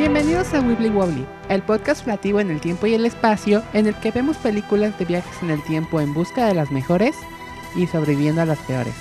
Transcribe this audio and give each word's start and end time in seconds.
Bienvenidos 0.00 0.54
a 0.54 0.62
Wibbly 0.62 0.88
Wobbly, 0.88 1.26
el 1.50 1.60
podcast 1.60 2.06
relativo 2.06 2.40
en 2.40 2.50
el 2.50 2.58
tiempo 2.58 2.86
y 2.86 2.94
el 2.94 3.04
espacio 3.04 3.62
en 3.74 3.86
el 3.86 3.94
que 3.96 4.10
vemos 4.10 4.38
películas 4.38 4.98
de 4.98 5.04
viajes 5.04 5.42
en 5.42 5.50
el 5.50 5.62
tiempo 5.62 6.00
en 6.00 6.14
busca 6.14 6.48
de 6.48 6.54
las 6.54 6.72
mejores 6.72 7.14
y 7.76 7.86
sobreviviendo 7.86 8.40
a 8.40 8.46
las 8.46 8.58
peores. 8.60 8.94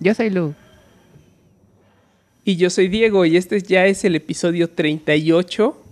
Yo 0.00 0.12
soy 0.12 0.30
Lu. 0.30 0.54
Y 2.42 2.56
yo 2.56 2.68
soy 2.68 2.88
Diego 2.88 3.24
y 3.24 3.36
este 3.36 3.62
ya 3.62 3.86
es 3.86 4.04
el 4.04 4.16
episodio 4.16 4.68
38. 4.68 5.84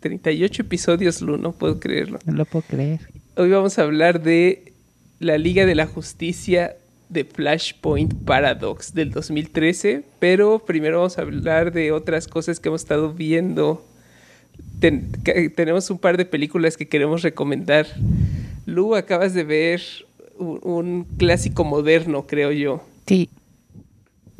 38 0.00 0.62
episodios, 0.62 1.22
Lu, 1.22 1.38
no 1.38 1.52
puedo 1.52 1.80
creerlo. 1.80 2.18
No 2.26 2.34
lo 2.34 2.44
puedo 2.44 2.66
creer. 2.68 3.00
Hoy 3.38 3.48
vamos 3.48 3.78
a 3.78 3.84
hablar 3.84 4.22
de 4.22 4.74
la 5.20 5.38
Liga 5.38 5.64
de 5.64 5.74
la 5.74 5.86
Justicia 5.86 6.76
de 7.08 7.24
Flashpoint 7.24 8.12
Paradox 8.24 8.92
del 8.94 9.10
2013, 9.12 10.02
pero 10.18 10.58
primero 10.58 10.98
vamos 10.98 11.18
a 11.18 11.22
hablar 11.22 11.72
de 11.72 11.92
otras 11.92 12.26
cosas 12.28 12.58
que 12.60 12.68
hemos 12.68 12.82
estado 12.82 13.12
viendo. 13.12 13.84
Ten- 14.80 15.10
tenemos 15.54 15.88
un 15.90 15.98
par 15.98 16.16
de 16.16 16.24
películas 16.26 16.76
que 16.76 16.88
queremos 16.88 17.22
recomendar. 17.22 17.86
Lu, 18.66 18.94
acabas 18.94 19.34
de 19.34 19.44
ver 19.44 19.80
un, 20.38 20.60
un 20.62 21.04
clásico 21.16 21.64
moderno, 21.64 22.26
creo 22.26 22.50
yo. 22.52 22.82
Sí. 23.06 23.30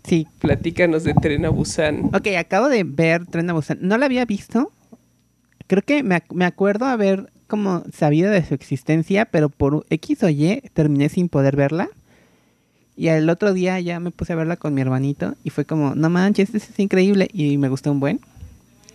Sí. 0.04 0.26
Platícanos 0.40 1.04
de 1.04 1.14
Tren 1.14 1.44
a 1.46 1.48
Busan. 1.50 2.06
Ok, 2.14 2.28
acabo 2.38 2.68
de 2.68 2.84
ver 2.84 3.26
Tren 3.26 3.50
a 3.50 3.52
Busan. 3.54 3.78
No 3.80 3.96
la 3.98 4.06
había 4.06 4.24
visto. 4.24 4.72
Creo 5.66 5.82
que 5.82 6.02
me, 6.02 6.16
ac- 6.16 6.32
me 6.32 6.44
acuerdo 6.44 6.84
haber 6.84 7.32
como 7.48 7.82
sabido 7.92 8.30
de 8.30 8.44
su 8.44 8.54
existencia, 8.54 9.24
pero 9.24 9.48
por 9.48 9.84
X 9.90 10.22
o 10.22 10.28
Y 10.28 10.62
terminé 10.74 11.08
sin 11.08 11.28
poder 11.28 11.56
verla. 11.56 11.88
Y 12.96 13.08
el 13.08 13.28
otro 13.28 13.52
día 13.52 13.78
ya 13.80 14.00
me 14.00 14.10
puse 14.10 14.32
a 14.32 14.36
verla 14.36 14.56
con 14.56 14.72
mi 14.72 14.80
hermanito 14.80 15.34
y 15.44 15.50
fue 15.50 15.64
como, 15.64 15.94
no 15.94 16.08
manches, 16.08 16.54
esto 16.54 16.72
es 16.72 16.78
increíble 16.78 17.28
y 17.32 17.58
me 17.58 17.68
gustó 17.68 17.92
un 17.92 18.00
buen. 18.00 18.20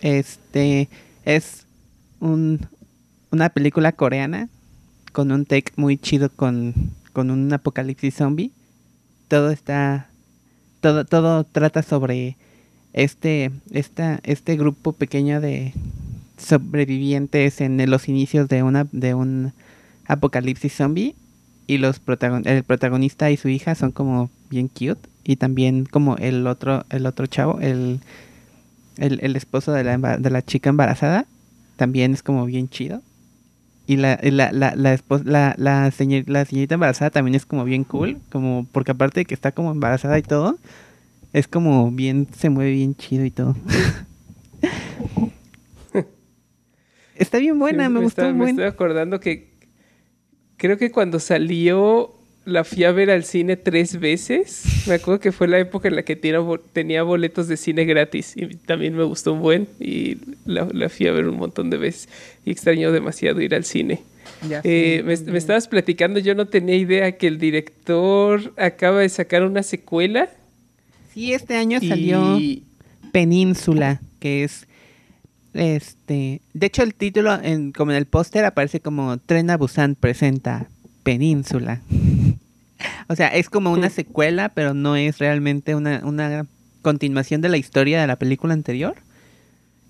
Este 0.00 0.88
es 1.24 1.66
un, 2.18 2.66
una 3.30 3.50
película 3.50 3.92
coreana 3.92 4.48
con 5.12 5.30
un 5.30 5.46
take 5.46 5.72
muy 5.76 5.98
chido 5.98 6.30
con, 6.30 6.74
con 7.12 7.30
un 7.30 7.52
apocalipsis 7.52 8.16
zombie. 8.16 8.50
Todo 9.28 9.50
está 9.50 10.08
todo, 10.82 11.04
todo 11.04 11.44
trata 11.44 11.82
sobre 11.82 12.36
este, 12.92 13.52
esta, 13.70 14.20
este 14.24 14.56
grupo 14.56 14.92
pequeño 14.92 15.40
de 15.40 15.72
sobrevivientes 16.36 17.60
en 17.60 17.88
los 17.88 18.08
inicios 18.08 18.48
de 18.48 18.62
una, 18.64 18.86
de 18.90 19.14
un 19.14 19.52
apocalipsis 20.06 20.74
zombie. 20.74 21.14
Y 21.72 21.78
los 21.78 22.00
protagon 22.00 22.46
el 22.46 22.64
protagonista 22.64 23.30
y 23.30 23.38
su 23.38 23.48
hija 23.48 23.74
son 23.74 23.92
como 23.92 24.28
bien 24.50 24.68
cute. 24.68 25.08
Y 25.24 25.36
también 25.36 25.86
como 25.86 26.16
el 26.18 26.46
otro, 26.46 26.84
el 26.90 27.06
otro 27.06 27.26
chavo, 27.26 27.60
el, 27.60 28.00
el, 28.98 29.20
el 29.22 29.36
esposo 29.36 29.72
de 29.72 29.84
la, 29.84 29.96
de 30.18 30.30
la 30.30 30.42
chica 30.42 30.68
embarazada, 30.68 31.24
también 31.76 32.12
es 32.12 32.22
como 32.22 32.44
bien 32.44 32.68
chido. 32.68 33.00
Y 33.86 33.96
la, 33.96 34.18
la, 34.22 34.52
la, 34.52 34.74
la, 34.76 34.94
espos- 34.94 35.24
la, 35.24 35.54
la, 35.56 35.90
señor- 35.92 36.28
la 36.28 36.44
señorita 36.44 36.74
embarazada 36.74 37.10
también 37.10 37.36
es 37.36 37.46
como 37.46 37.64
bien 37.64 37.84
cool, 37.84 38.18
como 38.30 38.66
porque 38.70 38.90
aparte 38.90 39.20
de 39.20 39.24
que 39.24 39.32
está 39.34 39.52
como 39.52 39.70
embarazada 39.70 40.18
y 40.18 40.22
todo, 40.22 40.58
es 41.32 41.48
como 41.48 41.90
bien, 41.90 42.28
se 42.36 42.50
mueve 42.50 42.72
bien 42.72 42.94
chido 42.94 43.24
y 43.24 43.30
todo. 43.30 43.56
está 47.14 47.38
bien 47.38 47.58
buena, 47.58 47.86
Sí, 47.86 47.92
me, 47.92 48.00
gustó 48.00 48.22
un 48.26 48.32
Me 48.32 48.38
buen. 48.38 48.50
estoy 48.50 48.64
acordando 48.66 49.20
que 49.20 49.51
creo 50.56 50.76
que 50.78 50.90
cuando 50.90 51.18
salió 51.20 52.14
la 52.44 52.64
fui 52.64 52.82
a 52.82 52.90
ver 52.92 53.08
al 53.10 53.22
cine 53.24 53.56
tres 53.56 54.00
veces. 54.00 54.64
Me 54.88 54.94
acuerdo 54.94 55.20
que 55.20 55.30
fue 55.30 55.46
la 55.46 55.58
época 55.60 55.86
en 55.88 55.94
la 55.96 56.02
que 56.02 56.16
tenía, 56.16 56.40
bo- 56.40 56.58
tenía 56.58 57.02
boletos 57.04 57.46
de 57.46 57.56
cine 57.56 57.84
gratis 57.84 58.32
y 58.36 58.46
también 58.56 58.96
me 58.96 59.04
gustó 59.04 59.32
un 59.32 59.40
buen 59.42 59.68
y 59.78 60.16
la, 60.44 60.66
la 60.72 60.88
fui 60.88 61.06
a 61.06 61.12
ver 61.12 61.28
un 61.28 61.36
montón 61.36 61.70
de 61.70 61.76
veces 61.76 62.08
y 62.44 62.50
extraño 62.50 62.90
demasiado 62.90 63.40
ir 63.40 63.54
al 63.54 63.64
cine. 63.64 64.02
Ya 64.48 64.60
Eh, 64.64 65.02
me, 65.04 65.16
me 65.16 65.38
estabas 65.38 65.68
platicando, 65.68 66.18
yo 66.18 66.34
no 66.34 66.46
tenía 66.46 66.74
idea 66.74 67.16
que 67.16 67.28
el 67.28 67.38
director 67.38 68.52
acaba 68.56 69.00
de 69.00 69.08
sacar 69.08 69.44
una 69.44 69.62
secuela 69.62 70.28
Sí, 71.14 71.32
este 71.34 71.56
año 71.56 71.78
salió 71.80 72.40
Península, 73.12 74.00
que 74.18 74.44
es 74.44 74.66
este, 75.54 76.40
de 76.54 76.66
hecho 76.66 76.82
el 76.82 76.94
título 76.94 77.34
en 77.42 77.72
como 77.72 77.90
en 77.92 77.98
el 77.98 78.06
póster 78.06 78.44
aparece 78.44 78.80
como 78.80 79.18
Tren 79.18 79.50
a 79.50 79.56
Busan 79.56 79.94
presenta 79.94 80.68
Península. 81.02 81.80
o 83.08 83.16
sea, 83.16 83.28
es 83.28 83.50
como 83.50 83.72
una 83.72 83.90
secuela, 83.90 84.48
pero 84.48 84.74
no 84.74 84.96
es 84.96 85.18
realmente 85.18 85.74
una, 85.74 86.00
una 86.04 86.46
continuación 86.80 87.40
de 87.40 87.48
la 87.48 87.56
historia 87.56 88.00
de 88.00 88.06
la 88.06 88.16
película 88.16 88.54
anterior. 88.54 88.96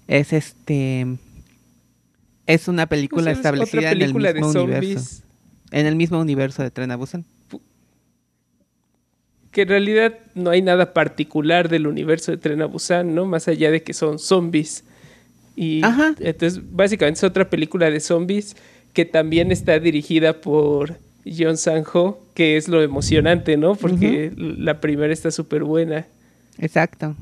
Es 0.09 0.33
este 0.33 1.07
es 2.47 2.69
una 2.69 2.87
película 2.87 3.25
pues, 3.25 3.33
es 3.33 3.39
establecida 3.39 3.91
película 3.91 4.31
en 4.31 4.37
el 4.37 4.43
mismo 4.43 4.53
de 4.53 4.61
universo. 4.61 5.23
En 5.71 5.87
el 5.87 5.97
mismo 5.97 6.21
universo 6.21 6.63
de 6.63 6.71
Tren 6.71 6.91
a 6.91 6.97
Busan. 6.97 7.25
que 9.53 9.63
en 9.63 9.69
realidad 9.69 10.19
no 10.35 10.51
hay 10.51 10.61
nada 10.61 10.93
particular 10.93 11.69
del 11.69 11.87
universo 11.87 12.33
de 12.33 12.39
Tren 12.39 12.63
a 12.63 12.67
Busan, 12.67 13.15
¿no? 13.15 13.27
Más 13.27 13.49
allá 13.49 13.71
de 13.71 13.83
que 13.83 13.95
son 13.95 14.19
zombies. 14.19 14.85
Y 15.57 15.83
Ajá. 15.85 16.15
entonces, 16.21 16.61
básicamente 16.73 17.19
es 17.19 17.25
otra 17.25 17.49
película 17.51 17.91
de 17.91 18.01
zombies 18.01 18.57
que 18.93 19.05
también 19.05 19.53
está 19.53 19.79
dirigida 19.79 20.41
por 20.41 20.97
John 21.25 21.57
Sang-ho, 21.57 22.19
que 22.35 22.57
es 22.57 22.69
lo 22.69 22.83
emocionante, 22.83 23.57
¿no? 23.57 23.75
Porque 23.75 24.33
la 24.37 24.81
primera 24.81 25.13
está 25.13 25.31
súper 25.31 25.65
buena. 25.65 26.07
Exacto. 26.59 27.15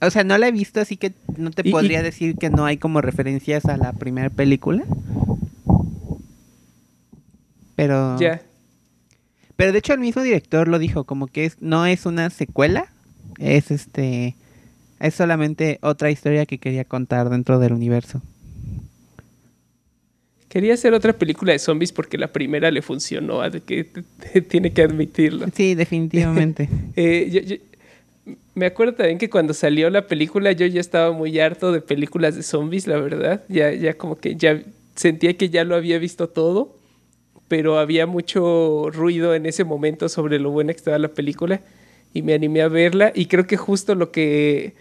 O 0.00 0.10
sea, 0.10 0.22
no 0.24 0.38
la 0.38 0.48
he 0.48 0.52
visto, 0.52 0.80
así 0.80 0.96
que 0.96 1.12
no 1.36 1.50
te 1.50 1.62
Y- 1.64 1.70
y- 1.70 1.72
podría 1.72 2.02
decir 2.02 2.36
que 2.36 2.50
no 2.50 2.64
hay 2.66 2.76
como 2.76 3.00
referencias 3.00 3.64
a 3.64 3.76
la 3.76 3.92
primera 3.92 4.30
película. 4.30 4.84
Pero, 7.76 8.18
Ya. 8.18 8.42
pero 9.56 9.72
de 9.72 9.78
hecho 9.78 9.92
el 9.92 10.00
mismo 10.00 10.22
director 10.22 10.68
lo 10.68 10.78
dijo, 10.78 11.04
como 11.04 11.26
que 11.26 11.44
es, 11.44 11.56
no 11.60 11.86
es 11.86 12.06
una 12.06 12.30
secuela, 12.30 12.86
es 13.38 13.70
este, 13.70 14.34
es 15.00 15.14
solamente 15.14 15.78
otra 15.82 16.10
historia 16.10 16.46
que 16.46 16.58
quería 16.58 16.84
contar 16.84 17.28
dentro 17.30 17.58
del 17.58 17.72
universo. 17.72 18.22
Quería 20.48 20.74
hacer 20.74 20.94
otra 20.94 21.12
película 21.12 21.52
de 21.52 21.58
zombies 21.58 21.92
porque 21.92 22.16
la 22.16 22.32
primera 22.32 22.70
le 22.70 22.80
funcionó, 22.80 23.40
que 23.66 23.84
tiene 24.48 24.72
que 24.72 24.82
admitirlo. 24.82 25.46
Sí, 25.54 25.74
definitivamente. 25.74 26.68
Eh, 26.96 27.28
yo- 27.30 27.40
yo- 27.42 27.56
me 28.54 28.66
acuerdo 28.66 28.94
también 28.94 29.18
que 29.18 29.30
cuando 29.30 29.54
salió 29.54 29.88
la 29.88 30.06
película 30.06 30.50
yo 30.52 30.66
ya 30.66 30.80
estaba 30.80 31.12
muy 31.12 31.38
harto 31.38 31.70
de 31.72 31.80
películas 31.80 32.34
de 32.34 32.42
zombies, 32.42 32.86
la 32.86 32.98
verdad. 32.98 33.44
Ya, 33.48 33.72
ya 33.72 33.94
como 33.94 34.16
que 34.18 34.34
ya 34.36 34.60
sentía 34.96 35.36
que 35.36 35.48
ya 35.48 35.64
lo 35.64 35.76
había 35.76 35.98
visto 35.98 36.28
todo, 36.28 36.76
pero 37.46 37.78
había 37.78 38.06
mucho 38.06 38.90
ruido 38.90 39.34
en 39.34 39.46
ese 39.46 39.64
momento 39.64 40.08
sobre 40.08 40.38
lo 40.40 40.50
buena 40.50 40.72
que 40.72 40.78
estaba 40.78 40.98
la 40.98 41.08
película 41.08 41.60
y 42.12 42.22
me 42.22 42.34
animé 42.34 42.60
a 42.62 42.68
verla 42.68 43.12
y 43.14 43.26
creo 43.26 43.46
que 43.46 43.56
justo 43.56 43.94
lo 43.94 44.10
que 44.10 44.74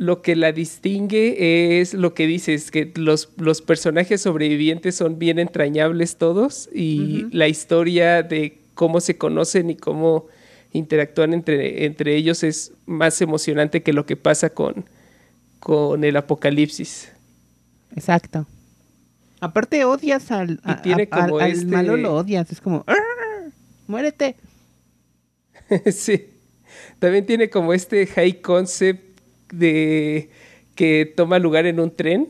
lo 0.00 0.22
que 0.22 0.34
la 0.34 0.50
distingue 0.52 1.78
es 1.82 1.92
lo 1.92 2.14
que 2.14 2.26
dices, 2.26 2.70
que 2.70 2.90
los, 2.96 3.28
los 3.36 3.60
personajes 3.60 4.22
sobrevivientes 4.22 4.94
son 4.94 5.18
bien 5.18 5.38
entrañables 5.38 6.16
todos 6.16 6.70
y 6.72 7.26
la 7.32 7.48
historia 7.48 8.22
de 8.22 8.62
cómo 8.72 9.00
se 9.02 9.18
conocen 9.18 9.68
y 9.68 9.76
cómo 9.76 10.26
interactúan 10.72 11.34
entre, 11.34 11.84
entre 11.84 12.16
ellos 12.16 12.42
es 12.44 12.72
más 12.86 13.20
emocionante 13.20 13.82
que 13.82 13.92
lo 13.92 14.06
que 14.06 14.16
pasa 14.16 14.48
con, 14.48 14.86
con 15.58 16.02
el 16.02 16.16
apocalipsis. 16.16 17.12
Exacto. 17.94 18.46
Aparte 19.40 19.84
odias 19.84 20.30
al, 20.30 20.60
a- 20.64 20.80
tiene 20.80 21.08
a- 21.10 21.16
al- 21.16 21.28
como 21.28 21.38
al 21.40 21.50
este- 21.50 21.66
malo 21.66 21.98
lo 21.98 22.14
odias, 22.14 22.50
es 22.50 22.62
como 22.62 22.84
"Arr, 22.86 23.52
muérete. 23.86 24.36
sí. 25.92 26.26
También 26.98 27.26
tiene 27.26 27.50
como 27.50 27.74
este 27.74 28.06
high 28.06 28.40
concept 28.40 29.09
de 29.52 30.30
que 30.74 31.12
toma 31.14 31.38
lugar 31.38 31.66
en 31.66 31.80
un 31.80 31.90
tren. 31.90 32.28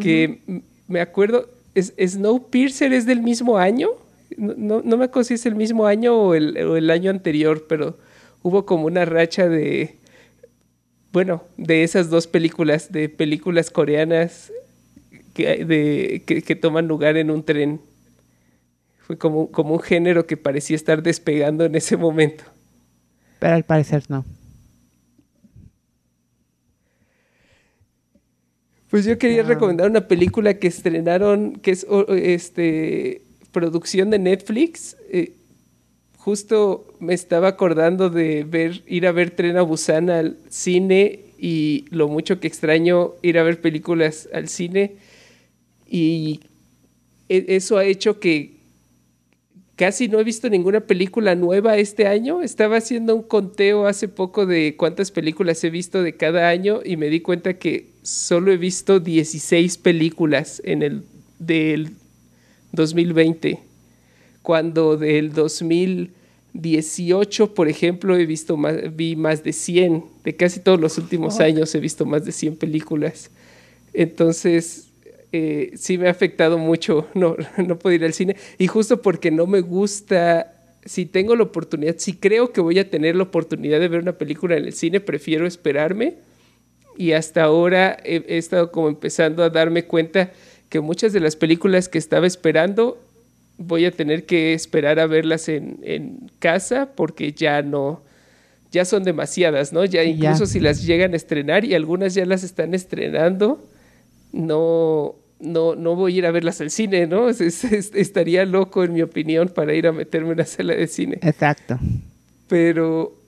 Que 0.00 0.40
me 0.88 1.00
acuerdo, 1.00 1.50
es, 1.74 1.92
Snowpiercer 1.98 2.92
es 2.94 3.04
del 3.04 3.20
mismo 3.20 3.58
año. 3.58 3.90
No, 4.38 4.54
no, 4.56 4.82
no 4.82 4.96
me 4.96 5.04
acuerdo 5.04 5.28
si 5.28 5.34
es 5.34 5.44
el 5.44 5.54
mismo 5.54 5.86
año 5.86 6.16
o 6.16 6.34
el, 6.34 6.56
o 6.64 6.76
el 6.76 6.90
año 6.90 7.10
anterior, 7.10 7.66
pero 7.68 7.98
hubo 8.42 8.64
como 8.64 8.86
una 8.86 9.04
racha 9.04 9.48
de. 9.48 9.96
Bueno, 11.12 11.44
de 11.58 11.82
esas 11.82 12.08
dos 12.08 12.26
películas, 12.26 12.90
de 12.90 13.10
películas 13.10 13.70
coreanas 13.70 14.50
que, 15.34 15.64
de, 15.64 16.22
que, 16.24 16.40
que 16.40 16.56
toman 16.56 16.88
lugar 16.88 17.18
en 17.18 17.30
un 17.30 17.44
tren. 17.44 17.80
Fue 18.98 19.18
como, 19.18 19.50
como 19.50 19.74
un 19.74 19.80
género 19.80 20.26
que 20.26 20.36
parecía 20.36 20.76
estar 20.76 21.02
despegando 21.02 21.64
en 21.64 21.74
ese 21.74 21.98
momento. 21.98 22.44
Pero 23.38 23.54
al 23.54 23.64
parecer 23.64 24.04
no. 24.08 24.24
Pues 28.92 29.06
yo 29.06 29.16
quería 29.16 29.42
recomendar 29.42 29.88
una 29.88 30.06
película 30.06 30.58
que 30.58 30.66
estrenaron, 30.66 31.54
que 31.54 31.70
es 31.70 31.86
este 32.10 33.22
producción 33.50 34.10
de 34.10 34.18
Netflix, 34.18 34.98
eh, 35.08 35.32
justo 36.18 36.94
me 37.00 37.14
estaba 37.14 37.48
acordando 37.48 38.10
de 38.10 38.44
ver, 38.44 38.82
ir 38.86 39.06
a 39.06 39.12
ver 39.12 39.30
Tren 39.30 39.56
a 39.56 39.62
Busan 39.62 40.10
al 40.10 40.36
cine 40.50 41.20
y 41.38 41.86
lo 41.88 42.06
mucho 42.08 42.38
que 42.38 42.48
extraño 42.48 43.12
ir 43.22 43.38
a 43.38 43.42
ver 43.44 43.62
películas 43.62 44.28
al 44.34 44.48
cine. 44.48 44.96
Y 45.88 46.40
e, 47.30 47.46
eso 47.48 47.78
ha 47.78 47.86
hecho 47.86 48.20
que 48.20 48.58
casi 49.76 50.08
no 50.08 50.20
he 50.20 50.24
visto 50.24 50.48
ninguna 50.48 50.80
película 50.80 51.34
nueva 51.34 51.76
este 51.76 52.06
año. 52.06 52.42
Estaba 52.42 52.76
haciendo 52.76 53.14
un 53.14 53.22
conteo 53.22 53.86
hace 53.86 54.08
poco 54.08 54.46
de 54.46 54.76
cuántas 54.76 55.10
películas 55.10 55.62
he 55.64 55.70
visto 55.70 56.02
de 56.02 56.16
cada 56.16 56.48
año 56.48 56.80
y 56.84 56.96
me 56.96 57.08
di 57.08 57.20
cuenta 57.20 57.54
que 57.54 57.88
solo 58.02 58.52
he 58.52 58.56
visto 58.56 59.00
16 59.00 59.78
películas 59.78 60.60
en 60.64 60.82
el 60.82 61.02
del 61.38 61.92
2020, 62.72 63.58
cuando 64.42 64.96
del 64.96 65.32
2018, 65.32 67.54
por 67.54 67.68
ejemplo, 67.68 68.16
he 68.16 68.26
visto 68.26 68.56
más, 68.56 68.96
vi 68.96 69.16
más 69.16 69.44
de 69.44 69.52
100, 69.52 70.04
de 70.24 70.36
casi 70.36 70.60
todos 70.60 70.80
los 70.80 70.98
últimos 70.98 71.40
años 71.40 71.74
he 71.74 71.80
visto 71.80 72.06
más 72.06 72.24
de 72.24 72.32
100 72.32 72.56
películas. 72.56 73.30
Entonces, 73.92 74.91
eh, 75.32 75.72
sí 75.76 75.98
me 75.98 76.08
ha 76.08 76.10
afectado 76.10 76.58
mucho 76.58 77.08
no, 77.14 77.36
no 77.56 77.78
puedo 77.78 77.96
ir 77.96 78.04
al 78.04 78.12
cine. 78.12 78.36
Y 78.58 78.66
justo 78.66 79.02
porque 79.02 79.30
no 79.30 79.46
me 79.46 79.60
gusta, 79.60 80.54
si 80.84 81.06
tengo 81.06 81.34
la 81.36 81.44
oportunidad, 81.44 81.96
si 81.98 82.14
creo 82.14 82.52
que 82.52 82.60
voy 82.60 82.78
a 82.78 82.90
tener 82.90 83.16
la 83.16 83.24
oportunidad 83.24 83.80
de 83.80 83.88
ver 83.88 84.02
una 84.02 84.18
película 84.18 84.56
en 84.56 84.64
el 84.64 84.72
cine, 84.72 85.00
prefiero 85.00 85.46
esperarme. 85.46 86.16
Y 86.98 87.12
hasta 87.12 87.44
ahora 87.44 87.96
he, 88.04 88.22
he 88.28 88.36
estado 88.36 88.70
como 88.70 88.88
empezando 88.88 89.42
a 89.42 89.50
darme 89.50 89.86
cuenta 89.86 90.32
que 90.68 90.80
muchas 90.80 91.12
de 91.12 91.20
las 91.20 91.36
películas 91.36 91.88
que 91.88 91.98
estaba 91.98 92.26
esperando 92.26 92.98
voy 93.58 93.84
a 93.84 93.90
tener 93.90 94.26
que 94.26 94.54
esperar 94.54 94.98
a 94.98 95.06
verlas 95.06 95.48
en, 95.48 95.78
en 95.82 96.30
casa 96.38 96.90
porque 96.94 97.32
ya 97.32 97.62
no, 97.62 98.02
ya 98.70 98.84
son 98.84 99.04
demasiadas, 99.04 99.72
¿no? 99.72 99.84
Ya 99.84 100.02
incluso 100.02 100.46
si 100.46 100.60
las 100.60 100.84
llegan 100.84 101.12
a 101.12 101.16
estrenar 101.16 101.64
y 101.64 101.74
algunas 101.74 102.14
ya 102.14 102.24
las 102.24 102.42
están 102.42 102.74
estrenando, 102.74 103.62
no, 104.32 105.16
no, 105.42 105.74
no 105.74 105.96
voy 105.96 106.14
a 106.14 106.18
ir 106.18 106.26
a 106.26 106.30
verlas 106.30 106.60
al 106.60 106.70
cine, 106.70 107.06
¿no? 107.06 107.28
estaría 107.28 108.46
loco, 108.46 108.84
en 108.84 108.94
mi 108.94 109.02
opinión, 109.02 109.48
para 109.48 109.74
ir 109.74 109.86
a 109.86 109.92
meterme 109.92 110.28
en 110.28 110.34
una 110.34 110.46
sala 110.46 110.74
de 110.74 110.86
cine. 110.86 111.18
Exacto. 111.20 111.78
Pero, 112.48 113.18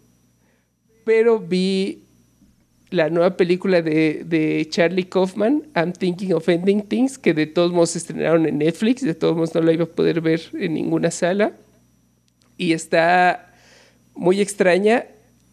pero 1.05 1.41
vi 1.41 2.05
la 2.91 3.11
nueva 3.11 3.37
película 3.37 3.83
de, 3.83 4.23
de, 4.25 4.67
Charlie 4.71 5.05
Kaufman, 5.05 5.65
I'm 5.75 5.93
Thinking 5.93 6.33
of 6.33 6.49
Ending 6.49 6.83
Things, 6.83 7.19
que 7.19 7.35
de 7.35 7.47
todos 7.47 7.73
modos 7.73 7.91
se 7.91 7.99
estrenaron 7.99 8.47
en 8.47 8.59
Netflix, 8.59 9.03
de 9.03 9.15
todos 9.15 9.35
modos 9.35 9.55
no 9.55 9.63
la 9.63 9.73
iba 9.73 9.85
a 9.85 9.89
poder 9.89 10.21
ver 10.21 10.41
en 10.53 10.75
ninguna 10.75 11.11
sala. 11.11 11.53
Y 12.57 12.73
está 12.73 13.53
muy 14.15 14.41
extraña. 14.41 15.07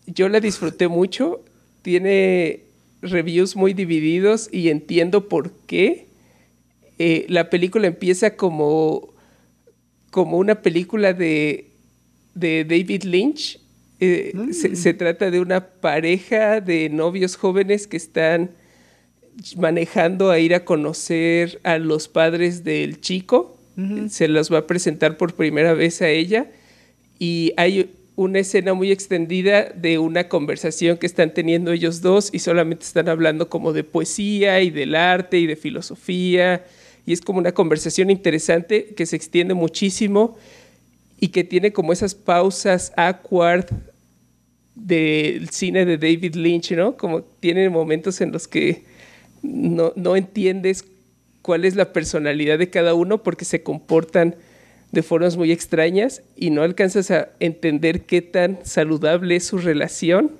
Yo 0.05 0.29
la 0.29 0.39
disfruté 0.39 0.87
mucho. 0.87 1.43
Tiene 1.81 2.65
reviews 3.01 3.55
muy 3.55 3.73
divididos 3.73 4.47
y 4.51 4.69
entiendo 4.69 5.27
por 5.27 5.51
qué. 5.65 6.10
Eh, 7.03 7.25
la 7.29 7.49
película 7.49 7.87
empieza 7.87 8.35
como, 8.35 9.11
como 10.11 10.37
una 10.37 10.61
película 10.61 11.13
de, 11.13 11.71
de 12.35 12.63
David 12.63 13.03
Lynch. 13.05 13.59
Eh, 13.99 14.33
se, 14.51 14.69
Mm. 14.69 14.75
se 14.75 14.93
trata 14.93 15.31
de 15.31 15.39
una 15.39 15.65
pareja 15.65 16.61
de 16.61 16.89
novios 16.89 17.35
jóvenes 17.37 17.87
que 17.87 17.97
están 17.97 18.51
manejando 19.57 20.29
a 20.29 20.37
ir 20.37 20.53
a 20.53 20.63
conocer 20.63 21.59
a 21.63 21.79
los 21.79 22.07
padres 22.07 22.63
del 22.63 23.01
chico. 23.01 23.57
Se 24.09 24.27
los 24.27 24.53
va 24.53 24.59
a 24.59 24.67
presentar 24.67 25.17
por 25.17 25.33
primera 25.33 25.73
vez 25.73 26.03
a 26.03 26.09
ella. 26.09 26.51
Y 27.17 27.51
hay 27.57 27.89
una 28.15 28.37
escena 28.39 28.75
muy 28.75 28.91
extendida 28.91 29.71
de 29.71 29.97
una 29.97 30.27
conversación 30.29 30.97
que 30.97 31.07
están 31.07 31.33
teniendo 31.33 31.71
ellos 31.71 32.01
dos 32.01 32.29
y 32.31 32.37
solamente 32.39 32.85
están 32.85 33.09
hablando 33.09 33.49
como 33.49 33.73
de 33.73 33.83
poesía 33.83 34.61
y 34.61 34.69
del 34.69 34.93
arte 34.93 35.39
y 35.39 35.47
de 35.47 35.55
filosofía. 35.55 36.63
Y 37.05 37.13
es 37.13 37.21
como 37.21 37.39
una 37.39 37.51
conversación 37.51 38.09
interesante 38.09 38.93
que 38.95 39.05
se 39.05 39.15
extiende 39.15 39.53
muchísimo 39.53 40.37
y 41.19 41.29
que 41.29 41.43
tiene 41.43 41.71
como 41.71 41.93
esas 41.93 42.15
pausas 42.15 42.93
awkward 42.95 43.65
del 44.75 45.49
cine 45.49 45.85
de 45.85 45.97
David 45.97 46.35
Lynch, 46.35 46.71
¿no? 46.71 46.97
Como 46.97 47.21
tiene 47.21 47.69
momentos 47.69 48.21
en 48.21 48.31
los 48.31 48.47
que 48.47 48.83
no, 49.43 49.93
no 49.95 50.15
entiendes 50.15 50.85
cuál 51.41 51.65
es 51.65 51.75
la 51.75 51.93
personalidad 51.93 52.59
de 52.59 52.69
cada 52.69 52.93
uno 52.93 53.23
porque 53.23 53.45
se 53.45 53.63
comportan 53.63 54.35
de 54.91 55.03
formas 55.03 55.37
muy 55.37 55.51
extrañas 55.51 56.21
y 56.35 56.49
no 56.49 56.63
alcanzas 56.63 57.11
a 57.11 57.29
entender 57.39 58.01
qué 58.01 58.21
tan 58.21 58.59
saludable 58.63 59.35
es 59.37 59.45
su 59.45 59.57
relación. 59.57 60.31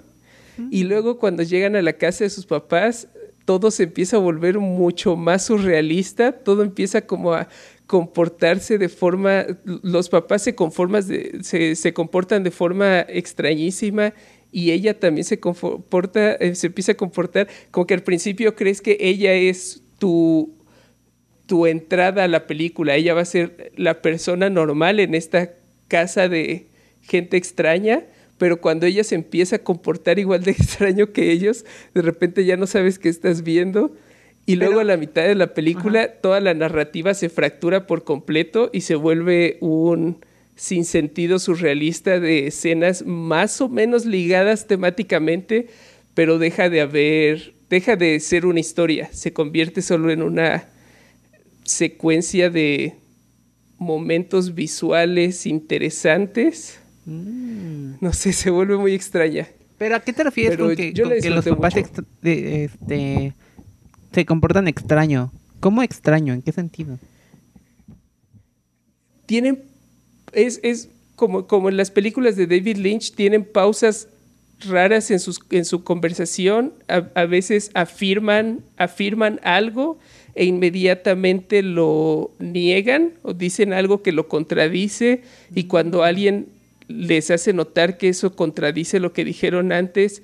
Y 0.70 0.84
luego 0.84 1.18
cuando 1.18 1.42
llegan 1.42 1.76
a 1.76 1.82
la 1.82 1.94
casa 1.94 2.24
de 2.24 2.30
sus 2.30 2.46
papás, 2.46 3.08
todo 3.52 3.70
se 3.70 3.84
empieza 3.84 4.16
a 4.16 4.20
volver 4.22 4.60
mucho 4.60 5.18
más 5.18 5.48
surrealista, 5.48 6.32
todo 6.32 6.64
empieza 6.64 7.02
como 7.02 7.34
a 7.34 7.50
comportarse 7.86 8.78
de 8.78 8.88
forma, 8.88 9.46
los 9.66 10.08
papás 10.08 10.44
se, 10.44 10.56
se, 11.44 11.76
se 11.76 11.94
comportan 11.94 12.44
de 12.44 12.52
forma 12.52 13.02
extrañísima 13.02 14.14
y 14.54 14.72
ella 14.72 14.98
también 14.98 15.26
se 15.26 15.42
comporta, 15.42 16.36
eh, 16.36 16.56
se 16.56 16.68
empieza 16.68 16.94
a 16.94 16.96
comportar 16.96 17.50
como 17.72 17.86
que 17.86 17.94
al 17.94 18.04
principio 18.04 18.56
crees 18.56 18.80
que 18.80 18.96
ella 19.02 19.34
es 19.34 19.84
tu, 20.00 20.56
tu 21.46 21.68
entrada 21.68 22.24
a 22.24 22.30
la 22.30 22.48
película, 22.48 22.96
ella 22.96 23.14
va 23.14 23.22
a 23.22 23.26
ser 23.26 23.74
la 23.76 24.02
persona 24.02 24.50
normal 24.50 25.02
en 25.02 25.14
esta 25.14 25.56
casa 25.90 26.30
de 26.30 26.68
gente 27.02 27.36
extraña, 27.36 28.06
pero 28.42 28.60
cuando 28.60 28.88
ella 28.88 29.04
se 29.04 29.14
empieza 29.14 29.58
a 29.58 29.60
comportar 29.60 30.18
igual 30.18 30.44
de 30.44 30.50
extraño 30.60 31.14
que 31.14 31.32
ellos, 31.32 31.64
de 31.94 32.02
repente 32.02 32.44
ya 32.44 32.58
no 32.58 32.66
sabes 32.66 32.98
qué 32.98 33.08
estás 33.08 33.44
viendo. 33.44 33.96
Y 34.48 34.56
luego 34.56 34.80
a 34.80 34.84
la 34.84 34.98
mitad 34.98 35.22
de 35.22 35.36
la 35.36 35.54
película 35.54 36.00
Ajá. 36.00 36.14
toda 36.24 36.40
la 36.40 36.56
narrativa 36.56 37.14
se 37.14 37.30
fractura 37.30 37.86
por 37.86 38.04
completo 38.04 38.72
y 38.74 38.82
se 38.82 38.96
vuelve 38.96 39.60
un 39.62 40.26
sinsentido 40.56 41.38
surrealista 41.38 42.20
de 42.20 42.48
escenas 42.48 43.06
más 43.06 43.62
o 43.62 43.70
menos 43.70 44.08
ligadas 44.08 44.66
temáticamente, 44.66 45.68
pero 46.16 46.40
deja 46.40 46.72
de 46.72 46.82
haber, 46.82 47.54
deja 47.70 47.96
de 47.96 48.20
ser 48.20 48.48
una 48.48 48.60
historia, 48.60 49.08
se 49.14 49.34
convierte 49.34 49.84
solo 49.84 50.10
en 50.10 50.24
una 50.24 50.68
secuencia 51.64 52.50
de 52.50 52.96
momentos 53.78 54.56
visuales 54.56 55.46
interesantes. 55.46 56.81
Mm. 57.06 57.94
No 58.02 58.14
sé, 58.14 58.34
se 58.34 58.50
vuelve 58.50 58.78
muy 58.78 58.94
extraña. 58.94 59.48
Pero 59.78 59.96
¿a 59.96 60.00
qué 60.02 60.14
te 60.14 60.24
refieres 60.24 60.52
Pero 60.58 60.68
con 60.68 60.76
que, 60.76 60.94
con 60.94 61.36
los 61.36 61.46
papás 61.46 61.74
de- 62.22 62.64
este, 62.66 63.34
se 64.14 64.26
comportan 64.26 64.68
extraño? 64.68 65.32
¿Cómo 65.60 65.82
extraño? 65.84 66.34
¿En 66.34 66.42
qué 66.42 66.52
sentido? 66.52 66.98
tienen 69.26 69.64
es, 70.34 70.60
es 70.64 70.90
como, 71.16 71.48
como 71.48 71.70
en 71.70 71.78
las 71.78 71.90
películas 71.92 72.36
de 72.36 72.48
David 72.48 72.78
Lynch, 72.78 73.14
tienen 73.16 73.46
pausas 73.46 74.08
raras 74.68 75.10
en, 75.10 75.20
sus, 75.20 75.40
en 75.52 75.64
su 75.66 75.84
conversación, 75.84 76.74
a, 76.88 77.08
a 77.16 77.26
veces 77.26 77.72
afirman, 77.74 78.60
afirman 78.78 79.40
algo 79.44 79.98
e 80.36 80.46
inmediatamente 80.46 81.62
lo 81.64 82.32
niegan 82.40 83.14
o 83.24 83.34
dicen 83.34 83.72
algo 83.74 84.02
que 84.04 84.12
lo 84.12 84.28
contradice 84.28 85.22
y 85.56 85.64
cuando 85.66 86.04
alguien 86.04 86.48
les 86.88 87.32
hace 87.32 87.54
notar 87.54 87.98
que 87.98 88.10
eso 88.10 88.36
contradice 88.36 89.00
lo 89.00 89.14
que 89.14 89.26
dijeron 89.26 89.72
antes, 89.72 90.24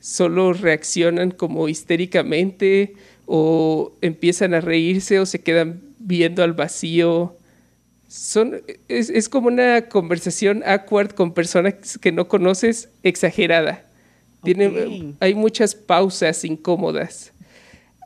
solo 0.00 0.52
reaccionan 0.52 1.30
como 1.30 1.68
histéricamente 1.68 2.94
o 3.26 3.92
empiezan 4.00 4.54
a 4.54 4.60
reírse 4.60 5.18
o 5.18 5.26
se 5.26 5.40
quedan 5.40 5.80
viendo 5.98 6.42
al 6.42 6.52
vacío 6.52 7.36
son, 8.08 8.62
es, 8.88 9.10
es, 9.10 9.28
como 9.28 9.48
una 9.48 9.88
conversación 9.88 10.62
awkward 10.64 11.12
con 11.12 11.34
personas 11.34 11.98
que 11.98 12.12
no 12.12 12.28
conoces 12.28 12.88
exagerada. 13.02 13.84
Tiene. 14.44 15.14
Hay 15.20 15.34
muchas 15.34 15.74
pausas 15.74 16.44
incómodas. 16.44 17.32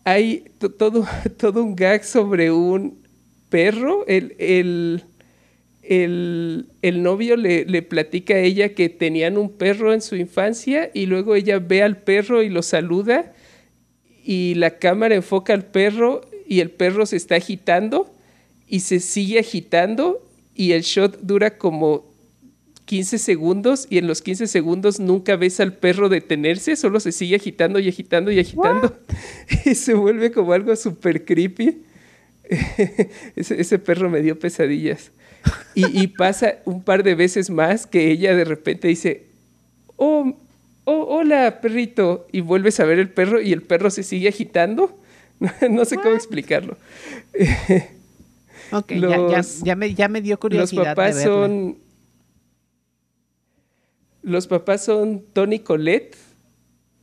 Hay 0.05 0.45
to- 0.59 0.71
todo, 0.71 1.07
todo 1.37 1.63
un 1.63 1.77
gag 1.77 2.05
sobre 2.05 2.51
un 2.51 2.97
perro. 3.51 4.07
El, 4.07 4.35
el, 4.39 5.05
el, 5.89 6.67
el 6.83 7.03
novio 7.03 7.37
le, 7.37 7.65
le 7.65 7.81
platica 7.81 8.35
a 8.35 8.41
ella 8.41 8.75
que 8.75 8.91
tenían 8.91 9.39
un 9.39 9.51
perro 9.51 9.95
en 9.95 10.03
su 10.03 10.17
infancia 10.17 10.91
y 10.93 11.07
luego 11.07 11.35
ella 11.35 11.59
ve 11.61 11.83
al 11.83 11.97
perro 11.97 12.43
y 12.43 12.51
lo 12.51 12.63
saluda 12.63 13.33
y 14.23 14.55
la 14.57 14.79
cámara 14.79 15.15
enfoca 15.15 15.55
al 15.55 15.65
perro 15.65 16.21
y 16.47 16.61
el 16.61 16.71
perro 16.71 17.07
se 17.07 17.17
está 17.17 17.37
agitando 17.37 18.15
y 18.67 18.81
se 18.81 19.01
sigue 19.01 19.39
agitando 19.39 20.23
y 20.55 20.73
el 20.73 20.83
shot 20.83 21.21
dura 21.23 21.57
como 21.57 22.13
15 22.85 23.19
segundos 23.19 23.87
y 23.89 23.97
en 23.97 24.07
los 24.07 24.21
15 24.21 24.47
segundos 24.47 25.01
nunca 25.01 25.37
ves 25.37 25.59
al 25.59 25.73
perro 25.73 26.11
detenerse, 26.11 26.77
solo 26.77 27.01
se 27.01 27.13
sigue 27.13 27.37
agitando 27.37 27.79
y 27.79 27.89
agitando 27.89 28.31
y 28.31 28.41
agitando 28.41 28.99
y 29.65 29.75
se 29.75 29.95
vuelve 29.95 30.33
como 30.33 30.53
algo 30.53 30.77
súper 30.77 31.25
creepy. 31.25 31.83
ese, 33.37 33.61
ese 33.61 33.79
perro 33.79 34.11
me 34.11 34.21
dio 34.21 34.39
pesadillas. 34.39 35.13
Y, 35.75 36.09
pasa 36.09 36.57
un 36.65 36.83
par 36.83 37.03
de 37.03 37.15
veces 37.15 37.51
más 37.51 37.87
que 37.87 38.11
ella 38.11 38.35
de 38.35 38.45
repente 38.45 38.89
dice, 38.89 39.27
oh, 39.97 40.37
oh, 40.85 41.05
hola, 41.09 41.61
perrito. 41.61 42.27
Y 42.33 42.41
vuelves 42.41 42.81
a 42.81 42.85
ver 42.85 42.99
el 42.99 43.11
perro 43.11 43.41
y 43.41 43.53
el 43.53 43.63
perro 43.63 43.91
se 43.91 44.03
sigue 44.03 44.29
agitando. 44.29 44.99
no 45.71 45.85
sé 45.85 45.97
cómo 45.97 46.15
explicarlo. 46.15 46.77
ok, 48.73 48.93
ya, 49.63 49.77
me, 49.77 49.95
ya, 49.95 50.09
me, 50.09 50.21
dio 50.21 50.39
curiosidad. 50.39 50.85
Los 50.85 50.89
papás 50.89 51.23
son. 51.23 51.79
Los 54.23 54.47
papás 54.47 54.85
son 54.85 55.25
Tony 55.33 55.61
Colette, 55.61 56.17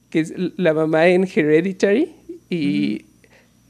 que 0.10 0.20
es 0.20 0.34
la 0.58 0.74
mamá 0.74 1.08
en 1.08 1.24
Hereditary. 1.24 2.14
Y 2.50 3.06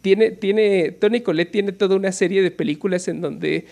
tiene, 0.02 0.32
tiene. 0.32 0.92
Tony 0.92 1.22
Colette 1.22 1.52
tiene 1.52 1.72
toda 1.72 1.96
una 1.96 2.12
serie 2.12 2.42
de 2.42 2.52
películas 2.52 3.08
en 3.08 3.22
donde 3.22 3.68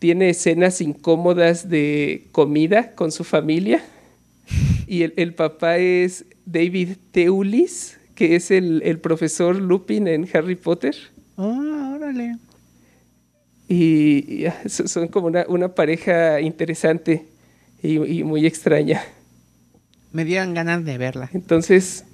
tiene 0.00 0.30
escenas 0.30 0.80
incómodas 0.80 1.68
de 1.68 2.26
comida 2.32 2.94
con 2.94 3.12
su 3.12 3.22
familia. 3.22 3.84
Y 4.88 5.02
el, 5.02 5.34
papá 5.34 5.76
es 5.76 6.24
David 6.46 6.96
Teulis, 7.12 7.98
que 8.16 8.34
es 8.34 8.50
el, 8.50 8.98
profesor 9.00 9.54
Lupin 9.54 10.08
en 10.08 10.28
Harry 10.32 10.56
Potter. 10.56 10.96
Ah, 11.36 11.92
órale. 11.94 12.38
Y, 13.68 14.46
son 14.66 15.06
como 15.08 15.28
una, 15.28 15.74
pareja 15.74 16.40
interesante 16.40 17.28
y, 17.82 18.24
muy 18.24 18.46
extraña. 18.46 19.02
Me 20.12 20.24
dieron 20.24 20.54
ganas 20.54 20.84
de 20.84 20.98
verla. 20.98 21.30
Entonces, 21.34 22.04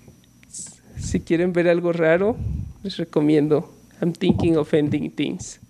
si 0.98 1.20
quieren 1.20 1.52
ver 1.52 1.68
algo 1.68 1.92
raro, 1.92 2.36
les 2.82 2.96
recomiendo 2.96 3.72
I'm 4.02 4.12
Thinking 4.12 4.56
of 4.58 4.74
Ending 4.74 5.12
Things. 5.12 5.60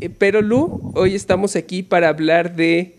Eh, 0.00 0.08
pero 0.08 0.42
Lu, 0.42 0.92
hoy 0.94 1.14
estamos 1.14 1.56
aquí 1.56 1.82
para 1.82 2.08
hablar 2.08 2.54
de 2.56 2.96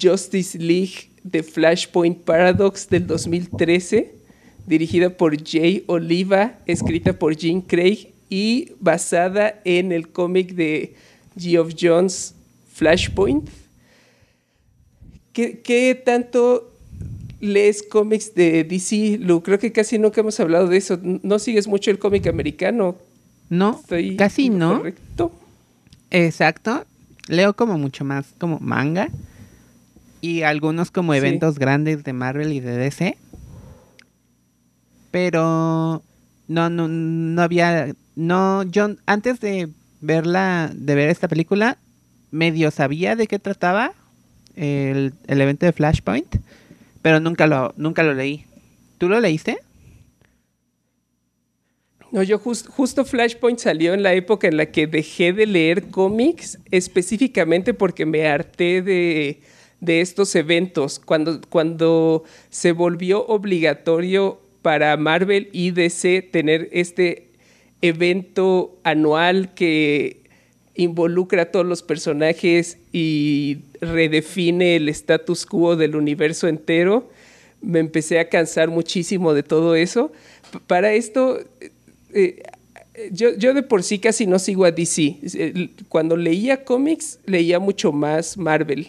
Justice 0.00 0.58
League 0.58 1.10
The 1.28 1.42
Flashpoint 1.42 2.18
Paradox 2.18 2.88
del 2.88 3.06
2013, 3.06 4.14
dirigida 4.66 5.10
por 5.10 5.36
Jay 5.42 5.84
Oliva, 5.86 6.58
escrita 6.66 7.12
por 7.12 7.36
Jim 7.36 7.60
Craig 7.60 8.08
y 8.28 8.72
basada 8.80 9.60
en 9.64 9.92
el 9.92 10.08
cómic 10.08 10.54
de 10.54 10.94
Geoff 11.38 11.74
Jones 11.78 12.34
Flashpoint. 12.72 13.48
¿Qué, 15.32 16.02
tanto 16.04 16.70
lees 17.40 17.82
cómics 17.82 18.34
de 18.34 18.64
DC, 18.64 19.18
Lu? 19.18 19.42
Creo 19.42 19.58
que 19.58 19.72
casi 19.72 19.98
nunca 19.98 20.20
hemos 20.20 20.38
hablado 20.40 20.68
de 20.68 20.76
eso. 20.76 20.98
¿No 21.02 21.38
sigues 21.38 21.66
mucho 21.66 21.90
el 21.90 21.98
cómic 21.98 22.26
americano? 22.26 22.96
No, 23.48 23.82
casi 24.16 24.50
no. 24.50 24.78
Correcto. 24.78 25.32
Exacto. 26.12 26.84
Leo 27.28 27.54
como 27.54 27.78
mucho 27.78 28.04
más 28.04 28.34
como 28.38 28.58
manga 28.60 29.08
y 30.20 30.42
algunos 30.42 30.90
como 30.90 31.14
eventos 31.14 31.58
grandes 31.58 32.04
de 32.04 32.12
Marvel 32.12 32.52
y 32.52 32.60
de 32.60 32.76
DC. 32.76 33.16
Pero 35.10 36.02
no, 36.48 36.70
no, 36.70 36.88
no 36.88 37.42
había, 37.42 37.94
no, 38.14 38.62
yo 38.64 38.94
antes 39.06 39.40
de 39.40 39.68
verla, 40.00 40.70
de 40.74 40.94
ver 40.94 41.08
esta 41.08 41.28
película, 41.28 41.78
medio 42.30 42.70
sabía 42.70 43.16
de 43.16 43.26
qué 43.26 43.38
trataba 43.38 43.92
el, 44.54 45.14
el 45.26 45.40
evento 45.40 45.66
de 45.66 45.72
Flashpoint, 45.72 46.36
pero 47.00 47.20
nunca 47.20 47.46
lo, 47.46 47.72
nunca 47.76 48.02
lo 48.02 48.14
leí. 48.14 48.44
¿Tú 48.98 49.08
lo 49.08 49.20
leíste? 49.20 49.58
No, 52.12 52.22
yo 52.22 52.38
justo 52.38 53.06
Flashpoint 53.06 53.58
salió 53.58 53.94
en 53.94 54.02
la 54.02 54.12
época 54.12 54.46
en 54.46 54.58
la 54.58 54.66
que 54.66 54.86
dejé 54.86 55.32
de 55.32 55.46
leer 55.46 55.88
cómics, 55.88 56.58
específicamente 56.70 57.72
porque 57.72 58.04
me 58.04 58.28
harté 58.28 58.82
de, 58.82 59.40
estos 59.86 60.36
eventos, 60.36 60.98
cuando, 60.98 61.40
cuando 61.48 62.24
se 62.50 62.72
volvió 62.72 63.26
obligatorio 63.26 64.42
para 64.60 64.94
Marvel 64.98 65.48
y 65.52 65.70
DC 65.70 66.20
tener 66.30 66.68
este 66.72 67.30
evento 67.80 68.78
anual 68.84 69.54
que 69.54 70.20
involucra 70.74 71.42
a 71.42 71.46
todos 71.46 71.64
los 71.64 71.82
personajes 71.82 72.76
y 72.92 73.60
redefine 73.80 74.76
el 74.76 74.90
status 74.90 75.46
quo 75.46 75.76
del 75.76 75.96
universo 75.96 76.46
entero. 76.46 77.10
Me 77.62 77.78
empecé 77.78 78.20
a 78.20 78.28
cansar 78.28 78.68
muchísimo 78.68 79.32
de 79.32 79.42
todo 79.42 79.76
eso. 79.76 80.12
Para 80.66 80.92
esto 80.92 81.38
eh, 82.14 82.42
yo, 83.10 83.34
yo, 83.36 83.54
de 83.54 83.62
por 83.62 83.82
sí 83.82 83.98
casi 83.98 84.26
no 84.26 84.38
sigo 84.38 84.64
a 84.64 84.70
DC. 84.70 85.70
Cuando 85.88 86.16
leía 86.16 86.64
cómics, 86.64 87.20
leía 87.26 87.58
mucho 87.58 87.92
más 87.92 88.36
Marvel. 88.36 88.88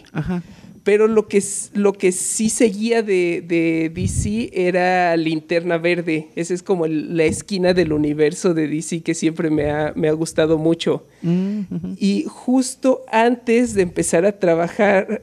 Pero 0.82 1.08
lo 1.08 1.28
que, 1.28 1.42
lo 1.72 1.94
que 1.94 2.12
sí 2.12 2.50
seguía 2.50 3.02
de, 3.02 3.42
de 3.46 3.90
DC 3.94 4.50
era 4.52 5.16
Linterna 5.16 5.78
Verde. 5.78 6.28
Esa 6.36 6.52
es 6.52 6.62
como 6.62 6.86
la 6.86 7.24
esquina 7.24 7.72
del 7.72 7.94
universo 7.94 8.52
de 8.52 8.68
DC 8.68 9.00
que 9.00 9.14
siempre 9.14 9.48
me 9.48 9.70
ha, 9.70 9.94
me 9.96 10.08
ha 10.08 10.12
gustado 10.12 10.58
mucho. 10.58 11.06
Mm, 11.22 11.60
y 11.98 12.26
justo 12.28 13.02
antes 13.10 13.72
de 13.72 13.80
empezar 13.80 14.26
a 14.26 14.38
trabajar, 14.38 15.22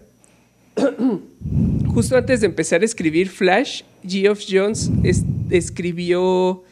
justo 1.94 2.18
antes 2.18 2.42
de 2.42 2.48
empezar 2.48 2.82
a 2.82 2.86
escribir 2.86 3.30
Flash, 3.30 3.84
Geoff 4.04 4.42
Jones 4.50 4.90
escribió 5.52 6.64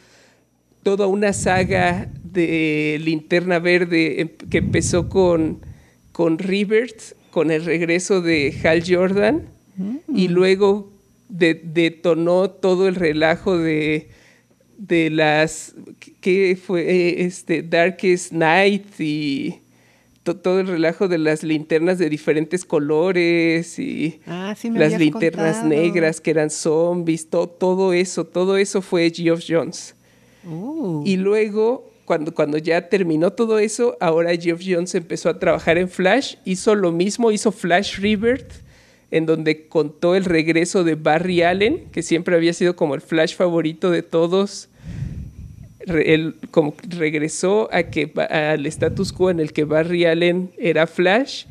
toda 0.82 1.06
una 1.06 1.32
saga 1.32 2.10
de 2.24 3.00
Linterna 3.02 3.58
Verde 3.58 4.20
em, 4.20 4.28
que 4.28 4.58
empezó 4.58 5.08
con, 5.08 5.60
con 6.12 6.38
Rebirth, 6.38 7.14
con 7.30 7.50
el 7.50 7.64
regreso 7.64 8.22
de 8.22 8.54
Hal 8.64 8.82
Jordan, 8.86 9.42
y 10.08 10.28
mm. 10.28 10.32
luego 10.32 10.92
detonó 11.28 12.50
todo 12.50 12.88
el 12.88 12.96
relajo 12.96 13.56
de, 13.56 14.10
de 14.76 15.10
las 15.10 15.74
que 16.20 16.58
fue 16.62 17.22
este 17.22 17.62
Darkest 17.62 18.32
Night 18.32 19.00
y 19.00 19.60
todo 20.22 20.60
el 20.60 20.66
relajo 20.66 21.08
de 21.08 21.18
las 21.18 21.42
linternas 21.42 21.98
de 21.98 22.08
diferentes 22.08 22.64
colores 22.64 23.78
y 23.78 24.20
ah, 24.26 24.54
las 24.74 24.98
linternas 24.98 25.64
negras 25.64 26.20
que 26.20 26.30
eran 26.30 26.50
zombies, 26.50 27.28
todo 27.30 27.92
eso, 27.92 28.24
todo 28.24 28.56
eso 28.56 28.82
fue 28.82 29.10
Geoff 29.10 29.44
Jones. 29.48 29.94
Uh. 30.44 31.02
Y 31.04 31.16
luego, 31.16 31.90
cuando, 32.04 32.34
cuando 32.34 32.58
ya 32.58 32.88
terminó 32.88 33.32
todo 33.32 33.58
eso, 33.58 33.96
ahora 34.00 34.34
Jeff 34.36 34.60
Jones 34.64 34.94
empezó 34.94 35.28
a 35.28 35.38
trabajar 35.38 35.78
en 35.78 35.88
Flash, 35.88 36.36
hizo 36.44 36.74
lo 36.74 36.92
mismo, 36.92 37.30
hizo 37.30 37.52
Flash 37.52 37.98
Rebirth, 37.98 38.52
en 39.10 39.26
donde 39.26 39.66
contó 39.68 40.14
el 40.14 40.24
regreso 40.24 40.84
de 40.84 40.94
Barry 40.94 41.42
Allen, 41.42 41.88
que 41.90 42.02
siempre 42.02 42.36
había 42.36 42.52
sido 42.52 42.76
como 42.76 42.94
el 42.94 43.00
Flash 43.00 43.34
favorito 43.34 43.90
de 43.90 44.02
todos. 44.02 44.68
él 45.86 46.36
como 46.50 46.74
regresó 46.88 47.68
a 47.72 47.84
que, 47.84 48.12
al 48.30 48.66
status 48.66 49.12
quo 49.12 49.30
en 49.30 49.40
el 49.40 49.52
que 49.52 49.64
Barry 49.64 50.04
Allen 50.04 50.52
era 50.58 50.86
Flash 50.86 51.46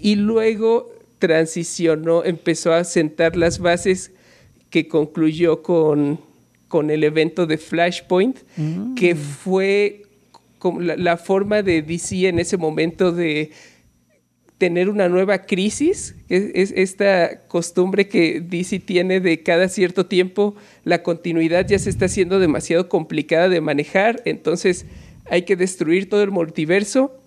y 0.00 0.16
luego 0.16 0.92
transicionó, 1.18 2.24
empezó 2.24 2.72
a 2.72 2.84
sentar 2.84 3.36
las 3.36 3.58
bases 3.58 4.10
que 4.70 4.88
concluyó 4.88 5.62
con 5.62 6.18
con 6.74 6.90
el 6.90 7.04
evento 7.04 7.46
de 7.46 7.56
Flashpoint, 7.56 8.36
mm. 8.56 8.96
que 8.96 9.14
fue 9.14 10.02
la, 10.80 11.16
forma 11.16 11.62
de 11.62 11.82
DC 11.82 12.26
en 12.26 12.40
ese 12.40 12.56
momento 12.56 13.12
de 13.12 13.52
tener 14.58 14.88
una 14.88 15.08
nueva 15.08 15.42
crisis, 15.42 16.16
es, 16.28 16.72
esta 16.72 17.46
costumbre 17.46 18.08
que 18.08 18.40
DC 18.40 18.80
tiene 18.80 19.20
de 19.20 19.44
cada 19.44 19.68
cierto 19.68 20.06
tiempo, 20.06 20.56
la 20.82 21.04
continuidad 21.04 21.64
ya 21.64 21.78
se 21.78 21.90
está 21.90 22.06
haciendo 22.06 22.40
demasiado 22.40 22.88
complicada 22.88 23.48
de 23.48 23.60
manejar, 23.60 24.20
entonces 24.24 24.84
hay 25.30 25.42
que 25.42 25.54
destruir 25.54 26.08
todo 26.08 26.24
el 26.24 26.32
multiverso 26.32 27.20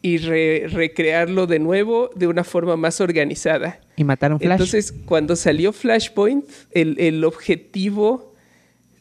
y 0.00 0.16
recrearlo 0.16 1.46
de 1.46 1.58
nuevo 1.58 2.08
de 2.16 2.28
una 2.28 2.44
forma 2.44 2.78
más 2.78 3.02
organizada. 3.02 3.82
Y 3.96 4.04
mataron 4.04 4.40
Flash. 4.40 4.52
Entonces, 4.52 4.94
cuando 5.04 5.36
salió 5.36 5.74
Flashpoint, 5.74 6.48
el, 6.70 6.98
el 6.98 7.24
objetivo 7.24 8.33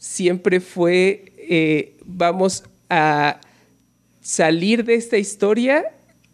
siempre 0.04 0.60
fue, 0.60 1.32
eh, 1.38 1.96
vamos 2.04 2.66
a 2.90 3.40
salir 4.20 4.84
de 4.84 4.96
esta 4.96 5.18
historia 5.18 5.86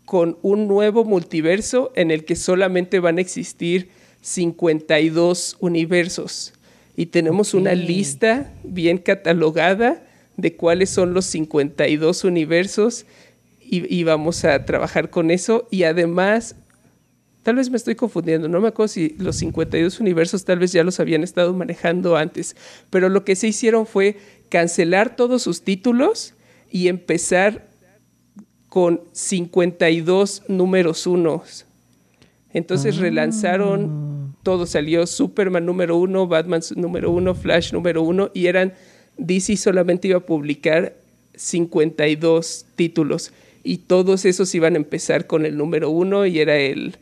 con 0.06 0.40
un 0.42 0.68
nuevo 0.68 1.06
multiverso 1.06 1.92
en 1.96 2.10
el 2.10 2.26
que 2.26 2.36
solamente 2.36 3.00
van 3.00 3.20
a 3.20 3.22
existir 3.22 3.90
52 4.22 5.58
universos. 5.60 6.54
Y 6.98 7.06
tenemos 7.06 7.54
una 7.54 7.76
lista 7.76 8.52
bien 8.64 8.98
catalogada 8.98 10.04
de 10.36 10.56
cuáles 10.56 10.90
son 10.90 11.14
los 11.14 11.26
52 11.26 12.24
universos 12.24 13.06
y, 13.62 14.04
vamos 14.04 14.46
a 14.46 14.66
trabajar 14.66 15.12
con 15.12 15.30
eso. 15.30 15.68
Y 15.70 15.84
además 15.84 16.56
Tal 17.50 17.56
vez 17.56 17.72
me 17.72 17.78
estoy 17.78 17.96
confundiendo, 17.96 18.48
no 18.48 18.62
me 18.62 18.68
acuerdo 18.68 18.90
si 18.90 19.16
los 19.18 19.38
52 19.38 20.00
universos 20.00 20.46
tal 20.46 20.60
vez 20.60 20.72
ya 20.72 20.84
los 20.84 21.00
habían 21.00 21.24
estado 21.24 21.52
manejando 21.52 22.16
antes, 22.16 22.56
pero 22.92 23.10
lo 23.10 23.26
que 23.26 23.36
se 23.36 23.48
hicieron 23.48 23.88
fue 23.88 24.18
cancelar 24.50 25.16
todos 25.16 25.42
sus 25.42 25.64
títulos 25.64 26.36
y 26.70 26.90
empezar 26.90 27.68
con 28.68 29.02
52 29.14 30.44
números 30.48 31.08
unos. 31.08 31.66
Entonces 32.54 33.00
Ah. 33.00 33.02
relanzaron, 33.02 34.36
todo 34.44 34.68
salió 34.68 35.08
Superman 35.08 35.66
número 35.66 35.98
uno, 35.98 36.28
Batman 36.28 36.62
número 36.76 37.10
uno, 37.10 37.34
Flash 37.34 37.74
número 37.74 38.04
uno, 38.04 38.30
y 38.36 38.46
eran, 38.46 38.76
DC 39.18 39.58
solamente 39.58 40.08
iba 40.08 40.20
a 40.20 40.24
publicar 40.28 40.94
52 41.36 42.68
títulos, 42.76 43.34
y 43.64 43.78
todos 43.78 44.26
esos 44.26 44.54
iban 44.54 44.76
a 44.76 44.78
empezar 44.78 45.26
con 45.26 45.48
el 45.48 45.58
número 45.58 45.90
uno, 45.90 46.28
y 46.28 46.38
era 46.38 46.56
el 46.56 46.96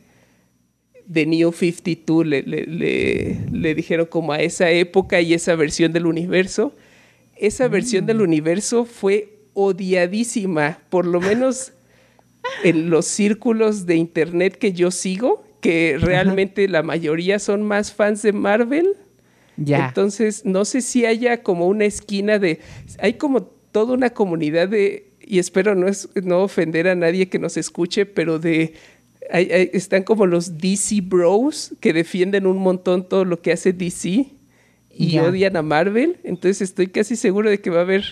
The 1.12 1.26
New 1.26 1.52
52, 1.52 2.26
le, 2.26 2.42
le- 2.42 2.66
le- 2.66 3.38
le 3.50 3.74
dijeron 3.74 4.06
como 4.06 4.32
a 4.32 4.40
esa 4.42 4.70
época 4.70 5.20
y 5.20 5.34
esa 5.34 5.54
versión 5.54 5.92
del 5.92 6.06
universo. 6.06 6.74
Esa 7.36 7.68
versión 7.68 8.04
del 8.06 8.20
universo 8.20 8.84
fue 8.84 9.38
odiadísima, 9.54 10.80
por 10.90 11.06
lo 11.06 11.20
menos 11.20 11.72
en 12.64 12.90
los 12.90 13.06
círculos 13.06 13.86
de 13.86 13.96
internet 13.96 14.56
que 14.56 14.72
yo 14.72 14.90
sigo, 14.90 15.44
que 15.60 15.96
realmente 16.00 16.68
la 16.68 16.82
mayoría 16.82 17.38
son 17.38 17.62
más 17.62 17.92
fans 17.92 18.22
de 18.22 18.32
Marvel. 18.32 18.88
Ya. 19.56 19.88
Entonces, 19.88 20.44
no 20.44 20.64
sé 20.64 20.80
si 20.82 21.04
haya 21.06 21.42
como 21.42 21.66
una 21.66 21.84
esquina 21.84 22.38
de. 22.38 22.60
Hay 23.00 23.14
como 23.14 23.42
toda 23.42 23.94
una 23.94 24.10
comunidad 24.10 24.68
de. 24.68 25.06
Y 25.20 25.38
espero 25.40 25.74
no, 25.74 25.88
es, 25.88 26.08
no 26.22 26.42
ofender 26.42 26.88
a 26.88 26.94
nadie 26.94 27.28
que 27.28 27.38
nos 27.38 27.56
escuche, 27.56 28.06
pero 28.06 28.38
de. 28.38 28.74
Hay- 29.30 29.50
hay- 29.50 29.70
están 29.72 30.02
como 30.02 30.26
los 30.26 30.58
DC 30.58 31.00
Bros 31.02 31.74
que 31.80 31.92
defienden 31.92 32.46
un 32.46 32.58
montón 32.58 33.08
todo 33.08 33.24
lo 33.24 33.40
que 33.42 33.52
hace 33.52 33.72
DC 33.72 34.26
y 34.90 35.10
Ya. 35.12 35.24
odian 35.24 35.56
a 35.56 35.62
Marvel. 35.62 36.16
Entonces, 36.24 36.62
estoy 36.62 36.88
casi 36.88 37.16
seguro 37.16 37.48
de 37.50 37.60
que 37.60 37.70
va 37.70 37.78
a 37.78 37.82
haber 37.82 38.04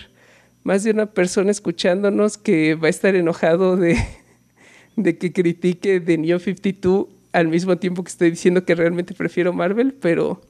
más 0.63 0.83
de 0.83 0.91
una 0.91 1.05
persona 1.07 1.51
escuchándonos 1.51 2.37
que 2.37 2.75
va 2.75 2.87
a 2.87 2.89
estar 2.89 3.15
enojado 3.15 3.77
de, 3.77 3.95
de 4.95 5.17
que 5.17 5.31
critique 5.31 5.99
The 5.99 6.17
New 6.17 6.39
52 6.39 7.07
al 7.33 7.47
mismo 7.49 7.77
tiempo 7.77 8.03
que 8.03 8.09
estoy 8.09 8.31
diciendo 8.31 8.65
que 8.65 8.73
realmente 8.75 9.13
prefiero 9.13 9.53
Marvel, 9.53 9.93
pero, 9.93 10.41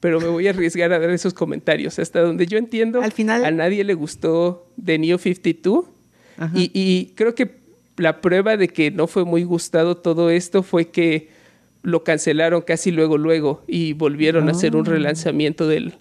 pero 0.00 0.20
me 0.20 0.28
voy 0.28 0.46
a 0.46 0.50
arriesgar 0.50 0.92
a 0.92 0.98
dar 0.98 1.10
esos 1.10 1.34
comentarios. 1.34 1.98
Hasta 1.98 2.20
donde 2.20 2.46
yo 2.46 2.58
entiendo, 2.58 3.02
Al 3.02 3.12
final- 3.12 3.44
a 3.44 3.50
nadie 3.50 3.82
le 3.84 3.94
gustó 3.94 4.68
The 4.82 4.98
New 4.98 5.18
52 5.18 5.84
Ajá. 6.36 6.52
y, 6.58 6.70
y 6.74 7.12
creo 7.14 7.34
que 7.34 7.61
la 7.96 8.20
prueba 8.20 8.56
de 8.56 8.68
que 8.68 8.90
no 8.90 9.06
fue 9.06 9.24
muy 9.24 9.44
gustado 9.44 9.96
todo 9.96 10.30
esto 10.30 10.62
fue 10.62 10.90
que 10.90 11.28
lo 11.82 12.04
cancelaron 12.04 12.62
casi 12.62 12.90
luego, 12.90 13.18
luego 13.18 13.64
y 13.66 13.92
volvieron 13.92 14.48
a 14.48 14.52
hacer 14.52 14.76
un 14.76 14.86
Oh. 14.86 14.90
relanzamiento 14.90 15.66
del, 15.68 15.94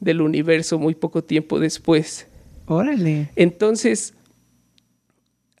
del 0.00 0.20
universo 0.20 0.78
muy 0.78 0.94
poco 0.94 1.22
tiempo 1.24 1.58
después. 1.60 2.26
Órale. 2.66 3.30
Entonces, 3.36 4.14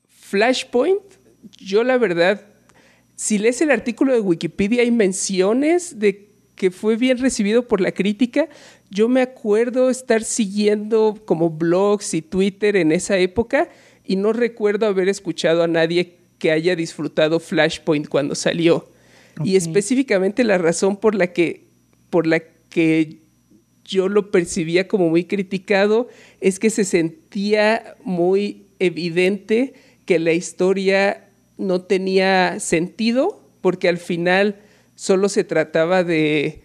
Flashpoint, 0.08 1.02
yo 1.58 1.84
la 1.84 1.98
verdad, 1.98 2.42
si 3.16 3.38
lees 3.38 3.60
el 3.60 3.70
artículo 3.70 4.12
de 4.12 4.20
Wikipedia 4.20 4.82
hay 4.82 4.90
menciones 4.90 5.98
de 5.98 6.30
que 6.54 6.70
fue 6.70 6.96
bien 6.96 7.18
recibido 7.18 7.66
por 7.66 7.80
la 7.80 7.92
crítica. 7.92 8.48
Yo 8.90 9.08
me 9.08 9.22
acuerdo 9.22 9.90
estar 9.90 10.22
siguiendo 10.22 11.18
como 11.24 11.50
blogs 11.50 12.14
y 12.14 12.22
Twitter 12.22 12.76
en 12.76 12.92
esa 12.92 13.16
época 13.18 13.68
y 14.04 14.16
no 14.16 14.32
recuerdo 14.32 14.86
haber 14.86 15.08
escuchado 15.08 15.62
a 15.62 15.68
nadie 15.68 16.16
que 16.38 16.50
haya 16.50 16.74
disfrutado 16.76 17.40
Flashpoint 17.40 18.08
cuando 18.08 18.34
salió. 18.34 18.88
Y 19.44 19.56
específicamente 19.56 20.44
la 20.44 20.58
razón 20.58 20.96
por 20.96 21.14
la 21.14 21.32
que 21.32 21.64
por 22.10 22.26
la 22.26 22.40
que 22.68 23.22
yo 23.84 24.08
lo 24.08 24.30
percibía 24.30 24.86
como 24.88 25.08
muy 25.08 25.24
criticado 25.24 26.08
es 26.40 26.58
que 26.58 26.68
se 26.70 26.84
sentía 26.84 27.96
muy 28.04 28.66
evidente 28.78 29.74
que 30.04 30.18
la 30.18 30.32
historia 30.32 31.28
no 31.56 31.82
tenía 31.82 32.60
sentido 32.60 33.42
porque 33.60 33.88
al 33.88 33.98
final 33.98 34.56
solo 34.94 35.28
se 35.28 35.44
trataba 35.44 36.04
de 36.04 36.62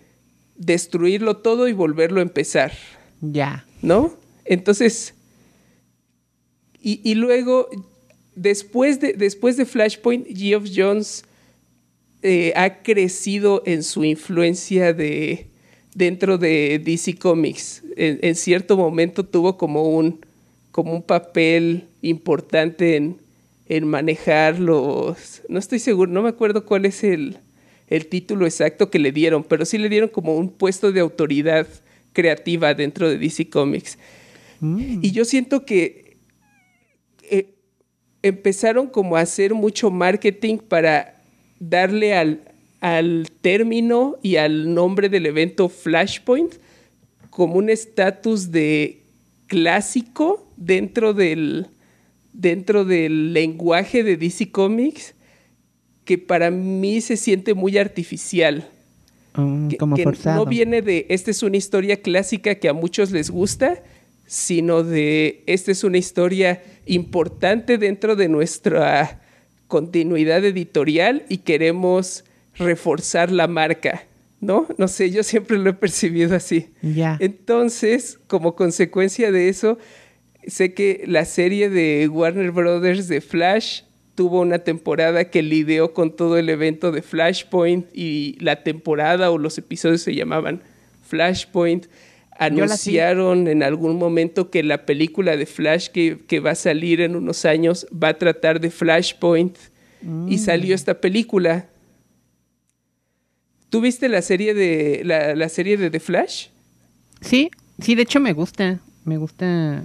destruirlo 0.58 1.38
todo 1.38 1.68
y 1.68 1.74
volverlo 1.74 2.20
a 2.20 2.24
empezar, 2.24 2.74
Ya. 3.22 3.66
¿no? 3.82 4.14
Entonces, 4.46 5.14
y, 6.82 7.02
y 7.04 7.16
luego, 7.16 7.68
después 8.36 9.00
de, 9.00 9.14
después 9.14 9.58
de 9.58 9.66
Flashpoint, 9.66 10.28
Geoff 10.28 10.66
Jones 10.74 11.24
eh, 12.22 12.54
ha 12.56 12.82
crecido 12.82 13.64
en 13.66 13.84
su 13.84 14.04
influencia 14.04 14.94
de 14.94 15.48
dentro 15.94 16.38
de 16.38 16.80
DC 16.84 17.18
Comics. 17.18 17.84
En, 17.96 18.20
en 18.22 18.36
cierto 18.36 18.78
momento 18.78 19.26
tuvo 19.26 19.58
como 19.58 19.84
un, 19.84 20.20
como 20.72 20.94
un 20.94 21.02
papel 21.02 21.86
importante 22.02 22.96
en, 22.96 23.18
en 23.68 23.88
manejar 23.88 24.60
los... 24.60 25.42
No 25.50 25.58
estoy 25.60 25.80
seguro, 25.80 26.12
no 26.12 26.22
me 26.22 26.30
acuerdo 26.30 26.66
cuál 26.66 26.86
es 26.86 27.04
el, 27.04 27.38
el 27.88 28.08
título 28.08 28.46
exacto 28.46 28.90
que 28.90 29.00
le 29.00 29.12
dieron, 29.12 29.44
pero 29.44 29.66
sí 29.66 29.78
le 29.78 29.90
dieron 29.90 30.10
como 30.10 30.36
un 30.36 30.50
puesto 30.50 30.92
de 30.92 31.00
autoridad 31.00 31.68
creativa 32.14 32.74
dentro 32.74 33.10
de 33.10 33.18
DC 33.18 33.50
Comics. 33.50 33.98
Mm. 34.60 35.00
Y 35.02 35.12
yo 35.12 35.26
siento 35.26 35.66
que 35.66 36.07
empezaron 38.22 38.88
como 38.88 39.16
a 39.16 39.22
hacer 39.22 39.54
mucho 39.54 39.90
marketing 39.90 40.58
para 40.58 41.22
darle 41.60 42.16
al, 42.16 42.42
al 42.82 43.28
término 43.42 44.18
y 44.22 44.36
al 44.38 44.74
nombre 44.74 45.10
del 45.10 45.26
evento 45.26 45.70
Flashpoint 45.70 46.56
como 47.30 47.56
un 47.56 47.70
estatus 47.70 48.52
de 48.52 49.04
clásico 49.48 50.52
dentro 50.58 51.14
del, 51.14 51.68
dentro 52.34 52.86
del 52.86 53.34
lenguaje 53.34 54.04
de 54.04 54.18
DC 54.18 54.52
Comics 54.52 55.14
que 56.06 56.18
para 56.18 56.52
mí 56.52 57.02
se 57.02 57.18
siente 57.18 57.54
muy 57.54 57.78
artificial 57.78 58.68
Mm, 59.38 59.68
que, 59.70 59.78
como 59.78 59.96
que 59.96 60.04
forzado. 60.04 60.44
no 60.44 60.50
viene 60.50 60.82
de 60.82 61.06
esta 61.10 61.32
es 61.32 61.44
una 61.44 61.58
historia 61.58 62.02
clásica 62.02 62.56
que 62.56 62.70
a 62.70 62.74
muchos 62.74 63.12
les 63.12 63.30
gusta, 63.30 63.84
sino 64.28 64.84
de 64.84 65.42
esta 65.48 65.72
es 65.72 65.84
una 65.84 65.98
historia 65.98 66.62
importante 66.86 67.80
dentro 67.80 68.16
de 68.16 68.30
nuestra 68.30 69.22
continuidad 69.68 70.46
editorial 70.46 71.26
y 71.30 71.40
queremos 71.40 72.24
reforzar 72.56 73.32
la 73.32 73.48
marca, 73.48 74.04
¿no? 74.40 74.68
No 74.78 74.88
sé, 74.88 75.10
yo 75.10 75.24
siempre 75.24 75.58
lo 75.58 75.70
he 75.72 75.74
percibido 75.74 76.36
así. 76.36 76.70
Ya. 76.82 77.18
Entonces, 77.20 78.20
como 78.28 78.56
consecuencia 78.56 79.32
de 79.32 79.50
eso, 79.50 79.80
sé 80.46 80.74
que 80.74 81.04
la 81.08 81.26
serie 81.26 81.70
de 81.70 82.08
Warner 82.08 82.52
Brothers 82.52 83.08
de 83.08 83.22
Flash 83.22 83.82
tuvo 84.18 84.42
una 84.42 84.60
temporada 84.60 85.30
que 85.30 85.44
lidió 85.44 85.94
con 85.94 86.16
todo 86.16 86.38
el 86.38 86.50
evento 86.50 86.92
de 86.92 87.04
Flashpoint 87.04 87.86
y 87.94 88.36
la 88.40 88.64
temporada 88.64 89.30
o 89.30 89.38
los 89.38 89.60
episodios 89.60 90.02
se 90.02 90.16
llamaban 90.16 90.64
Flashpoint. 91.04 91.86
Anunciaron 92.40 93.48
en 93.48 93.64
algún 93.64 93.98
momento 93.98 94.50
que 94.52 94.62
la 94.64 94.86
película 94.86 95.36
de 95.38 95.46
Flash 95.46 95.88
que, 95.90 96.18
que 96.28 96.40
va 96.40 96.52
a 96.52 96.56
salir 96.56 97.02
en 97.02 97.16
unos 97.16 97.46
años 97.46 97.88
va 97.92 98.10
a 98.10 98.14
tratar 98.18 98.60
de 98.60 98.70
Flashpoint 98.70 99.58
y 100.28 100.38
salió 100.38 100.76
esta 100.76 101.02
película. 101.02 101.68
¿Tú 103.70 103.82
viste 103.82 104.08
la 104.10 104.22
serie 104.22 104.54
de 104.54 105.02
la, 105.04 105.36
la 105.36 105.50
serie 105.50 105.76
de 105.78 105.90
The 105.90 106.00
Flash? 106.00 106.48
Sí, 107.22 107.50
sí, 107.80 107.96
de 107.96 108.04
hecho 108.04 108.20
me 108.20 108.34
gusta. 108.34 108.80
Me 109.04 109.18
gusta. 109.18 109.84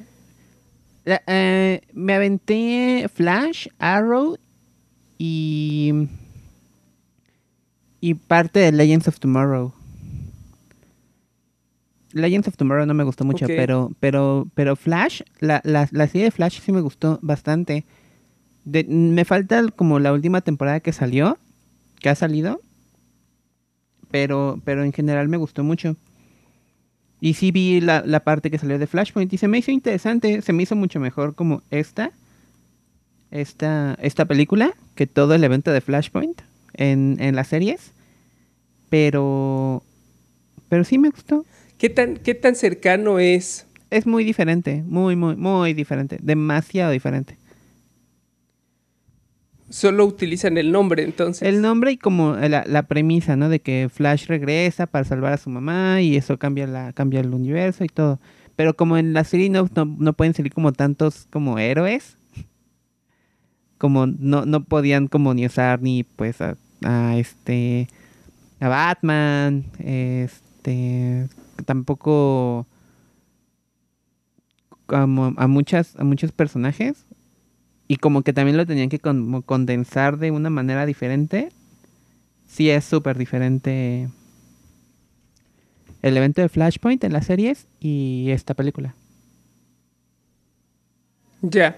La- 1.04 1.22
eh, 1.26 1.80
me 1.92 2.12
aventé 2.14 3.08
Flash, 3.12 3.68
Arrow 3.78 4.36
y. 5.18 6.08
Y 8.00 8.14
parte 8.14 8.60
de 8.60 8.72
Legends 8.72 9.08
of 9.08 9.18
Tomorrow. 9.18 9.72
Legends 12.14 12.48
of 12.48 12.56
Tomorrow 12.56 12.86
no 12.86 12.94
me 12.94 13.04
gustó 13.04 13.24
mucho, 13.24 13.46
pero, 13.56 13.92
pero, 14.00 14.46
pero 14.54 14.76
Flash, 14.76 15.22
la, 15.40 15.60
la, 15.64 15.88
la 15.90 16.06
serie 16.06 16.24
de 16.24 16.30
Flash 16.30 16.60
sí 16.60 16.72
me 16.72 16.80
gustó 16.80 17.18
bastante. 17.22 17.84
De- 18.64 18.84
me 18.84 19.24
falta 19.24 19.66
como 19.74 19.98
la 19.98 20.12
última 20.12 20.40
temporada 20.40 20.80
que 20.80 20.92
salió, 20.92 21.38
que 22.00 22.08
ha 22.08 22.14
salido, 22.14 22.60
pero, 24.10 24.60
pero 24.64 24.84
en 24.84 24.92
general 24.92 25.28
me 25.28 25.36
gustó 25.36 25.64
mucho. 25.64 25.96
Y 27.20 27.34
sí 27.34 27.50
vi 27.52 27.80
la, 27.80 28.02
la 28.04 28.20
parte 28.20 28.50
que 28.50 28.58
salió 28.58 28.78
de 28.78 28.86
Flashpoint 28.86 29.32
y 29.32 29.38
se 29.38 29.48
me 29.48 29.58
hizo 29.58 29.70
interesante, 29.70 30.42
se 30.42 30.52
me 30.52 30.64
hizo 30.64 30.74
mucho 30.76 30.98
mejor 31.00 31.34
como 31.34 31.62
esta, 31.70 32.10
esta, 33.30 33.94
esta 34.00 34.24
película 34.24 34.74
que 34.94 35.06
todo 35.06 35.34
el 35.34 35.44
evento 35.44 35.72
de 35.72 35.80
Flashpoint 35.80 36.42
en, 36.74 37.16
en 37.20 37.36
las 37.36 37.48
series. 37.48 37.92
Pero, 38.90 39.82
pero 40.68 40.84
sí 40.84 40.98
me 40.98 41.10
gustó. 41.10 41.46
¿Qué 41.82 41.90
tan, 41.90 42.16
qué 42.16 42.36
tan 42.36 42.54
cercano 42.54 43.18
es? 43.18 43.66
Es 43.90 44.06
muy 44.06 44.22
diferente, 44.22 44.84
muy, 44.86 45.16
muy, 45.16 45.34
muy 45.34 45.74
diferente, 45.74 46.16
demasiado 46.22 46.92
diferente. 46.92 47.36
Solo 49.68 50.06
utilizan 50.06 50.58
el 50.58 50.70
nombre, 50.70 51.02
entonces. 51.02 51.42
El 51.42 51.60
nombre 51.60 51.90
y 51.90 51.96
como 51.96 52.36
la, 52.36 52.62
la 52.68 52.84
premisa, 52.84 53.34
¿no? 53.34 53.48
De 53.48 53.58
que 53.58 53.88
Flash 53.92 54.26
regresa 54.28 54.86
para 54.86 55.04
salvar 55.04 55.32
a 55.32 55.38
su 55.38 55.50
mamá 55.50 56.00
y 56.02 56.14
eso 56.14 56.38
cambia 56.38 56.68
la 56.68 56.92
cambia 56.92 57.18
el 57.18 57.34
universo 57.34 57.82
y 57.82 57.88
todo. 57.88 58.20
Pero 58.54 58.76
como 58.76 58.96
en 58.96 59.12
la 59.12 59.24
serie 59.24 59.50
no, 59.50 59.68
no, 59.74 59.84
no 59.84 60.12
pueden 60.12 60.34
salir 60.34 60.52
como 60.52 60.72
tantos 60.72 61.26
como 61.30 61.58
héroes, 61.58 62.16
como 63.78 64.06
no, 64.06 64.46
no 64.46 64.62
podían 64.62 65.08
como 65.08 65.34
ni 65.34 65.46
usar 65.46 65.82
ni 65.82 66.04
pues 66.04 66.40
a, 66.42 66.56
a 66.84 67.16
este 67.18 67.88
a 68.60 68.68
Batman, 68.68 69.64
este 69.80 71.26
tampoco 71.64 72.66
como 74.86 75.34
a 75.36 75.44
a 75.44 75.46
muchos 75.48 76.32
personajes 76.34 77.06
y 77.88 77.96
como 77.96 78.22
que 78.22 78.32
también 78.32 78.56
lo 78.56 78.66
tenían 78.66 78.88
que 78.88 78.98
condensar 78.98 80.18
de 80.18 80.30
una 80.30 80.50
manera 80.50 80.86
diferente. 80.86 81.50
Sí 82.46 82.70
es 82.70 82.84
súper 82.84 83.18
diferente 83.18 84.08
el 86.02 86.16
evento 86.16 86.40
de 86.40 86.48
Flashpoint 86.48 87.04
en 87.04 87.12
las 87.12 87.26
series 87.26 87.66
y 87.80 88.30
esta 88.30 88.54
película. 88.54 88.94
Ya. 91.42 91.76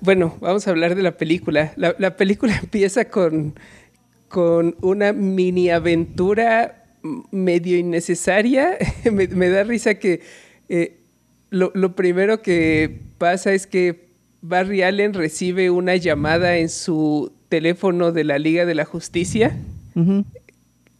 Bueno, 0.00 0.36
vamos 0.40 0.66
a 0.66 0.70
hablar 0.70 0.94
de 0.94 1.02
la 1.02 1.16
película. 1.16 1.72
La, 1.76 1.94
la 1.98 2.16
película 2.16 2.56
empieza 2.62 3.06
con, 3.06 3.54
con 4.28 4.76
una 4.80 5.12
mini 5.12 5.70
aventura 5.70 6.84
medio 7.30 7.78
innecesaria. 7.78 8.76
me, 9.12 9.26
me, 9.28 9.48
da 9.48 9.64
risa 9.64 9.94
que 9.94 10.20
eh, 10.68 10.98
lo, 11.50 11.70
lo, 11.74 11.94
primero 11.94 12.42
que 12.42 13.00
pasa 13.18 13.52
es 13.52 13.66
que 13.66 14.08
Barry 14.42 14.82
Allen 14.82 15.14
recibe 15.14 15.70
una 15.70 15.96
llamada 15.96 16.56
en 16.58 16.68
su 16.68 17.32
teléfono 17.48 18.12
de 18.12 18.24
la 18.24 18.38
Liga 18.38 18.66
de 18.66 18.74
la 18.74 18.84
Justicia 18.84 19.56
uh 19.94 20.00
-huh. 20.00 20.24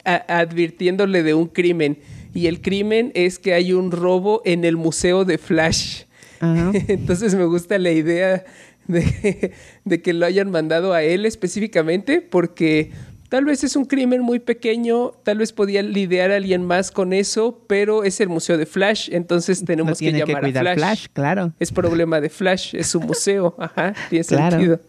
a, 0.04 0.38
advirtiéndole 0.40 1.22
de 1.22 1.34
un 1.34 1.48
crimen. 1.48 1.98
Y 2.34 2.46
el 2.46 2.60
crimen 2.60 3.10
es 3.14 3.38
que 3.38 3.54
hay 3.54 3.72
un 3.72 3.90
robo 3.90 4.42
en 4.44 4.64
el 4.64 4.76
museo 4.76 5.24
de 5.24 5.38
Flash. 5.38 6.04
Uh 6.40 6.44
-huh. 6.46 6.84
Entonces 6.88 7.34
me 7.34 7.44
gusta 7.44 7.78
la 7.78 7.92
idea 7.92 8.44
de, 8.86 9.52
de, 9.84 10.02
que 10.02 10.12
lo 10.12 10.24
hayan 10.24 10.50
mandado 10.50 10.94
a 10.94 11.02
él 11.02 11.26
específicamente 11.26 12.22
porque 12.22 12.90
tal 13.28 13.44
vez 13.44 13.64
es 13.64 13.76
un 13.76 13.84
crimen 13.84 14.22
muy 14.22 14.38
pequeño, 14.38 15.12
tal 15.22 15.38
vez 15.38 15.52
podía 15.52 15.82
lidiar 15.82 16.30
a 16.30 16.36
alguien 16.36 16.64
más 16.64 16.90
con 16.90 17.12
eso, 17.12 17.64
pero 17.66 18.04
es 18.04 18.20
el 18.20 18.28
museo 18.28 18.56
de 18.56 18.66
Flash, 18.66 19.10
entonces 19.12 19.64
tenemos 19.64 20.00
no 20.00 20.06
que 20.06 20.12
llamar 20.12 20.52
que 20.52 20.58
a 20.58 20.62
Flash. 20.62 20.76
Flash. 20.78 21.06
Claro. 21.12 21.52
Es 21.58 21.72
problema 21.72 22.20
de 22.20 22.30
Flash, 22.30 22.74
es 22.74 22.86
su 22.86 23.00
museo, 23.00 23.54
ajá, 23.58 23.94
tiene 24.08 24.24
claro. 24.24 24.50
sentido. 24.50 24.80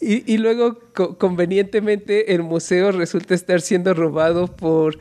Y, 0.00 0.32
y, 0.32 0.38
luego, 0.38 0.78
co 0.94 1.18
convenientemente, 1.18 2.34
el 2.34 2.42
museo 2.42 2.92
resulta 2.92 3.34
estar 3.34 3.60
siendo 3.60 3.92
robado 3.92 4.46
por 4.46 4.98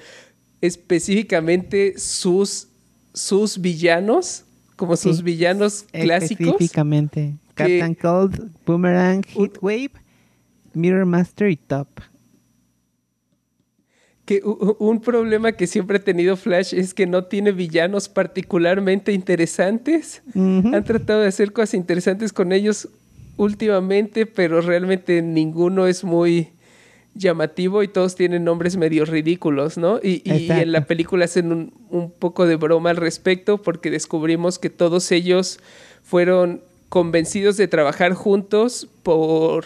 específicamente 0.59 1.97
sus, 1.97 2.67
sus 3.13 3.61
villanos, 3.61 4.43
como 4.75 4.97
sus 4.97 5.17
sí, 5.17 5.23
villanos 5.23 5.85
clásicos. 5.91 6.47
Específicamente. 6.47 7.35
Captain 7.53 7.95
Cold, 7.95 8.51
Boomerang, 8.65 9.23
Heatwave, 9.23 9.91
Mirror 10.73 11.05
Master 11.05 11.49
y 11.49 11.55
Top. 11.55 11.87
Que 14.25 14.41
un 14.43 15.01
problema 15.01 15.51
que 15.51 15.67
siempre 15.67 15.97
ha 15.97 16.01
tenido 16.01 16.37
Flash 16.37 16.73
es 16.73 16.93
que 16.93 17.05
no 17.05 17.25
tiene 17.25 17.51
villanos 17.51 18.07
particularmente 18.07 19.11
interesantes. 19.11 20.21
Uh 20.33 20.39
-huh. 20.39 20.75
Han 20.75 20.83
tratado 20.85 21.21
de 21.21 21.27
hacer 21.27 21.51
cosas 21.51 21.73
interesantes 21.73 22.31
con 22.31 22.53
ellos 22.53 22.87
últimamente, 23.35 24.25
pero 24.25 24.61
realmente 24.61 25.21
ninguno 25.21 25.87
es 25.87 26.03
muy 26.03 26.49
llamativo 27.15 27.83
y 27.83 27.87
todos 27.87 28.15
tienen 28.15 28.43
nombres 28.43 28.75
medio 28.77 29.05
ridículos, 29.05 29.77
¿no? 29.77 29.99
Y, 30.01 30.21
y 30.25 30.49
en 30.51 30.71
la 30.71 30.85
película 30.85 31.25
hacen 31.25 31.51
un, 31.51 31.73
un, 31.89 32.11
poco 32.11 32.47
de 32.47 32.55
broma 32.55 32.89
al 32.89 32.97
respecto 32.97 33.61
porque 33.61 33.91
descubrimos 33.91 34.57
que 34.57 34.69
todos 34.69 35.11
ellos 35.11 35.59
fueron 36.01 36.61
convencidos 36.89 37.57
de 37.57 37.67
trabajar 37.67 38.13
juntos 38.13 38.87
por 39.03 39.65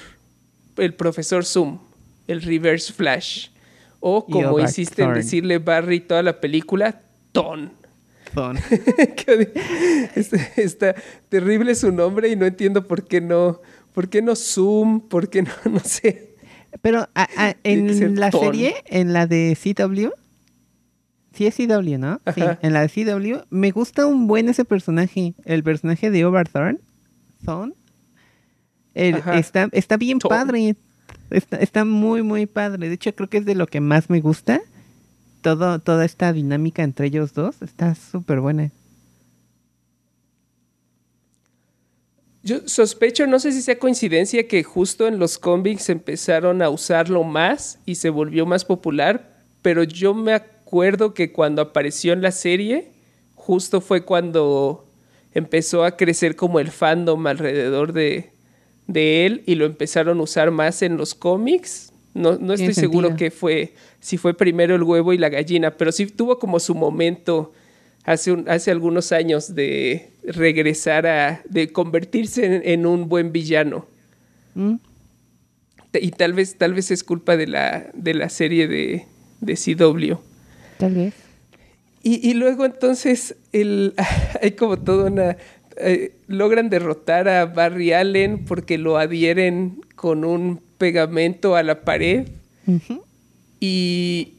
el 0.77 0.93
profesor 0.93 1.45
Zoom, 1.45 1.79
el 2.27 2.41
Reverse 2.41 2.93
Flash. 2.93 3.49
O 3.99 4.25
como 4.25 4.60
insiste 4.60 5.03
en 5.03 5.13
decirle 5.13 5.57
Barry 5.60 5.99
toda 5.99 6.23
la 6.23 6.39
película, 6.39 7.01
Ton. 7.31 7.73
Ton. 8.33 8.57
está, 10.15 10.38
está, 10.57 10.95
terrible 11.29 11.75
su 11.75 11.91
nombre 11.91 12.29
y 12.29 12.36
no 12.36 12.45
entiendo 12.45 12.86
por 12.86 13.05
qué 13.05 13.21
no, 13.21 13.62
por 13.93 14.10
qué 14.10 14.21
no 14.21 14.36
Zoom, 14.36 15.01
por 15.01 15.29
qué 15.29 15.43
no, 15.43 15.51
no 15.71 15.79
sé. 15.79 16.36
Pero 16.81 17.07
a, 17.15 17.27
a, 17.38 17.55
en 17.63 18.19
la 18.19 18.29
ton. 18.29 18.41
serie, 18.41 18.75
en 18.86 19.13
la 19.13 19.25
de 19.25 19.57
CW, 19.62 20.10
sí 21.33 21.47
es 21.47 21.55
CW, 21.55 21.97
¿no? 21.97 22.19
Ajá. 22.25 22.33
Sí, 22.33 22.41
en 22.62 22.73
la 22.73 22.86
de 22.86 22.89
CW, 22.89 23.45
me 23.49 23.71
gusta 23.71 24.05
un 24.05 24.27
buen 24.27 24.49
ese 24.49 24.65
personaje, 24.65 25.33
el 25.45 25.63
personaje 25.63 26.12
de 26.12 26.25
Overthorn. 26.25 26.79
Thorn. 27.45 27.75
está, 28.93 29.69
está 29.71 29.97
bien 29.97 30.19
Ton. 30.19 30.29
padre. 30.29 30.75
Está, 31.29 31.85
muy, 31.85 32.23
muy 32.23 32.45
padre. 32.45 32.87
De 32.87 32.95
hecho, 32.95 33.13
creo 33.13 33.29
que 33.29 33.37
es 33.37 33.45
de 33.45 33.55
lo 33.55 33.67
que 33.67 33.81
más 33.81 34.09
me 34.09 34.21
gusta. 34.21 34.61
Todo, 35.41 35.79
toda 35.79 36.05
esta 36.05 36.33
dinámica 36.33 36.83
entre 36.83 37.07
ellos 37.07 37.33
dos 37.33 37.61
está 37.61 37.95
súper 37.95 38.39
buena. 38.39 38.71
Yo 42.43 42.65
sospecho, 42.65 43.27
no 43.27 43.39
sé 43.39 43.51
si 43.51 43.61
sea 43.61 43.77
coincidencia, 43.77 44.47
que 44.47 44.63
justo 44.63 45.07
en 45.07 45.19
los 45.19 45.37
cómics 45.37 45.89
empezaron 45.89 46.61
a 46.61 46.69
usarlo 46.69 47.23
más 47.23 47.79
y 47.85 47.95
se 47.95 48.09
volvió 48.09 48.45
más 48.45 48.63
popular, 48.63 49.43
pero 49.61 49.83
yo 49.83 50.13
me 50.13 50.33
acuerdo 50.33 51.13
que 51.13 51.33
cuando 51.33 51.61
apareció 51.61 52.13
en 52.13 52.21
la 52.21 52.31
serie, 52.31 52.93
justo 53.35 53.81
fue 53.81 54.05
cuando 54.05 54.89
empezó 55.33 55.83
a 55.83 55.97
crecer 55.97 56.37
como 56.37 56.61
el 56.61 56.71
fandom 56.71 57.27
alrededor 57.27 57.91
de, 57.91 58.31
de 58.88 59.26
él 59.26 59.43
y 59.45 59.56
lo 59.56 59.65
empezaron 59.65 60.19
a 60.19 60.23
usar 60.23 60.52
más 60.52 60.82
en 60.82 60.97
los 60.97 61.13
cómics. 61.13 61.91
No, 62.13 62.38
no 62.38 62.54
estoy 62.54 62.73
seguro 62.73 63.15
que 63.15 63.30
fue, 63.30 63.73
si 64.00 64.17
fue 64.17 64.34
primero 64.36 64.76
el 64.76 64.82
huevo 64.84 65.13
y 65.13 65.17
la 65.17 65.30
gallina, 65.30 65.78
pero 65.78 65.91
sí 65.91 66.08
tuvo 66.08 66.39
como 66.39 66.60
su 66.60 66.73
momento 66.73 67.54
hace, 68.04 68.32
un, 68.32 68.50
hace 68.50 68.71
algunos 68.71 69.12
años 69.12 69.54
de 69.54 70.10
regresar 70.23 71.06
a, 71.06 71.41
de 71.47 71.71
convertirse 71.71 72.45
en, 72.45 72.62
en 72.65 72.86
un 72.88 73.08
buen 73.08 73.32
villano. 73.32 73.86
¿Mm? 74.56 74.76
Y 75.93 76.12
tal 76.12 76.34
vez, 76.34 76.58
tal 76.58 76.73
vez 76.73 76.89
es 76.89 77.04
culpa 77.04 77.38
de 77.38 77.47
la, 77.47 77.89
de 77.93 78.13
la 78.13 78.30
serie 78.30 78.67
de, 78.67 79.06
de 79.41 79.54
CW. 79.54 80.15
Tal 80.78 80.95
vez. 80.95 81.13
Y, 82.04 82.30
y 82.30 82.34
luego 82.34 82.65
entonces 82.65 83.36
el, 83.52 83.93
hay 84.41 84.52
como 84.52 84.78
toda 84.78 85.12
una 85.12 85.38
eh, 85.79 86.13
logran 86.27 86.69
derrotar 86.69 87.27
a 87.29 87.45
Barry 87.45 87.93
Allen 87.93 88.45
porque 88.45 88.77
lo 88.77 88.97
adhieren 88.97 89.81
con 89.95 90.25
un 90.25 90.61
pegamento 90.77 91.55
a 91.55 91.63
la 91.63 91.81
pared. 91.81 92.27
Uh 92.65 92.79
-huh. 92.79 93.01
Y 93.59 94.33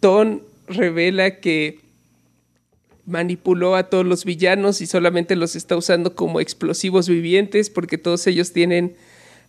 Ton 0.00 0.42
revela 0.68 1.40
que 1.40 1.80
manipuló 3.06 3.76
a 3.76 3.84
todos 3.84 4.04
los 4.04 4.24
villanos 4.24 4.80
y 4.80 4.86
solamente 4.86 5.36
los 5.36 5.56
está 5.56 5.76
usando 5.76 6.14
como 6.14 6.40
explosivos 6.40 7.08
vivientes 7.08 7.70
porque 7.70 7.98
todos 7.98 8.26
ellos 8.26 8.52
tienen 8.52 8.96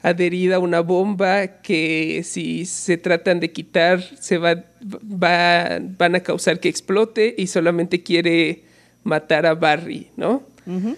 adherida 0.04 0.60
una 0.60 0.82
bomba 0.82 1.48
que 1.62 2.22
si 2.24 2.66
se 2.66 2.98
tratan 2.98 3.40
de 3.40 3.52
quitar 3.52 4.02
se 4.20 4.38
va, 4.38 4.64
va, 4.84 5.80
van 5.98 6.16
a 6.16 6.20
causar 6.20 6.60
que 6.60 6.70
explote 6.70 7.34
y 7.36 7.48
solamente 7.48 8.04
quiere 8.04 8.64
matar 9.04 9.48
a 9.48 9.56
Barry, 9.56 10.08
¿no? 10.16 10.44
Uh 10.68 10.72
-huh. 10.72 10.98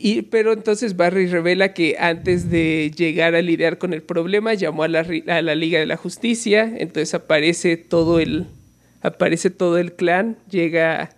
Y, 0.00 0.22
pero 0.22 0.52
entonces 0.52 0.96
Barry 0.96 1.26
revela 1.26 1.74
que 1.74 1.96
antes 1.98 2.50
de 2.50 2.92
llegar 2.96 3.34
a 3.34 3.42
lidiar 3.42 3.78
con 3.78 3.92
el 3.92 4.02
problema 4.02 4.54
llamó 4.54 4.84
a 4.84 4.88
la, 4.88 5.04
a 5.26 5.42
la 5.42 5.54
Liga 5.56 5.80
de 5.80 5.86
la 5.86 5.96
Justicia, 5.96 6.72
entonces 6.78 7.14
aparece 7.14 7.76
todo 7.76 8.20
el 8.20 8.46
aparece 9.00 9.50
todo 9.50 9.78
el 9.78 9.94
clan, 9.94 10.36
llega 10.48 11.10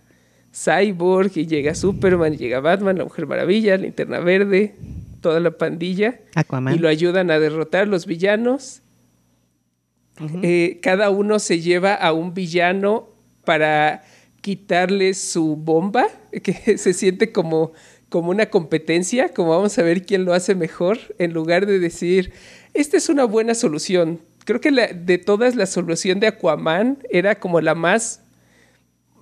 Cyborg 0.51 1.31
y 1.35 1.45
llega 1.45 1.75
Superman, 1.75 2.33
y 2.33 2.37
llega 2.37 2.59
Batman, 2.59 2.97
la 2.97 3.03
Mujer 3.03 3.27
Maravilla, 3.27 3.77
Linterna 3.77 4.19
Verde, 4.19 4.75
toda 5.21 5.39
la 5.39 5.51
pandilla 5.51 6.19
Aquaman. 6.35 6.75
y 6.75 6.79
lo 6.79 6.87
ayudan 6.87 7.31
a 7.31 7.39
derrotar 7.39 7.87
los 7.87 8.05
villanos. 8.05 8.81
Uh 10.19 10.23
-huh. 10.25 10.39
eh, 10.43 10.79
cada 10.81 11.09
uno 11.09 11.39
se 11.39 11.61
lleva 11.61 11.93
a 11.93 12.13
un 12.13 12.33
villano 12.33 13.09
para 13.45 14.03
quitarle 14.41 15.13
su 15.13 15.55
bomba, 15.55 16.07
que 16.43 16.77
se 16.77 16.93
siente 16.93 17.31
como 17.31 17.73
como 18.11 18.29
una 18.29 18.47
competencia, 18.47 19.29
como 19.29 19.51
vamos 19.51 19.79
a 19.79 19.83
ver 19.83 20.05
quién 20.05 20.25
lo 20.25 20.33
hace 20.33 20.53
mejor, 20.53 20.99
en 21.17 21.31
lugar 21.31 21.65
de 21.65 21.79
decir, 21.79 22.33
esta 22.73 22.97
es 22.97 23.07
una 23.07 23.23
buena 23.23 23.55
solución. 23.55 24.19
Creo 24.43 24.59
que 24.59 24.69
la, 24.69 24.87
de 24.87 25.17
todas 25.17 25.55
la 25.55 25.65
solución 25.65 26.19
de 26.19 26.27
Aquaman 26.27 26.97
era 27.09 27.35
como 27.35 27.61
la 27.61 27.73
más 27.73 28.19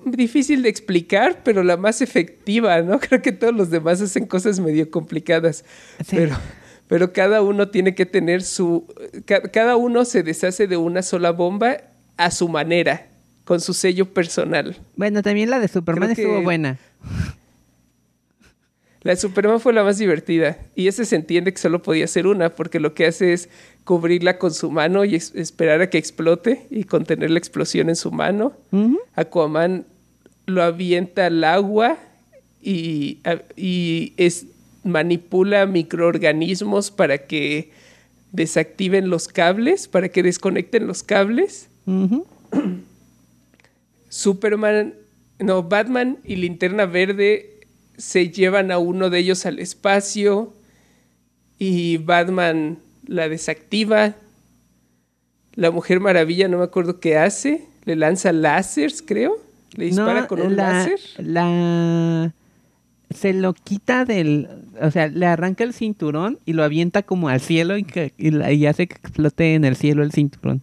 difícil 0.06 0.64
de 0.64 0.70
explicar, 0.70 1.42
pero 1.44 1.62
la 1.62 1.78
más 1.78 2.02
efectiva, 2.02 2.82
¿no? 2.82 3.00
Creo 3.00 3.22
que 3.22 3.32
todos 3.32 3.54
los 3.54 3.70
demás 3.70 4.02
hacen 4.02 4.26
cosas 4.26 4.60
medio 4.60 4.90
complicadas, 4.90 5.66
sí. 6.04 6.16
pero, 6.16 6.36
pero 6.88 7.14
cada 7.14 7.44
uno 7.44 7.70
tiene 7.70 7.94
que 7.94 8.08
tener 8.08 8.42
su... 8.42 8.88
Cada 9.54 9.76
uno 9.76 10.04
se 10.04 10.24
deshace 10.24 10.66
de 10.66 10.78
una 10.78 11.04
sola 11.04 11.30
bomba 11.30 11.78
a 12.18 12.32
su 12.32 12.50
manera, 12.50 13.06
con 13.46 13.62
su 13.62 13.76
sello 13.76 14.16
personal. 14.16 14.78
Bueno, 14.96 15.22
también 15.22 15.52
la 15.52 15.60
de 15.60 15.68
Superman 15.68 16.16
Creo 16.16 16.26
estuvo 16.26 16.40
que... 16.40 16.44
buena. 16.44 16.80
La 19.10 19.16
Superman 19.16 19.60
fue 19.60 19.74
la 19.74 19.84
más 19.84 19.98
divertida. 19.98 20.60
Y 20.76 20.88
ese 20.88 21.04
se 21.04 21.16
entiende 21.16 21.52
que 21.52 21.58
solo 21.58 21.82
podía 21.82 22.06
ser 22.06 22.28
una, 22.28 22.54
porque 22.54 22.80
lo 22.80 22.94
que 22.94 23.08
hace 23.08 23.34
es 23.34 23.50
cubrirla 23.84 24.38
con 24.38 24.54
su 24.54 24.70
mano 24.70 25.04
y 25.04 25.16
esperar 25.16 25.82
a 25.82 25.90
que 25.90 25.98
explote 25.98 26.68
y 26.70 26.84
contener 26.84 27.32
la 27.32 27.40
explosión 27.40 27.90
en 27.90 27.96
su 27.96 28.12
mano. 28.12 28.54
Aquaman 29.16 29.88
lo 30.46 30.62
avienta 30.62 31.26
al 31.26 31.44
agua 31.44 31.98
y, 32.62 33.18
y 33.56 34.14
es, 34.18 34.46
manipula 34.84 35.66
microorganismos 35.66 36.92
para 36.92 37.18
que 37.18 37.72
desactiven 38.32 39.10
los 39.10 39.28
cables, 39.28 39.88
para 39.88 40.10
que 40.10 40.22
desconecten 40.22 40.86
los 40.86 41.02
cables. 41.02 41.68
Superman, 44.08 44.94
no, 45.40 45.64
Batman 45.64 46.20
y 46.24 46.36
Linterna 46.36 46.86
Verde 46.86 47.59
se 48.00 48.30
llevan 48.30 48.72
a 48.72 48.80
uno 48.80 49.10
de 49.10 49.20
ellos 49.20 49.46
al 49.46 49.60
espacio 49.60 50.54
y 51.60 51.98
Batman 51.98 52.80
la 53.06 53.30
desactiva. 53.30 54.16
La 55.54 55.70
Mujer 55.70 56.00
Maravilla, 56.00 56.48
no 56.48 56.58
me 56.58 56.64
acuerdo 56.64 57.00
qué 57.00 57.18
hace, 57.18 57.66
le 57.86 57.96
lanza 57.96 58.32
láseres, 58.32 59.04
creo. 59.06 59.38
Le 59.76 59.86
dispara 59.86 60.26
con 60.28 60.42
un 60.42 60.56
láser. 60.56 61.00
La 61.18 62.34
se 63.10 63.34
lo 63.34 63.54
quita 63.54 64.06
del, 64.06 64.48
o 64.82 64.92
sea, 64.92 65.08
le 65.08 65.26
arranca 65.26 65.64
el 65.64 65.74
cinturón 65.74 66.40
y 66.46 66.54
lo 66.54 66.64
avienta 66.64 67.02
como 67.04 67.30
al 67.30 67.42
cielo 67.42 67.78
y, 67.78 67.84
que, 67.84 68.14
y, 68.18 68.66
hace 68.66 68.88
que 68.88 68.96
explote 68.96 69.56
en 69.56 69.66
el 69.66 69.76
cielo 69.76 70.04
el 70.04 70.12
cinturón. 70.12 70.62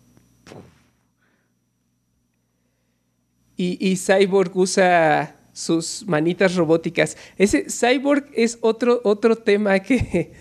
Y, 3.56 3.78
y, 3.80 3.96
Cyborg 3.96 4.56
usa 4.56 5.35
sus 5.56 6.04
manitas 6.06 6.54
robóticas. 6.54 7.16
Ese 7.38 7.64
Cyborg 7.70 8.26
es 8.34 8.58
otro, 8.60 9.00
otro 9.04 9.36
tema 9.36 9.78
que, 9.78 10.32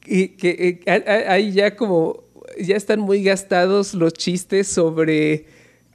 que, 0.00 0.36
que 0.36 0.80
eh, 0.84 1.24
hay 1.26 1.52
ya 1.52 1.76
como, 1.76 2.24
ya 2.60 2.76
están 2.76 3.00
muy 3.00 3.22
gastados 3.22 3.94
los 3.94 4.12
chistes 4.12 4.68
sobre 4.68 5.46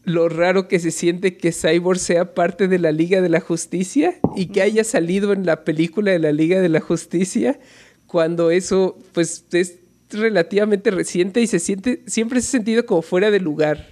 lo 0.03 0.29
raro 0.29 0.67
que 0.67 0.79
se 0.79 0.89
siente 0.89 1.37
que 1.37 1.51
Cyborg 1.51 1.99
sea 1.99 2.33
parte 2.33 2.67
de 2.67 2.79
la 2.79 2.91
Liga 2.91 3.21
de 3.21 3.29
la 3.29 3.39
Justicia 3.39 4.15
y 4.35 4.47
que 4.47 4.63
haya 4.63 4.83
salido 4.83 5.31
en 5.31 5.45
la 5.45 5.63
película 5.63 6.11
de 6.11 6.17
la 6.17 6.31
Liga 6.31 6.59
de 6.59 6.69
la 6.69 6.79
Justicia 6.79 7.59
cuando 8.07 8.49
eso 8.49 8.97
pues 9.13 9.45
es 9.51 9.75
relativamente 10.09 10.89
reciente 10.89 11.39
y 11.41 11.45
se 11.45 11.59
siente 11.59 12.01
siempre 12.07 12.41
se 12.41 12.47
ha 12.47 12.51
sentido 12.51 12.87
como 12.87 13.03
fuera 13.03 13.29
de 13.29 13.41
lugar. 13.41 13.89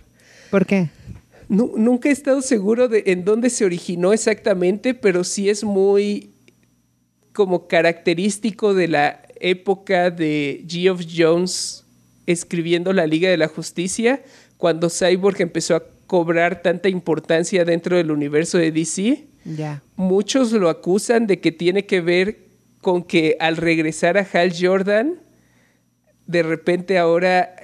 ¿Por 0.49 0.65
qué? 0.65 0.89
Nunca 1.49 2.09
he 2.09 2.11
estado 2.11 2.41
seguro 2.41 2.87
de 2.87 3.03
en 3.07 3.25
dónde 3.25 3.49
se 3.49 3.65
originó 3.65 4.13
exactamente, 4.13 4.93
pero 4.93 5.23
sí 5.23 5.49
es 5.49 5.63
muy 5.63 6.31
como 7.33 7.67
característico 7.67 8.73
de 8.73 8.87
la 8.87 9.21
época 9.39 10.09
de 10.09 10.65
Geoff 10.67 11.01
Jones 11.15 11.85
escribiendo 12.25 12.93
la 12.93 13.07
Liga 13.07 13.29
de 13.29 13.37
la 13.37 13.47
Justicia, 13.47 14.21
cuando 14.57 14.89
Cyborg 14.89 15.41
empezó 15.41 15.75
a 15.75 15.83
cobrar 16.07 16.61
tanta 16.61 16.89
importancia 16.89 17.63
dentro 17.65 17.97
del 17.97 18.11
universo 18.11 18.57
de 18.57 18.71
DC. 18.71 19.27
Muchos 19.95 20.51
lo 20.51 20.69
acusan 20.69 21.27
de 21.27 21.39
que 21.39 21.51
tiene 21.51 21.85
que 21.85 22.01
ver 22.01 22.47
con 22.81 23.03
que 23.03 23.37
al 23.39 23.57
regresar 23.57 24.17
a 24.17 24.27
Hal 24.31 24.53
Jordan, 24.59 25.21
de 26.25 26.43
repente 26.43 26.97
ahora 26.97 27.55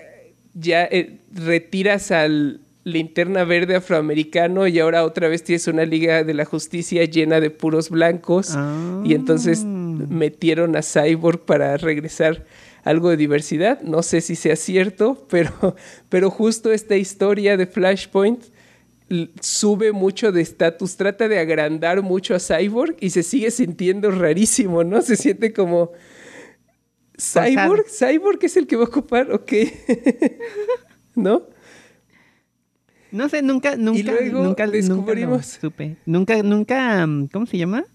ya 0.53 0.83
eh, 0.85 1.19
retiras 1.31 2.11
al 2.11 2.62
linterna 2.83 3.45
verde 3.45 3.75
afroamericano 3.75 4.67
y 4.67 4.79
ahora 4.79 5.05
otra 5.05 5.27
vez 5.27 5.43
tienes 5.43 5.67
una 5.67 5.85
liga 5.85 6.23
de 6.23 6.33
la 6.33 6.45
justicia 6.45 7.05
llena 7.05 7.39
de 7.39 7.49
puros 7.49 7.89
blancos 7.89 8.57
y 9.05 9.13
entonces 9.13 9.63
ah. 9.63 9.67
metieron 9.67 10.75
a 10.75 10.81
Cyborg 10.81 11.45
para 11.45 11.77
regresar 11.77 12.45
algo 12.83 13.09
de 13.09 13.17
diversidad. 13.17 13.81
No 13.81 14.03
sé 14.03 14.21
si 14.21 14.35
sea 14.35 14.55
cierto, 14.55 15.25
pero, 15.29 15.75
pero 16.09 16.29
justo 16.29 16.71
esta 16.71 16.95
historia 16.95 17.57
de 17.57 17.67
Flashpoint 17.67 18.43
sube 19.41 19.91
mucho 19.91 20.31
de 20.31 20.41
estatus, 20.41 20.97
trata 20.97 21.27
de 21.27 21.39
agrandar 21.39 22.01
mucho 22.01 22.35
a 22.35 22.39
Cyborg 22.39 22.95
y 22.99 23.11
se 23.11 23.23
sigue 23.23 23.51
sintiendo 23.51 24.11
rarísimo, 24.11 24.83
¿no? 24.83 25.01
Se 25.01 25.15
siente 25.15 25.53
como... 25.53 25.91
Cyborg, 27.15 27.85
Cyborg 27.87 28.39
es 28.41 28.57
el 28.57 28.65
que 28.65 28.75
va 28.75 28.85
a 28.85 28.87
ocupar, 28.87 29.31
ok. 29.31 29.53
¿No? 31.15 31.52
No 33.13 33.29
sé, 33.29 33.41
nunca, 33.41 33.77
nunca, 33.77 34.11
nunca 34.31 34.67
descubrimos. 34.67 35.45
supe. 35.61 35.95
Nunca, 36.05 36.43
nunca, 36.43 37.07
¿cómo 37.31 37.45
se 37.45 37.57
llama? 37.57 37.85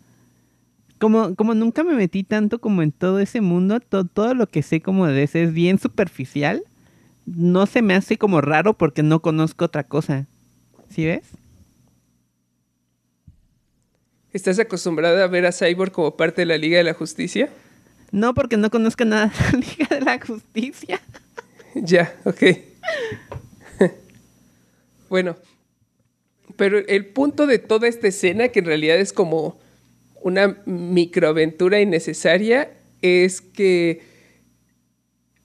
como, 0.98 1.34
como 1.36 1.54
nunca 1.54 1.84
me 1.84 1.94
metí 1.94 2.24
tanto 2.24 2.60
como 2.60 2.82
en 2.82 2.92
todo 2.92 3.20
ese 3.20 3.40
mundo, 3.40 3.80
todo 3.80 4.34
lo 4.34 4.48
que 4.48 4.62
sé 4.62 4.80
como 4.80 5.06
de 5.06 5.22
ese 5.22 5.44
es 5.44 5.52
bien 5.52 5.78
superficial. 5.78 6.62
No 7.26 7.66
se 7.66 7.82
me 7.82 7.94
hace 7.94 8.16
como 8.16 8.40
raro 8.40 8.74
porque 8.74 9.02
no 9.02 9.20
conozco 9.20 9.66
otra 9.66 9.84
cosa. 9.84 10.26
¿Sí 10.88 11.04
ves? 11.04 11.26
¿Estás 14.32 14.58
acostumbrada 14.58 15.24
a 15.24 15.26
ver 15.26 15.46
a 15.46 15.52
Cyborg 15.52 15.92
como 15.92 16.16
parte 16.16 16.42
de 16.42 16.46
la 16.46 16.58
Liga 16.58 16.78
de 16.78 16.84
la 16.84 16.94
Justicia? 16.94 17.48
No, 18.10 18.34
porque 18.34 18.56
no 18.56 18.70
conozco 18.70 19.04
nada 19.04 19.26
de 19.26 19.52
la 19.52 19.58
Liga 19.58 19.96
de 19.96 20.00
la 20.00 20.20
Justicia. 20.20 21.00
ya, 21.74 22.14
ok. 22.24 22.42
Bueno, 25.08 25.36
pero 26.56 26.78
el 26.78 27.06
punto 27.06 27.46
de 27.46 27.58
toda 27.58 27.88
esta 27.88 28.08
escena, 28.08 28.48
que 28.48 28.60
en 28.60 28.64
realidad 28.64 28.98
es 28.98 29.12
como 29.12 29.58
una 30.22 30.60
microaventura 30.66 31.80
innecesaria 31.80 32.70
es 33.02 33.40
que 33.40 34.02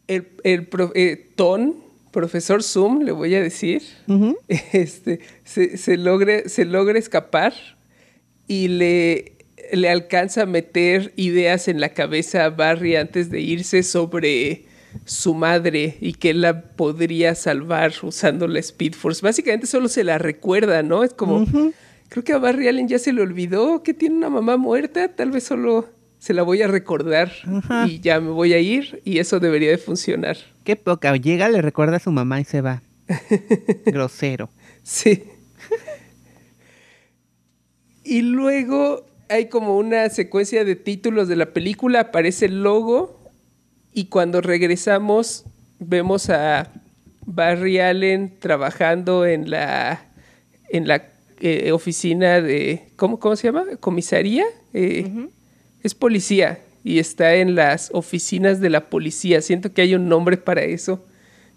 el, 0.07 0.27
el 0.43 0.67
eh, 0.95 1.29
Ton, 1.35 1.75
profesor 2.11 2.63
Zoom, 2.63 3.03
le 3.03 3.11
voy 3.11 3.35
a 3.35 3.41
decir, 3.41 3.83
este, 4.71 5.19
se, 5.43 5.77
se, 5.77 5.97
logre, 5.97 6.49
se 6.49 6.65
logra 6.65 6.97
escapar 6.97 7.53
y 8.47 8.67
le, 8.67 9.33
le 9.71 9.89
alcanza 9.89 10.43
a 10.43 10.45
meter 10.45 11.13
ideas 11.15 11.67
en 11.67 11.79
la 11.79 11.89
cabeza 11.89 12.45
a 12.45 12.49
Barry 12.49 12.95
antes 12.95 13.29
de 13.29 13.41
irse 13.41 13.83
sobre 13.83 14.65
su 15.05 15.33
madre 15.33 15.97
y 16.01 16.13
que 16.13 16.31
él 16.31 16.41
la 16.41 16.61
podría 16.61 17.35
salvar 17.35 17.93
usando 18.01 18.47
la 18.47 18.59
Speed 18.59 18.93
Force. 18.93 19.21
Básicamente 19.21 19.67
solo 19.67 19.87
se 19.87 20.03
la 20.03 20.17
recuerda, 20.17 20.83
¿no? 20.83 21.03
Es 21.03 21.13
como, 21.13 21.45
creo 22.09 22.23
que 22.23 22.33
a 22.33 22.37
Barry 22.37 22.67
Allen 22.67 22.87
ya 22.87 22.99
se 22.99 23.13
le 23.13 23.21
olvidó 23.21 23.83
que 23.83 23.93
tiene 23.93 24.15
una 24.15 24.29
mamá 24.29 24.57
muerta, 24.57 25.09
tal 25.09 25.31
vez 25.31 25.43
solo 25.43 25.89
se 26.19 26.33
la 26.33 26.43
voy 26.43 26.61
a 26.61 26.67
recordar 26.67 27.33
y 27.85 27.99
ya 27.99 28.21
me 28.21 28.29
voy 28.29 28.53
a 28.53 28.59
ir 28.59 29.01
y 29.03 29.19
eso 29.19 29.39
debería 29.39 29.71
de 29.71 29.77
funcionar. 29.77 30.37
Qué 30.63 30.75
poca, 30.75 31.15
llega, 31.17 31.49
le 31.49 31.61
recuerda 31.61 31.97
a 31.97 31.99
su 31.99 32.11
mamá 32.11 32.39
y 32.39 32.45
se 32.45 32.61
va. 32.61 32.81
Grosero. 33.85 34.49
Sí. 34.83 35.23
y 38.05 38.21
luego 38.21 39.05
hay 39.27 39.49
como 39.49 39.77
una 39.77 40.09
secuencia 40.09 40.63
de 40.63 40.75
títulos 40.75 41.27
de 41.27 41.35
la 41.35 41.47
película, 41.47 41.99
aparece 41.99 42.45
el 42.45 42.63
logo 42.63 43.22
y 43.93 44.05
cuando 44.05 44.41
regresamos 44.41 45.45
vemos 45.79 46.29
a 46.29 46.71
Barry 47.25 47.79
Allen 47.79 48.39
trabajando 48.39 49.25
en 49.25 49.49
la 49.49 50.07
en 50.69 50.87
la 50.87 51.07
eh, 51.39 51.71
oficina 51.71 52.41
de, 52.41 52.87
¿cómo, 52.95 53.19
¿cómo, 53.19 53.35
se 53.35 53.47
llama? 53.47 53.65
Comisaría. 53.79 54.45
Eh, 54.73 55.27
es 55.83 55.93
policía 55.93 56.59
y 56.83 56.99
está 56.99 57.35
en 57.35 57.55
las 57.55 57.89
oficinas 57.93 58.59
de 58.59 58.69
la 58.69 58.89
policía. 58.89 59.41
Siento 59.41 59.73
que 59.73 59.81
hay 59.81 59.93
un 59.93 60.09
nombre 60.09 60.37
para 60.37 60.63
eso 60.63 61.05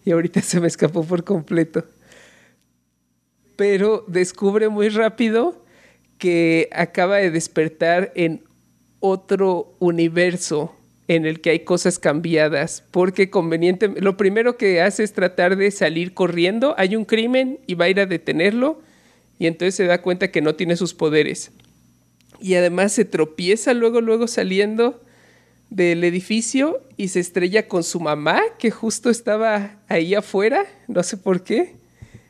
y 0.05 0.11
ahorita 0.11 0.43
se 0.43 0.61
me 0.61 0.67
escapó 0.67 1.05
por 1.05 1.25
completo. 1.25 1.85
Pero 3.57 4.05
descubre 4.07 4.69
muy 4.69 4.89
rápido 4.89 5.65
que 6.19 6.69
acaba 6.73 7.17
de 7.17 7.31
despertar 7.31 8.13
en 8.15 8.43
otro 9.01 9.77
universo 9.79 10.75
en 11.09 11.25
el 11.25 11.41
que 11.41 11.51
hay 11.51 11.61
cosas 11.61 11.99
cambiadas, 11.99 12.83
porque 12.91 13.31
conveniente, 13.31 13.89
lo 13.89 14.17
primero 14.17 14.57
que 14.57 14.81
hace 14.81 15.05
es 15.05 15.13
tratar 15.13 15.57
de 15.57 15.71
salir 15.71 16.15
corriendo, 16.15 16.75
hay 16.79 16.97
un 16.97 17.05
crimen 17.05 17.61
y 17.67 17.75
va 17.75 17.85
a 17.85 17.89
ir 17.89 18.01
a 18.01 18.07
detenerlo, 18.07 18.81
y 19.39 19.47
entonces 19.47 19.75
se 19.75 19.85
da 19.85 20.03
cuenta 20.03 20.31
que 20.31 20.43
no 20.43 20.55
tiene 20.55 20.77
sus 20.77 20.95
poderes. 20.95 21.53
Y 22.41 22.55
además 22.55 22.93
se 22.93 23.05
tropieza 23.05 23.73
luego, 23.73 24.01
luego 24.01 24.27
saliendo 24.27 25.03
del 25.71 26.05
edificio 26.05 26.83
y 26.97 27.09
se 27.09 27.21
estrella 27.21 27.69
con 27.69 27.83
su 27.83 28.01
mamá, 28.01 28.41
que 28.59 28.71
justo 28.71 29.11
estaba 29.11 29.79
ahí 29.89 30.15
afuera, 30.15 30.67
no 30.89 31.03
sé 31.03 31.17
por 31.17 31.45
qué, 31.45 31.75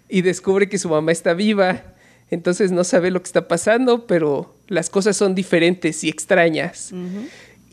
y 0.09 0.23
descubre 0.23 0.69
que 0.69 0.79
su 0.79 0.89
mamá 0.89 1.13
está 1.13 1.35
viva. 1.35 1.95
Entonces 2.31 2.73
no 2.73 2.85
sabe 2.85 3.11
lo 3.11 3.23
que 3.23 3.27
está 3.27 3.47
pasando, 3.47 4.07
pero 4.07 4.57
las 4.69 4.91
cosas 4.91 5.17
son 5.17 5.35
diferentes 5.35 6.03
y 6.03 6.09
extrañas. 6.09 6.93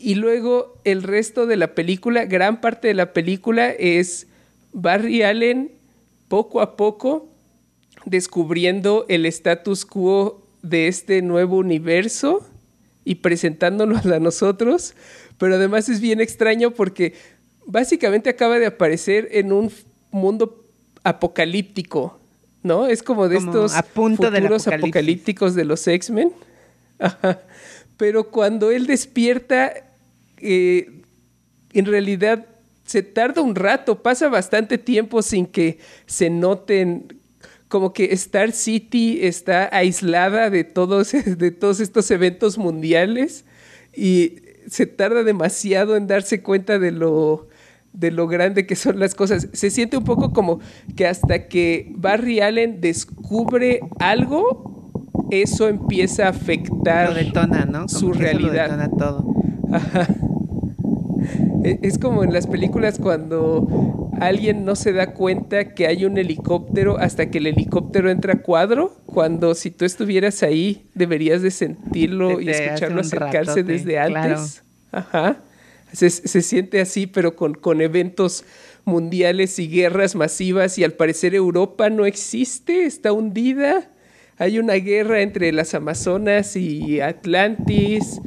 Y 0.04 0.16
luego 0.16 0.82
el 0.84 1.02
resto 1.02 1.46
de 1.46 1.56
la 1.56 1.74
película, 1.74 2.26
gran 2.26 2.60
parte 2.60 2.88
de 2.88 2.92
la 2.94 3.14
película 3.14 3.70
es 3.70 4.26
Barry 4.74 5.22
Allen 5.22 5.72
poco 6.28 6.60
a 6.60 6.76
poco 6.76 7.30
descubriendo 8.04 9.06
el 9.08 9.24
status 9.24 9.86
quo 9.86 10.46
de 10.60 10.88
este 10.88 11.22
nuevo 11.22 11.56
universo 11.56 12.46
y 13.06 13.14
presentándonos 13.14 14.04
a 14.04 14.20
nosotros, 14.20 14.94
pero 15.38 15.54
además 15.54 15.88
es 15.88 16.02
bien 16.02 16.20
extraño 16.20 16.72
porque 16.72 17.14
básicamente 17.64 18.28
acaba 18.28 18.58
de 18.58 18.66
aparecer 18.66 19.28
en 19.32 19.52
un 19.52 19.72
mundo 20.10 20.66
apocalíptico, 21.02 22.20
¿no? 22.62 22.88
Es 22.88 23.02
como 23.02 23.26
de 23.30 23.38
estos 23.38 23.72
futuros 23.94 24.68
apocalípticos 24.68 25.54
de 25.54 25.64
los 25.64 25.88
X-Men. 25.88 26.30
Pero 27.96 28.30
cuando 28.30 28.70
él 28.70 28.86
despierta, 28.86 29.72
eh, 30.44 31.02
en 31.72 31.86
realidad 31.86 32.46
se 32.84 33.02
tarda 33.02 33.40
un 33.40 33.54
rato, 33.54 34.02
pasa 34.02 34.28
bastante 34.28 34.78
tiempo 34.78 35.22
sin 35.22 35.46
que 35.46 35.78
se 36.06 36.28
noten 36.30 37.18
como 37.68 37.92
que 37.92 38.12
Star 38.12 38.52
City 38.52 39.20
está 39.22 39.68
aislada 39.74 40.50
de 40.50 40.64
todos, 40.64 41.12
de 41.26 41.50
todos 41.50 41.80
estos 41.80 42.10
eventos 42.10 42.58
mundiales 42.58 43.44
y 43.96 44.36
se 44.68 44.86
tarda 44.86 45.24
demasiado 45.24 45.96
en 45.96 46.06
darse 46.06 46.42
cuenta 46.42 46.78
de 46.78 46.92
lo, 46.92 47.48
de 47.92 48.10
lo 48.10 48.28
grande 48.28 48.66
que 48.66 48.76
son 48.76 49.00
las 49.00 49.14
cosas. 49.14 49.48
Se 49.52 49.70
siente 49.70 49.96
un 49.96 50.04
poco 50.04 50.32
como 50.32 50.60
que 50.94 51.06
hasta 51.06 51.48
que 51.48 51.90
Barry 51.96 52.40
Allen 52.40 52.80
descubre 52.80 53.80
algo, 53.98 54.92
eso 55.30 55.68
empieza 55.68 56.26
a 56.26 56.30
afectar 56.30 57.14
su 57.88 58.12
realidad. 58.12 58.90
todo. 58.98 59.34
E, 59.72 60.33
es 61.64 61.98
como 61.98 62.24
en 62.24 62.32
las 62.32 62.46
películas 62.46 62.98
cuando 62.98 64.10
alguien 64.20 64.64
no 64.64 64.76
se 64.76 64.92
da 64.92 65.14
cuenta 65.14 65.74
que 65.74 65.86
hay 65.86 66.04
un 66.04 66.18
helicóptero 66.18 66.98
hasta 66.98 67.30
que 67.30 67.38
el 67.38 67.46
helicóptero 67.46 68.10
entra 68.10 68.34
a 68.34 68.42
cuadro, 68.42 68.94
cuando 69.06 69.54
si 69.54 69.70
tú 69.70 69.84
estuvieras 69.84 70.42
ahí 70.42 70.86
deberías 70.94 71.42
de 71.42 71.50
sentirlo 71.50 72.40
y 72.40 72.50
escucharlo 72.50 73.00
acercarse 73.00 73.62
desde 73.62 73.98
antes. 73.98 74.62
Ajá. 74.92 75.38
Se, 75.92 76.10
siente 76.10 76.80
así, 76.80 77.06
pero 77.06 77.36
con, 77.36 77.54
con 77.54 77.80
eventos 77.80 78.44
mundiales 78.84 79.58
y 79.58 79.68
guerras 79.68 80.16
masivas 80.16 80.76
y 80.76 80.84
al 80.84 80.92
parecer 80.92 81.34
Europa 81.34 81.88
no 81.88 82.04
existe, 82.04 82.84
está 82.84 83.12
hundida. 83.12 83.90
Hay 84.36 84.58
una 84.58 84.74
guerra 84.74 85.22
entre 85.22 85.52
las 85.52 85.72
Amazonas 85.74 86.56
y 86.56 87.00
Atlantis 87.00 88.20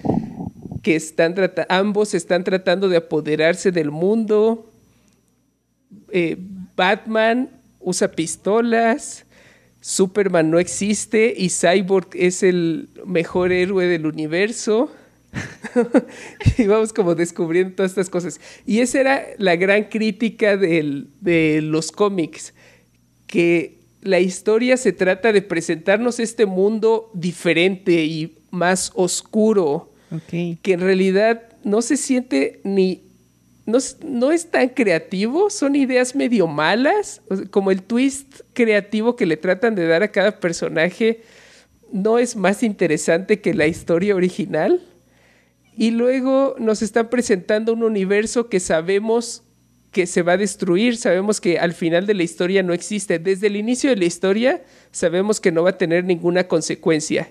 que 0.88 0.96
están 0.96 1.36
ambos 1.68 2.14
están 2.14 2.46
tratando 2.46 2.88
de 2.88 2.96
apoderarse 2.96 3.74
del 3.74 3.92
mundo. 3.92 4.72
Eh, 6.14 6.38
Batman 6.78 7.50
usa 7.82 8.10
pistolas, 8.10 9.26
Superman 9.82 10.50
no 10.50 10.60
existe 10.60 11.34
y 11.36 11.50
Cyborg 11.50 12.08
es 12.14 12.42
el 12.42 12.88
mejor 13.06 13.52
héroe 13.52 13.86
del 13.88 14.06
universo. 14.06 14.90
y 16.58 16.66
vamos 16.68 16.94
como 16.94 17.16
descubriendo 17.16 17.76
todas 17.76 17.92
estas 17.92 18.10
cosas. 18.10 18.40
Y 18.66 18.80
esa 18.80 19.02
era 19.02 19.26
la 19.40 19.58
gran 19.58 19.90
crítica 19.90 20.56
de 20.56 21.60
los 21.64 21.92
cómics, 21.92 22.54
que 23.26 23.82
la 24.02 24.22
historia 24.22 24.78
se 24.78 24.94
trata 24.94 25.34
de 25.34 25.42
presentarnos 25.42 26.22
este 26.22 26.46
mundo 26.46 27.12
diferente 27.14 28.06
y 28.06 28.38
más 28.52 28.94
oscuro, 28.96 29.92
que 30.30 30.74
en 30.74 30.80
realidad 30.80 31.44
no 31.64 31.82
se 31.82 31.98
siente 31.98 32.62
ni... 32.64 33.04
No, 33.66 34.32
es 34.32 34.50
tan 34.50 34.70
creativo, 34.70 35.50
son 35.50 35.76
ideas 35.76 36.16
medio 36.16 36.48
malas, 36.48 37.22
como 37.52 37.70
el 37.70 37.84
twist 37.84 38.42
creativo 38.54 39.18
que 39.18 39.26
le 39.26 39.36
tratan 39.36 39.76
de 39.76 39.86
dar 39.88 40.04
a 40.04 40.12
cada 40.12 40.40
personaje 40.40 41.22
no 41.92 42.18
es 42.18 42.36
más 42.36 42.64
interesante 42.64 43.42
que 43.42 43.54
la 43.54 43.68
historia 43.68 44.16
original. 44.16 44.82
Y 45.76 45.92
luego 45.92 46.56
nos 46.60 46.82
están 46.82 47.10
presentando 47.10 47.74
un 47.74 47.84
universo 47.84 48.50
que 48.50 48.60
sabemos 48.60 49.44
que 49.92 50.06
se 50.08 50.22
va 50.22 50.34
a 50.34 50.38
destruir, 50.38 50.98
sabemos 50.98 51.40
que 51.40 51.60
al 51.60 51.74
final 51.74 52.06
de 52.06 52.14
la 52.14 52.24
historia 52.24 52.64
no 52.64 52.74
existe. 52.74 53.20
Desde 53.20 53.48
el 53.48 53.56
inicio 53.56 53.90
de 53.90 53.96
la 53.96 54.06
historia 54.06 54.64
sabemos 54.92 55.40
que 55.40 55.52
no 55.52 55.64
va 55.64 55.72
a 55.72 55.78
tener 55.78 56.04
ninguna 56.04 56.48
consecuencia. 56.48 57.30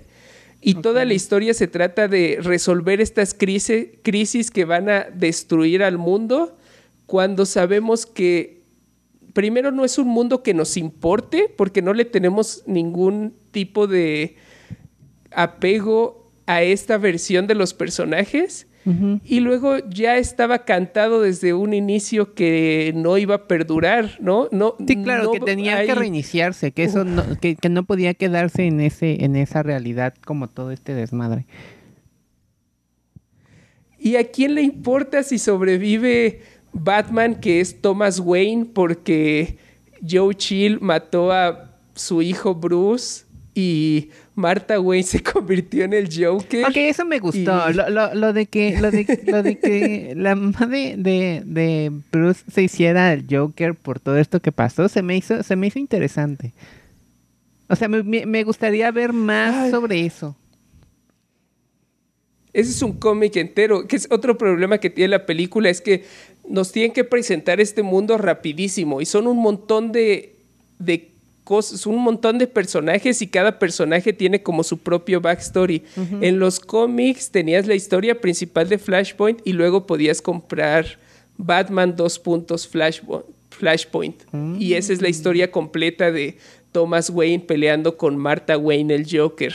Y 0.60 0.74
toda 0.74 1.04
la 1.04 1.14
historia 1.14 1.54
se 1.54 1.68
trata 1.68 2.08
de 2.08 2.38
resolver 2.40 3.00
estas 3.00 3.34
crisis, 3.34 3.88
crisis 4.02 4.50
que 4.50 4.64
van 4.64 4.88
a 4.88 5.06
destruir 5.14 5.82
al 5.82 5.98
mundo 5.98 6.56
cuando 7.06 7.46
sabemos 7.46 8.06
que 8.06 8.62
primero 9.32 9.70
no 9.70 9.84
es 9.84 9.98
un 9.98 10.08
mundo 10.08 10.42
que 10.42 10.54
nos 10.54 10.76
importe 10.76 11.52
porque 11.56 11.82
no 11.82 11.92
le 11.92 12.04
tenemos 12.04 12.62
ningún 12.66 13.34
tipo 13.50 13.86
de 13.86 14.36
apego 15.30 16.32
a 16.46 16.62
esta 16.62 16.96
versión 16.96 17.46
de 17.46 17.54
los 17.54 17.74
personajes 17.74 18.66
y 19.24 19.40
luego 19.40 19.78
ya 19.88 20.16
estaba 20.16 20.64
cantado 20.64 21.20
desde 21.20 21.54
un 21.54 21.74
inicio 21.74 22.34
que 22.34 22.92
no 22.94 23.18
iba 23.18 23.34
a 23.34 23.48
perdurar, 23.48 24.16
¿no? 24.20 24.48
no 24.52 24.76
sí, 24.86 25.02
claro, 25.02 25.32
que 25.32 25.40
tenía 25.40 25.84
que 25.84 25.94
reiniciarse, 25.94 26.70
que 26.70 26.84
eso 26.84 27.04
no, 27.04 27.24
que, 27.40 27.56
no 27.68 27.84
podía 27.84 28.14
quedarse 28.14 28.64
en 28.66 28.80
ese, 28.80 29.24
en 29.24 29.34
esa 29.34 29.64
realidad 29.64 30.14
como 30.24 30.48
todo 30.48 30.70
este 30.70 30.94
desmadre. 30.94 31.46
¿Y 33.98 34.16
a 34.16 34.30
quién 34.30 34.54
le 34.54 34.62
importa 34.62 35.24
si 35.24 35.38
sobrevive 35.38 36.42
Batman, 36.72 37.40
que 37.40 37.60
es 37.60 37.80
Thomas 37.80 38.20
Wayne, 38.20 38.66
porque 38.66 39.58
Joe 40.08 40.34
Chill 40.34 40.78
mató 40.80 41.32
a 41.32 41.72
su 41.94 42.22
hijo 42.22 42.54
Bruce 42.54 43.24
y 43.54 44.10
Martha 44.36 44.78
Wayne 44.78 45.02
se 45.02 45.22
convirtió 45.22 45.84
en 45.84 45.94
el 45.94 46.08
Joker. 46.14 46.66
Ok, 46.66 46.76
eso 46.76 47.06
me 47.06 47.18
gustó. 47.18 47.70
Lo, 47.72 48.32
de 48.34 48.46
que, 48.46 48.78
lo, 48.78 48.90
de, 48.90 49.58
que 49.58 50.12
la 50.16 50.34
mamá 50.34 50.66
de, 50.66 51.90
Bruce 52.12 52.44
se 52.52 52.62
hiciera 52.62 53.14
el 53.14 53.24
Joker 53.28 53.74
por 53.74 53.98
todo 53.98 54.18
esto 54.18 54.40
que 54.40 54.52
pasó, 54.52 54.88
se 54.90 55.02
me 55.02 55.16
hizo, 55.16 55.42
se 55.42 55.56
me 55.56 55.68
hizo 55.68 55.78
interesante. 55.78 56.52
O 57.68 57.74
sea, 57.76 57.88
me, 57.88 58.44
gustaría 58.44 58.90
ver 58.90 59.14
más 59.14 59.70
sobre 59.70 60.04
eso. 60.04 60.36
Ese 62.52 62.70
es 62.70 62.82
un 62.82 62.92
cómic 62.92 63.36
entero, 63.36 63.88
que 63.88 63.96
es 63.96 64.06
otro 64.10 64.36
problema 64.36 64.78
que 64.78 64.90
tiene 64.90 65.08
la 65.08 65.24
película, 65.24 65.70
es 65.70 65.80
que 65.80 66.04
nos 66.46 66.72
tienen 66.72 66.92
que 66.92 67.04
presentar 67.04 67.58
este 67.58 67.82
mundo 67.82 68.18
rapidísimo 68.18 69.00
y 69.00 69.06
son 69.06 69.26
un 69.26 69.38
montón 69.38 69.92
de, 69.92 70.36
de 70.78 71.15
un 71.86 72.02
montón 72.02 72.38
de 72.38 72.46
personajes 72.46 73.22
y 73.22 73.26
cada 73.28 73.58
personaje 73.58 74.12
tiene 74.12 74.42
como 74.42 74.62
su 74.62 74.78
propio 74.78 75.20
backstory. 75.20 75.82
En 76.20 76.38
los 76.38 76.60
cómics 76.60 77.30
tenías 77.30 77.66
la 77.66 77.74
historia 77.74 78.20
principal 78.20 78.68
de 78.68 78.78
Flashpoint 78.78 79.40
y 79.44 79.52
luego 79.52 79.86
podías 79.86 80.20
comprar 80.20 80.98
Batman 81.36 81.94
dos 81.96 82.18
puntos 82.18 82.68
Flashpoint. 82.68 84.22
Y 84.58 84.74
esa 84.74 84.92
es 84.92 85.02
la 85.02 85.08
historia 85.08 85.50
completa 85.50 86.10
de 86.10 86.38
Thomas 86.72 87.10
Wayne 87.10 87.44
peleando 87.44 87.96
con 87.96 88.16
Martha 88.16 88.58
Wayne 88.58 88.94
el 88.94 89.06
Joker. 89.10 89.54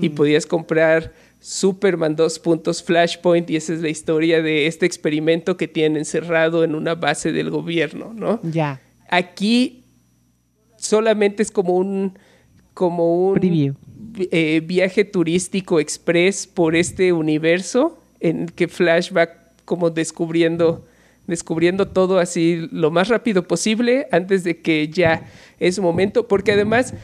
Y 0.00 0.08
podías 0.10 0.46
comprar 0.46 1.12
Superman 1.40 2.16
dos 2.16 2.38
puntos 2.38 2.82
Flashpoint 2.82 3.48
y 3.48 3.56
esa 3.56 3.72
es 3.72 3.80
la 3.80 3.88
historia 3.88 4.42
de 4.42 4.66
este 4.66 4.84
experimento 4.84 5.56
que 5.56 5.68
tienen 5.68 5.96
encerrado 5.96 6.64
en 6.64 6.74
una 6.74 6.94
base 6.94 7.32
del 7.32 7.48
gobierno, 7.48 8.12
¿no? 8.14 8.40
Ya. 8.42 8.80
Aquí 9.08 9.79
solamente 10.80 11.42
es 11.42 11.50
como 11.50 11.76
un 11.76 12.18
como 12.74 13.28
un 13.28 13.76
eh, 14.16 14.62
viaje 14.64 15.04
turístico 15.04 15.78
express 15.78 16.46
por 16.46 16.74
este 16.74 17.12
universo 17.12 18.02
en 18.20 18.46
que 18.46 18.66
Flash 18.68 19.12
va 19.14 19.28
como 19.64 19.90
descubriendo 19.90 20.86
descubriendo 21.26 21.86
todo 21.88 22.18
así 22.18 22.68
lo 22.72 22.90
más 22.90 23.08
rápido 23.08 23.46
posible 23.46 24.08
antes 24.10 24.42
de 24.42 24.62
que 24.62 24.88
ya 24.88 25.26
es 25.58 25.78
momento 25.78 26.26
porque 26.26 26.52
además 26.52 26.94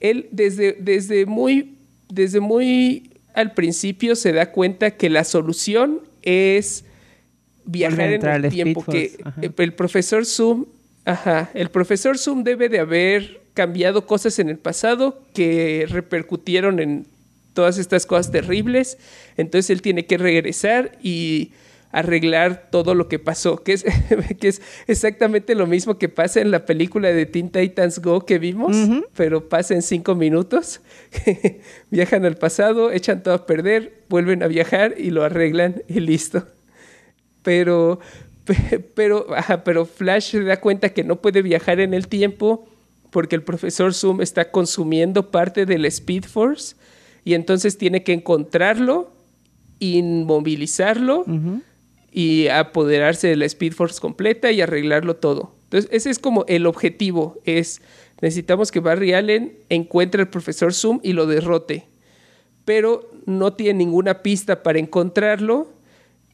él 0.00 0.28
desde, 0.30 0.76
desde 0.78 1.24
muy 1.24 1.78
desde 2.10 2.40
muy 2.40 3.10
al 3.34 3.54
principio 3.54 4.14
se 4.14 4.32
da 4.32 4.52
cuenta 4.52 4.90
que 4.92 5.08
la 5.08 5.24
solución 5.24 6.02
es 6.22 6.84
viajar 7.64 8.12
en 8.12 8.26
el 8.26 8.50
tiempo 8.50 8.84
que 8.84 9.16
el 9.56 9.72
profesor 9.72 10.26
Zoom 10.26 10.66
Ajá, 11.08 11.48
el 11.54 11.70
profesor 11.70 12.18
Zoom 12.18 12.44
debe 12.44 12.68
de 12.68 12.80
haber 12.80 13.40
cambiado 13.54 14.04
cosas 14.04 14.38
en 14.40 14.50
el 14.50 14.58
pasado 14.58 15.22
que 15.32 15.86
repercutieron 15.88 16.80
en 16.80 17.06
todas 17.54 17.78
estas 17.78 18.04
cosas 18.04 18.30
terribles, 18.30 18.98
entonces 19.38 19.70
él 19.70 19.80
tiene 19.80 20.04
que 20.04 20.18
regresar 20.18 20.98
y 21.02 21.52
arreglar 21.92 22.68
todo 22.70 22.94
lo 22.94 23.08
que 23.08 23.18
pasó, 23.18 23.62
que 23.62 23.72
es, 23.72 23.86
que 24.38 24.48
es 24.48 24.60
exactamente 24.86 25.54
lo 25.54 25.66
mismo 25.66 25.96
que 25.96 26.10
pasa 26.10 26.42
en 26.42 26.50
la 26.50 26.66
película 26.66 27.08
de 27.08 27.24
Teen 27.24 27.48
Titans 27.48 28.00
Go 28.00 28.26
que 28.26 28.38
vimos, 28.38 28.76
pero 29.16 29.48
pasa 29.48 29.72
en 29.72 29.80
cinco 29.80 30.14
minutos. 30.14 30.82
Viajan 31.90 32.26
al 32.26 32.36
pasado, 32.36 32.92
echan 32.92 33.22
todo 33.22 33.32
a 33.32 33.46
perder, 33.46 34.04
vuelven 34.10 34.42
a 34.42 34.46
viajar 34.46 34.94
y 34.98 35.08
lo 35.08 35.24
arreglan 35.24 35.82
y 35.88 36.00
listo. 36.00 36.46
Pero 37.42 37.98
pero, 38.94 39.26
pero 39.64 39.86
Flash 39.86 40.30
se 40.30 40.42
da 40.42 40.60
cuenta 40.60 40.90
que 40.90 41.04
no 41.04 41.20
puede 41.20 41.42
viajar 41.42 41.80
en 41.80 41.94
el 41.94 42.08
tiempo 42.08 42.68
porque 43.10 43.36
el 43.36 43.42
profesor 43.42 43.94
Zoom 43.94 44.20
está 44.20 44.50
consumiendo 44.50 45.30
parte 45.30 45.66
del 45.66 45.84
Speed 45.86 46.24
Force 46.24 46.76
y 47.24 47.34
entonces 47.34 47.78
tiene 47.78 48.02
que 48.02 48.12
encontrarlo 48.12 49.12
inmovilizarlo 49.80 51.24
y 52.10 52.48
apoderarse 52.48 53.28
de 53.28 53.36
la 53.36 53.44
Speed 53.46 53.72
Force 53.72 54.00
completa 54.00 54.50
y 54.50 54.60
arreglarlo 54.60 55.16
todo. 55.16 55.54
Entonces, 55.64 55.90
ese 55.92 56.10
es 56.10 56.18
como 56.18 56.44
el 56.48 56.66
objetivo, 56.66 57.38
es 57.44 57.82
necesitamos 58.20 58.72
que 58.72 58.80
Barry 58.80 59.12
Allen 59.12 59.58
encuentre 59.68 60.22
al 60.22 60.30
profesor 60.30 60.72
Zoom 60.72 61.00
y 61.02 61.12
lo 61.12 61.26
derrote. 61.26 61.86
Pero 62.64 63.10
no 63.26 63.52
tiene 63.52 63.78
ninguna 63.78 64.22
pista 64.22 64.62
para 64.62 64.78
encontrarlo 64.78 65.68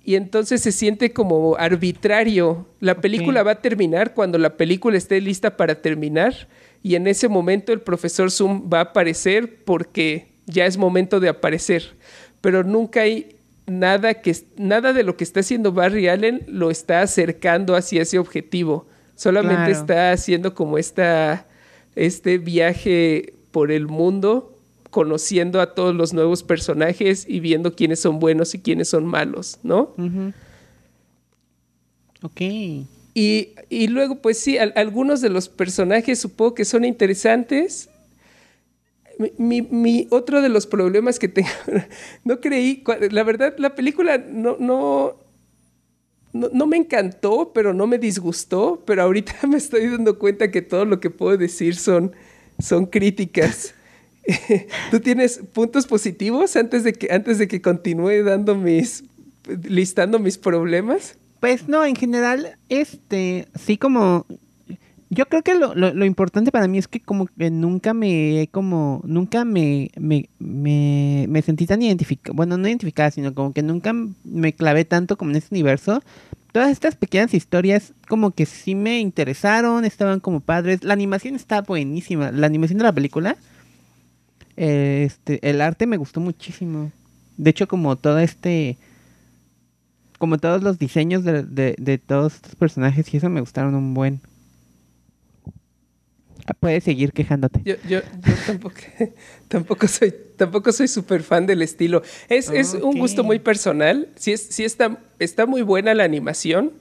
y 0.04 0.16
entonces 0.16 0.60
se 0.60 0.70
siente 0.70 1.12
como 1.12 1.56
arbitrario. 1.56 2.66
La 2.80 3.00
película 3.00 3.42
va 3.42 3.52
a 3.52 3.62
terminar 3.62 4.12
cuando 4.12 4.36
la 4.36 4.56
película 4.56 4.98
esté 4.98 5.20
lista 5.20 5.56
para 5.56 5.80
terminar 5.80 6.48
y 6.82 6.96
en 6.96 7.06
ese 7.06 7.28
momento 7.28 7.72
el 7.72 7.80
profesor 7.80 8.30
Zoom 8.30 8.68
va 8.70 8.78
a 8.78 8.82
aparecer 8.82 9.64
porque 9.64 10.28
ya 10.44 10.66
es 10.66 10.76
momento 10.76 11.20
de 11.20 11.30
aparecer. 11.30 11.96
Pero 12.42 12.62
nunca 12.62 13.00
hay 13.00 13.36
nada 13.66 14.14
que 14.14 14.36
nada 14.58 14.92
de 14.92 15.02
lo 15.02 15.16
que 15.16 15.24
está 15.24 15.40
haciendo 15.40 15.72
Barry 15.72 16.08
Allen 16.08 16.42
lo 16.46 16.70
está 16.70 17.00
acercando 17.00 17.74
hacia 17.74 18.02
ese 18.02 18.18
objetivo. 18.18 18.86
Solamente 19.14 19.70
está 19.70 20.12
haciendo 20.12 20.54
como 20.54 20.76
esta 20.76 21.46
este 21.94 22.36
viaje 22.36 23.34
por 23.52 23.70
el 23.70 23.86
mundo, 23.86 24.53
conociendo 24.94 25.60
a 25.60 25.74
todos 25.74 25.92
los 25.92 26.12
nuevos 26.12 26.44
personajes 26.44 27.26
y 27.28 27.40
viendo 27.40 27.74
quiénes 27.74 27.98
son 27.98 28.20
buenos 28.20 28.54
y 28.54 28.60
quiénes 28.60 28.90
son 28.90 29.04
malos, 29.06 29.58
¿no? 29.64 29.92
Ok. 32.22 32.40
Y, 32.40 33.48
y, 33.68 33.88
luego, 33.88 34.22
pues 34.22 34.38
sí, 34.38 34.56
algunos 34.56 35.20
de 35.20 35.30
los 35.30 35.48
personajes 35.48 36.20
supongo 36.20 36.54
que 36.54 36.64
son 36.64 36.84
interesantes. 36.84 37.90
Mi, 39.36 39.62
mi, 39.62 40.06
otro 40.10 40.40
de 40.40 40.48
los 40.48 40.64
problemas 40.68 41.18
que 41.18 41.26
tengo, 41.26 41.48
no 42.24 42.40
creí, 42.40 42.84
la 43.10 43.24
verdad, 43.24 43.56
la 43.58 43.74
película 43.74 44.18
no, 44.18 44.56
no, 44.60 45.16
no, 46.32 46.66
me 46.68 46.76
encantó, 46.76 47.50
pero 47.52 47.74
no 47.74 47.88
me 47.88 47.98
disgustó, 47.98 48.80
pero 48.86 49.02
ahorita 49.02 49.34
me 49.48 49.56
estoy 49.56 49.88
dando 49.88 50.20
cuenta 50.20 50.52
que 50.52 50.62
todo 50.62 50.84
lo 50.84 51.00
que 51.00 51.10
puedo 51.10 51.36
decir 51.36 51.74
son, 51.74 52.12
son 52.60 52.86
críticas. 52.86 53.74
¿Tú 54.90 55.00
tienes 55.00 55.40
puntos 55.52 55.86
positivos 55.86 56.56
antes 56.56 56.84
de 56.84 56.92
que, 56.92 57.12
antes 57.12 57.38
de 57.38 57.48
que 57.48 57.60
continúe 57.60 58.22
dando 58.24 58.54
mis, 58.54 59.04
listando 59.64 60.18
mis 60.18 60.38
problemas? 60.38 61.16
Pues 61.40 61.68
no, 61.68 61.84
en 61.84 61.94
general, 61.94 62.56
este, 62.68 63.48
sí 63.54 63.76
como 63.76 64.26
yo 65.10 65.26
creo 65.26 65.42
que 65.42 65.54
lo, 65.54 65.74
lo, 65.74 66.04
importante 66.04 66.50
para 66.50 66.66
mí 66.66 66.78
es 66.78 66.88
que 66.88 67.00
como 67.00 67.26
que 67.26 67.50
nunca 67.50 67.94
me 67.94 68.48
como 68.50 69.00
nunca 69.04 69.44
me, 69.44 69.90
me, 69.96 70.28
me, 70.38 71.42
sentí 71.42 71.66
tan 71.66 71.82
identificada, 71.82 72.34
bueno, 72.34 72.56
no 72.56 72.66
identificada, 72.66 73.10
sino 73.10 73.32
como 73.34 73.52
que 73.52 73.62
nunca 73.62 73.92
me 74.24 74.52
clavé 74.54 74.84
tanto 74.84 75.16
como 75.16 75.30
en 75.30 75.36
este 75.36 75.54
universo. 75.54 76.02
Todas 76.52 76.70
estas 76.70 76.96
pequeñas 76.96 77.34
historias 77.34 77.92
como 78.08 78.30
que 78.30 78.46
sí 78.46 78.74
me 78.74 79.00
interesaron, 79.00 79.84
estaban 79.84 80.20
como 80.20 80.40
padres. 80.40 80.84
La 80.84 80.94
animación 80.94 81.34
está 81.34 81.62
buenísima, 81.62 82.32
la 82.32 82.46
animación 82.46 82.78
de 82.78 82.84
la 82.84 82.92
película. 82.92 83.36
Este, 84.56 85.40
el 85.48 85.60
arte 85.60 85.86
me 85.86 85.96
gustó 85.96 86.20
muchísimo. 86.20 86.92
De 87.36 87.50
hecho, 87.50 87.66
como 87.66 87.96
todo 87.96 88.18
este 88.18 88.78
como 90.18 90.38
todos 90.38 90.62
los 90.62 90.78
diseños 90.78 91.24
de, 91.24 91.42
de, 91.42 91.74
de 91.78 91.98
todos 91.98 92.36
estos 92.36 92.54
personajes 92.54 93.12
y 93.12 93.16
eso 93.18 93.28
me 93.28 93.40
gustaron 93.40 93.74
un 93.74 93.94
buen. 93.94 94.20
Puedes 96.60 96.84
seguir 96.84 97.12
quejándote. 97.12 97.60
Yo, 97.64 97.74
yo, 97.88 98.00
yo 98.00 98.34
tampoco, 98.46 98.76
tampoco 99.48 99.88
soy 99.88 100.14
tampoco 100.36 100.72
soy 100.72 100.88
súper 100.88 101.22
fan 101.22 101.46
del 101.46 101.62
estilo. 101.62 102.02
Es, 102.28 102.50
es, 102.50 102.74
un 102.74 102.98
gusto 102.98 103.24
muy 103.24 103.38
personal. 103.38 104.08
Sí, 104.16 104.32
es, 104.32 104.42
sí 104.42 104.64
está, 104.64 104.98
está 105.18 105.46
muy 105.46 105.62
buena 105.62 105.94
la 105.94 106.04
animación. 106.04 106.72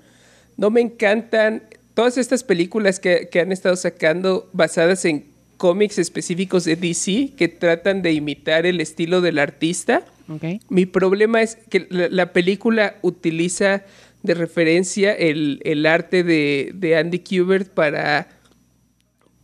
No 0.58 0.70
me 0.70 0.82
encantan 0.82 1.64
todas 1.94 2.18
estas 2.18 2.44
películas 2.44 3.00
que, 3.00 3.30
que 3.32 3.40
han 3.40 3.52
estado 3.52 3.76
sacando 3.76 4.50
basadas 4.54 5.06
en 5.06 5.33
cómics 5.64 5.98
específicos 5.98 6.66
de 6.66 6.76
DC 6.76 7.36
que 7.38 7.48
tratan 7.48 8.02
de 8.02 8.12
imitar 8.12 8.66
el 8.66 8.82
estilo 8.82 9.22
del 9.22 9.40
artista. 9.40 10.04
Okay. 10.28 10.60
Mi 10.68 10.86
problema 10.86 11.42
es 11.42 11.56
que 11.70 11.88
la, 11.90 12.10
la 12.10 12.34
película 12.34 12.98
utiliza 13.02 13.86
de 14.24 14.34
referencia 14.34 15.14
el, 15.14 15.62
el 15.64 15.86
arte 15.86 16.26
de, 16.26 16.72
de 16.76 16.98
Andy 16.98 17.20
Kubert 17.20 17.70
para 17.70 18.28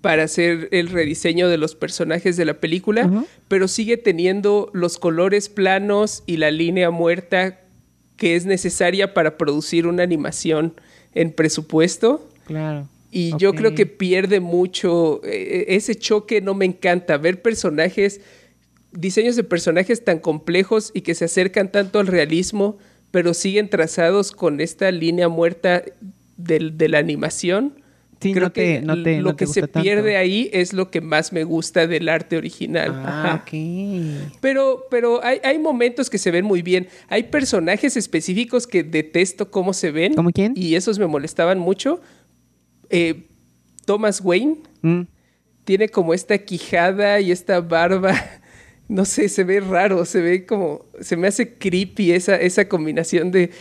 para 0.01 0.23
hacer 0.23 0.67
el 0.73 0.89
rediseño 0.89 1.47
de 1.47 1.57
los 1.57 1.75
personajes 1.75 2.35
de 2.35 2.43
la 2.43 2.55
película, 2.55 3.25
pero 3.47 3.69
sigue 3.69 3.95
teniendo 3.95 4.69
los 4.73 4.97
colores 4.97 5.47
planos 5.47 6.23
y 6.25 6.35
la 6.35 6.51
línea 6.51 6.89
muerta 6.89 7.61
que 8.17 8.35
es 8.35 8.45
necesaria 8.45 9.13
para 9.13 9.37
producir 9.37 9.87
una 9.87 10.03
animación 10.03 10.73
en 11.13 11.31
presupuesto. 11.31 12.29
Claro. 12.45 12.89
Y 13.11 13.35
yo 13.37 13.53
creo 13.53 13.73
que 13.73 13.85
pierde 13.85 14.39
mucho 14.39 15.21
eh, 15.23 15.65
ese 15.69 15.95
choque, 15.95 16.41
no 16.41 16.53
me 16.53 16.65
encanta 16.65 17.17
ver 17.17 17.41
personajes, 17.41 18.21
diseños 18.91 19.35
de 19.35 19.43
personajes 19.43 20.03
tan 20.03 20.19
complejos 20.19 20.91
y 20.93 21.01
que 21.01 21.15
se 21.15 21.25
acercan 21.25 21.71
tanto 21.71 21.99
al 21.99 22.07
realismo, 22.07 22.77
pero 23.11 23.33
siguen 23.33 23.69
trazados 23.69 24.31
con 24.31 24.61
esta 24.61 24.91
línea 24.91 25.27
muerta 25.27 25.83
de 26.37 26.89
la 26.89 26.99
animación 26.99 27.83
Creo 28.19 28.51
que 28.51 28.81
lo 28.81 29.35
que 29.35 29.47
se 29.47 29.67
pierde 29.67 30.17
ahí 30.17 30.49
es 30.51 30.73
lo 30.73 30.91
que 30.91 30.99
más 30.99 31.31
me 31.31 31.45
gusta 31.45 31.87
del 31.87 32.09
arte 32.09 32.35
original. 32.35 32.91
Ah, 33.05 33.45
Pero, 34.41 34.85
pero 34.91 35.23
hay, 35.23 35.39
hay, 35.43 35.57
momentos 35.57 36.09
que 36.09 36.17
se 36.17 36.29
ven 36.29 36.43
muy 36.43 36.61
bien. 36.61 36.87
Hay 37.07 37.23
personajes 37.23 37.95
específicos 37.95 38.67
que 38.67 38.83
detesto 38.83 39.49
cómo 39.49 39.73
se 39.73 39.91
ven. 39.91 40.15
¿Cómo 40.15 40.31
quién? 40.31 40.53
Y 40.55 40.75
esos 40.75 40.99
me 40.99 41.07
molestaban 41.07 41.59
mucho. 41.59 42.01
Eh, 42.89 43.27
Thomas 43.85 44.21
Wayne 44.23 44.57
mm. 44.81 45.01
tiene 45.63 45.89
como 45.89 46.13
esta 46.13 46.37
quijada 46.37 47.19
y 47.19 47.31
esta 47.31 47.61
barba. 47.61 48.13
No 48.91 49.05
sé, 49.05 49.29
se 49.29 49.43
ve 49.43 49.59
raro, 49.59 50.03
se 50.03 50.19
ve 50.19 50.47
como. 50.47 50.87
Se 50.99 51.15
me 51.15 51.27
hace 51.27 51.59
creepy 51.59 52.11
esa, 52.11 52.37
esa 52.37 52.67
combinación 52.67 53.29
de 53.29 53.51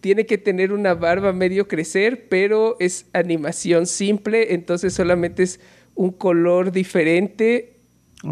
tiene 0.00 0.26
que 0.26 0.38
tener 0.38 0.72
una 0.72 0.94
barba 0.94 1.32
medio 1.32 1.66
crecer, 1.66 2.28
pero 2.28 2.76
es 2.78 3.06
animación 3.12 3.86
simple, 3.86 4.54
entonces 4.54 4.94
solamente 4.94 5.42
es 5.42 5.60
un 5.96 6.12
color 6.12 6.70
diferente, 6.70 7.75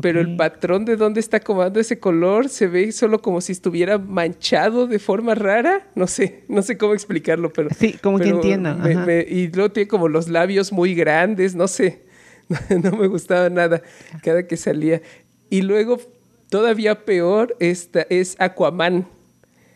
pero 0.01 0.20
el 0.20 0.36
patrón 0.36 0.84
de 0.84 0.97
dónde 0.97 1.20
está 1.20 1.38
acomodando 1.38 1.80
ese 1.80 1.99
color 1.99 2.49
se 2.49 2.66
ve 2.66 2.92
solo 2.92 3.20
como 3.20 3.40
si 3.40 3.53
estuviera 3.53 3.99
manchado 3.99 4.86
de 4.86 4.99
forma 4.99 5.34
rara, 5.34 5.86
no 5.95 6.07
sé, 6.07 6.45
no 6.49 6.62
sé 6.62 6.78
cómo 6.78 6.95
explicarlo, 6.95 7.53
pero... 7.53 7.70
Sí, 7.78 7.95
como 8.03 8.18
que 8.18 8.28
entiendo. 8.28 8.76
y 9.28 9.49
luego 9.49 9.70
tiene 9.72 9.88
como 9.88 10.09
los 10.09 10.28
labios 10.28 10.72
muy 10.72 10.95
grandes, 10.95 11.55
no 11.55 11.68
sé, 11.68 12.05
no 12.82 12.92
me 12.92 13.07
gustaba 13.07 13.49
nada 13.51 13.82
cada 14.22 14.47
que 14.47 14.57
salía. 14.57 15.03
Y 15.51 15.62
luego, 15.62 16.01
todavía 16.49 17.05
peor, 17.05 17.57
esta 17.61 18.03
es 18.11 18.36
Aquaman. 18.38 19.07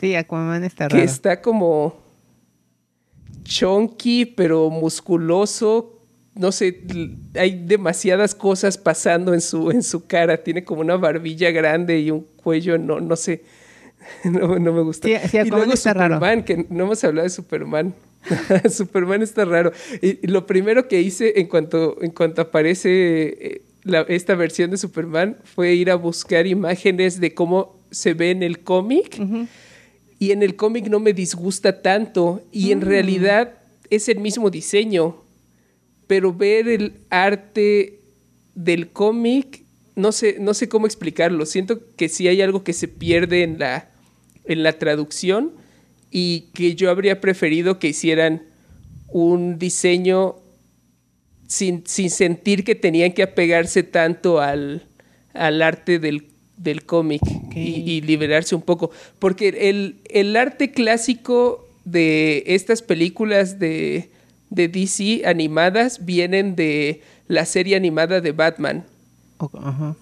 Sí, 0.00 0.14
Aquaman 0.14 0.64
está 0.64 0.88
raro. 0.88 0.98
Que 0.98 1.04
está 1.04 1.40
como 1.40 2.02
chunky, 3.44 4.26
pero 4.26 4.70
musculoso. 4.70 5.97
No 6.38 6.52
sé, 6.52 6.82
hay 7.34 7.64
demasiadas 7.66 8.34
cosas 8.34 8.78
pasando 8.78 9.34
en 9.34 9.40
su, 9.40 9.70
en 9.70 9.82
su 9.82 10.06
cara. 10.06 10.42
Tiene 10.42 10.64
como 10.64 10.80
una 10.80 10.96
barbilla 10.96 11.50
grande 11.50 11.98
y 11.98 12.10
un 12.10 12.26
cuello, 12.36 12.78
no, 12.78 13.00
no 13.00 13.16
sé. 13.16 13.42
No, 14.24 14.58
me 14.58 14.82
gusta. 14.82 15.06
Sí, 15.06 15.36
y 15.36 15.50
luego 15.50 15.72
está 15.72 15.92
Superman, 15.92 16.42
que 16.42 16.66
no 16.70 16.84
hemos 16.84 17.02
hablado 17.04 17.24
de 17.24 17.30
Superman. 17.30 17.94
Superman 18.70 19.22
está 19.22 19.44
raro. 19.44 19.72
Y, 20.00 20.26
lo 20.26 20.46
primero 20.46 20.88
que 20.88 21.00
hice 21.00 21.40
en 21.40 21.46
cuanto, 21.46 21.98
en 22.00 22.10
cuanto 22.12 22.42
aparece 22.42 22.88
eh, 22.88 23.62
esta 24.08 24.34
versión 24.34 24.70
de 24.70 24.76
Superman 24.76 25.36
fue 25.44 25.74
ir 25.74 25.90
a 25.90 25.94
buscar 25.94 26.46
imágenes 26.46 27.20
de 27.20 27.34
cómo 27.34 27.76
se 27.90 28.14
ve 28.14 28.30
en 28.30 28.42
el 28.42 28.60
cómic 28.60 29.18
y 30.18 30.32
en 30.32 30.42
el 30.42 30.56
cómic 30.56 30.88
no 30.88 31.00
me 31.00 31.12
disgusta 31.12 31.80
tanto 31.80 32.42
y 32.52 32.72
en 32.72 32.80
mm. 32.80 32.82
realidad 32.82 33.54
es 33.88 34.08
el 34.08 34.18
mismo 34.18 34.50
diseño, 34.50 35.16
pero 36.08 36.34
ver 36.34 36.66
el 36.66 36.94
arte 37.10 38.00
del 38.56 38.90
cómic, 38.90 39.62
no 39.94 40.10
sé, 40.10 40.38
no 40.40 40.54
sé 40.54 40.68
cómo 40.68 40.86
explicarlo, 40.86 41.46
siento 41.46 41.80
que 41.94 42.08
sí 42.08 42.26
hay 42.26 42.42
algo 42.42 42.64
que 42.64 42.72
se 42.72 42.88
pierde 42.88 43.44
en 43.44 43.60
la, 43.60 43.90
en 44.44 44.64
la 44.64 44.72
traducción 44.72 45.52
y 46.10 46.48
que 46.54 46.74
yo 46.74 46.90
habría 46.90 47.20
preferido 47.20 47.78
que 47.78 47.88
hicieran 47.88 48.42
un 49.08 49.58
diseño 49.58 50.36
sin, 51.46 51.86
sin 51.86 52.10
sentir 52.10 52.64
que 52.64 52.74
tenían 52.74 53.12
que 53.12 53.22
apegarse 53.22 53.84
tanto 53.84 54.40
al, 54.40 54.88
al 55.34 55.62
arte 55.62 56.00
del 56.00 56.26
del 56.58 56.84
cómic 56.84 57.22
y, 57.54 58.00
liberarse 58.02 58.54
un 58.54 58.62
poco. 58.62 58.90
Porque 59.18 59.48
el, 59.48 60.00
el, 60.10 60.36
arte 60.36 60.72
clásico 60.72 61.66
de 61.84 62.42
estas 62.46 62.82
películas 62.82 63.58
de, 63.58 64.10
de, 64.50 64.68
DC 64.68 65.22
animadas 65.26 66.04
vienen 66.04 66.56
de 66.56 67.02
la 67.26 67.44
serie 67.44 67.76
animada 67.76 68.20
de 68.20 68.32
Batman. 68.32 68.84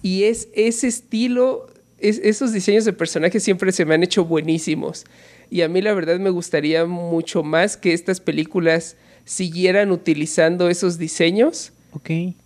Y 0.01 0.23
es 0.23 0.47
ese 0.53 0.87
estilo 0.87 1.67
esos 1.99 2.53
diseños 2.53 2.85
de 2.85 2.93
personajes 2.93 3.43
siempre 3.43 3.71
se 3.71 3.85
me 3.85 3.95
han 3.95 4.03
hecho 4.03 4.25
buenísimos. 4.25 5.05
Y 5.49 5.61
a 5.61 5.67
mí 5.67 5.81
la 5.81 5.93
verdad 5.93 6.19
me 6.19 6.29
gustaría 6.29 6.85
mucho 6.85 7.43
más 7.43 7.77
que 7.77 7.93
estas 7.93 8.19
películas 8.19 8.97
siguieran 9.25 9.91
utilizando 9.91 10.69
esos 10.69 10.97
diseños. 10.97 11.73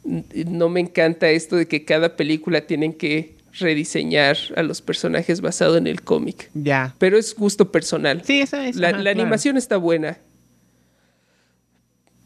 No 0.03 0.69
me 0.69 0.79
encanta 0.79 1.29
esto 1.29 1.55
de 1.55 1.67
que 1.67 1.83
cada 1.83 2.15
película 2.15 2.61
tienen 2.61 2.93
que 2.93 3.35
rediseñar 3.59 4.37
a 4.55 4.63
los 4.63 4.81
personajes 4.81 5.41
basado 5.41 5.77
en 5.77 5.87
el 5.87 6.01
cómic. 6.01 6.49
Ya. 6.53 6.95
Pero 6.99 7.17
es 7.17 7.35
gusto 7.35 7.71
personal. 7.71 8.21
Sí, 8.23 8.39
eso 8.39 8.57
es. 8.57 8.77
La, 8.77 8.91
la 8.91 8.99
claro. 8.99 9.21
animación 9.21 9.57
está 9.57 9.75
buena. 9.75 10.19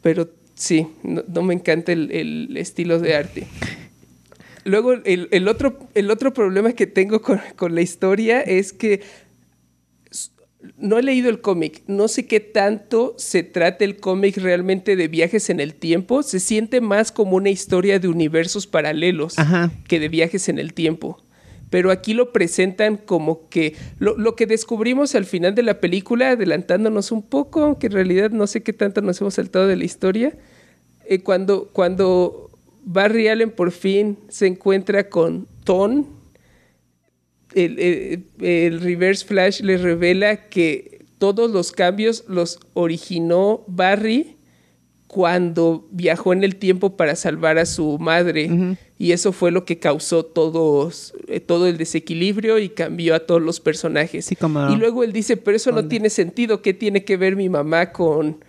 Pero 0.06 0.30
sí, 0.54 0.86
no, 1.02 1.24
no 1.28 1.42
me 1.42 1.56
encanta 1.56 1.92
el, 1.92 2.12
el 2.12 2.58
estilo 2.58 3.00
de 3.00 3.16
arte. 3.16 3.48
Luego, 4.64 4.94
el, 4.94 5.30
el 5.32 5.48
otro, 5.48 5.80
el 5.96 6.12
otro 6.12 6.32
problema 6.32 6.74
que 6.74 6.86
tengo 6.86 7.24
con, 7.24 7.42
con 7.56 7.74
la 7.74 7.82
historia 7.82 8.42
es 8.42 8.72
que 8.72 9.02
no 10.78 11.00
he 11.00 11.02
leído 11.02 11.28
el 11.32 11.42
cómic. 11.42 11.82
No 11.88 12.08
sé 12.08 12.28
qué 12.28 12.40
tanto 12.40 13.16
se 13.18 13.42
trata 13.42 13.84
el 13.84 13.98
cómic 13.98 14.38
realmente 14.38 14.96
de 14.96 15.08
viajes 15.08 15.50
en 15.50 15.60
el 15.60 15.74
tiempo. 15.74 16.22
Se 16.22 16.40
siente 16.40 16.82
más 16.82 17.12
como 17.12 17.36
una 17.36 17.50
historia 17.50 17.98
de 17.98 18.08
universos 18.08 18.68
paralelos 18.68 19.40
Ajá. 19.40 19.72
que 19.88 20.00
de 20.00 20.10
viajes 20.10 20.50
en 20.50 20.60
el 20.60 20.76
tiempo. 20.76 21.20
Pero 21.70 21.92
aquí 21.92 22.14
lo 22.14 22.32
presentan 22.32 22.96
como 22.98 23.50
que 23.50 23.76
lo, 24.00 24.18
lo 24.18 24.36
que 24.36 24.46
descubrimos 24.46 25.16
al 25.16 25.26
final 25.26 25.56
de 25.56 25.64
la 25.64 25.80
película, 25.82 26.30
adelantándonos 26.32 27.12
un 27.12 27.24
poco, 27.24 27.64
aunque 27.64 27.88
en 27.88 27.94
realidad 27.94 28.30
no 28.32 28.48
sé 28.48 28.62
qué 28.64 28.72
tanto 28.74 29.02
nos 29.02 29.20
hemos 29.22 29.34
saltado 29.34 29.68
de 29.68 29.76
la 29.76 29.84
historia, 29.86 30.38
eh, 31.08 31.20
cuando, 31.20 31.70
cuando 31.74 32.52
Barry 32.84 33.28
Allen 33.28 33.50
por 33.52 33.72
fin 33.72 34.18
se 34.30 34.48
encuentra 34.48 35.10
con 35.10 35.48
Ton, 35.64 36.06
el, 37.54 38.24
el- 38.42 38.80
Reverse 38.82 39.26
Flash 39.26 39.62
le 39.62 39.78
revela 39.78 40.50
que 40.50 41.06
todos 41.18 41.52
los 41.52 41.72
cambios 41.72 42.26
los 42.28 42.60
originó 42.74 43.64
Barry 43.68 44.36
cuando 45.08 45.88
viajó 45.92 46.34
en 46.34 46.44
el 46.44 46.58
tiempo 46.58 46.98
para 46.98 47.16
salvar 47.16 47.58
a 47.58 47.66
su 47.66 47.98
madre. 48.00 48.78
Y 48.98 49.12
eso 49.12 49.34
fue 49.34 49.52
lo 49.52 49.66
que 49.66 49.78
causó 49.78 50.24
todos, 50.24 51.14
eh, 51.28 51.42
todo 51.42 51.68
el 51.68 51.78
desequilibrio 51.78 52.60
y 52.60 52.70
cambió 52.70 53.14
a 53.16 53.20
todos 53.20 53.42
los 53.42 53.60
personajes. 53.60 54.26
Sí, 54.26 54.36
como- 54.38 54.70
Y 54.72 54.78
luego 54.78 55.04
él 55.04 55.12
dice, 55.12 55.36
pero 55.36 55.58
eso 55.58 55.72
no 55.74 55.86
tiene 55.90 56.10
sentido. 56.10 56.62
¿Qué 56.62 56.74
tiene 56.74 57.04
que 57.04 57.18
ver 57.18 57.36
mi 57.36 57.50
mamá 57.50 57.92
con, 57.92 58.44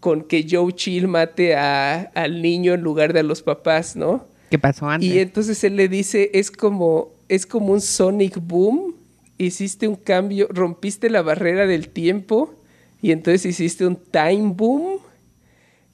con 0.00 0.22
que 0.22 0.44
Joe 0.50 0.72
Chill 0.72 1.06
mate 1.06 1.54
a- 1.54 2.10
al 2.14 2.42
niño 2.42 2.74
en 2.74 2.80
lugar 2.80 3.12
de 3.12 3.20
a 3.20 3.22
los 3.22 3.42
papás, 3.42 3.94
no? 3.94 4.26
¿Qué 4.50 4.58
pasó 4.58 4.88
antes? 4.88 5.08
Y 5.08 5.18
entonces 5.20 5.62
él 5.62 5.76
le 5.76 5.88
dice, 5.88 6.30
es 6.34 6.50
como, 6.50 7.10
es 7.28 7.46
como 7.46 7.72
un 7.72 7.80
Sonic 7.80 8.38
Boom, 8.42 8.96
hiciste 9.38 9.86
un 9.86 9.94
cambio, 9.96 10.48
rompiste 10.50 11.10
la 11.10 11.22
barrera 11.22 11.66
del 11.66 11.88
tiempo 11.88 12.52
y 13.00 13.12
entonces 13.12 13.46
hiciste 13.46 13.86
un 13.86 13.96
Time 13.96 14.52
Boom 14.56 14.98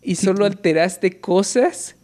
y 0.03 0.15
solo 0.15 0.47
alteraste 0.47 1.21
cosas. 1.21 1.95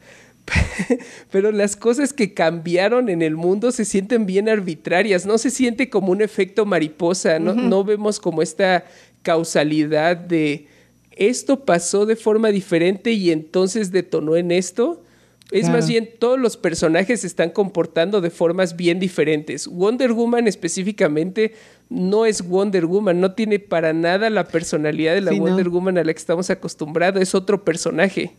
Pero 1.30 1.53
las 1.53 1.76
cosas 1.76 2.12
que 2.12 2.34
cambiaron 2.34 3.09
en 3.09 3.22
el 3.22 3.36
mundo 3.36 3.72
se 3.72 3.84
sienten 3.84 4.26
bien 4.26 4.49
arbitrarias, 4.49 5.26
no 5.26 5.38
se 5.38 5.51
siente 5.51 5.88
como 5.88 6.12
un 6.12 6.22
efecto 6.22 6.66
mariposa, 6.66 7.38
no, 7.38 7.55
no 7.55 7.84
vemos 7.84 8.20
como 8.20 8.42
esta 8.42 8.84
causalidad 9.22 10.16
de 10.16 10.68
esto 11.16 11.64
pasó 11.64 12.07
de 12.07 12.16
forma 12.16 12.49
diferente 12.49 13.12
y 13.12 13.30
entonces 13.30 13.92
detonó 13.92 14.36
en 14.36 14.51
esto. 14.51 15.03
Es 15.51 15.62
Claro. 15.62 15.74
más 15.74 15.88
bien, 15.88 16.09
todos 16.18 16.38
los 16.38 16.57
personajes 16.57 17.20
se 17.20 17.26
están 17.26 17.51
comportando 17.51 18.20
de 18.20 18.30
formas 18.30 18.76
bien 18.76 18.99
diferentes. 18.99 19.68
Wonder 19.68 20.12
Woman 20.12 20.49
específicamente 20.49 21.53
no 21.90 22.26
es 22.26 22.47
Wonder 22.49 22.86
Woman, 22.86 23.20
no 23.20 23.34
tiene 23.34 23.59
para 23.59 23.92
nada 23.92 24.30
la 24.30 24.49
personalidad 24.49 25.14
de 25.14 25.20
la 25.20 25.30
Sí, 25.30 25.38
no. 25.38 25.45
Wonder 25.45 25.68
Woman 25.68 25.99
a 25.99 26.05
la 26.05 26.12
que 26.12 26.18
estamos 26.18 26.51
acostumbrados, 26.51 27.22
es 27.22 27.34
otro 27.34 27.62
personaje. 27.62 28.32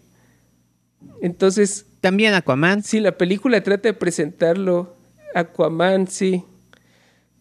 Entonces, 1.22 1.86
También 2.06 2.34
Aquaman. 2.36 2.84
sí, 2.84 3.00
la 3.00 3.18
película 3.18 3.62
trata 3.64 3.90
de 3.90 3.94
presentarlo, 3.94 4.96
Aquaman, 5.34 6.08
sí. 6.08 6.44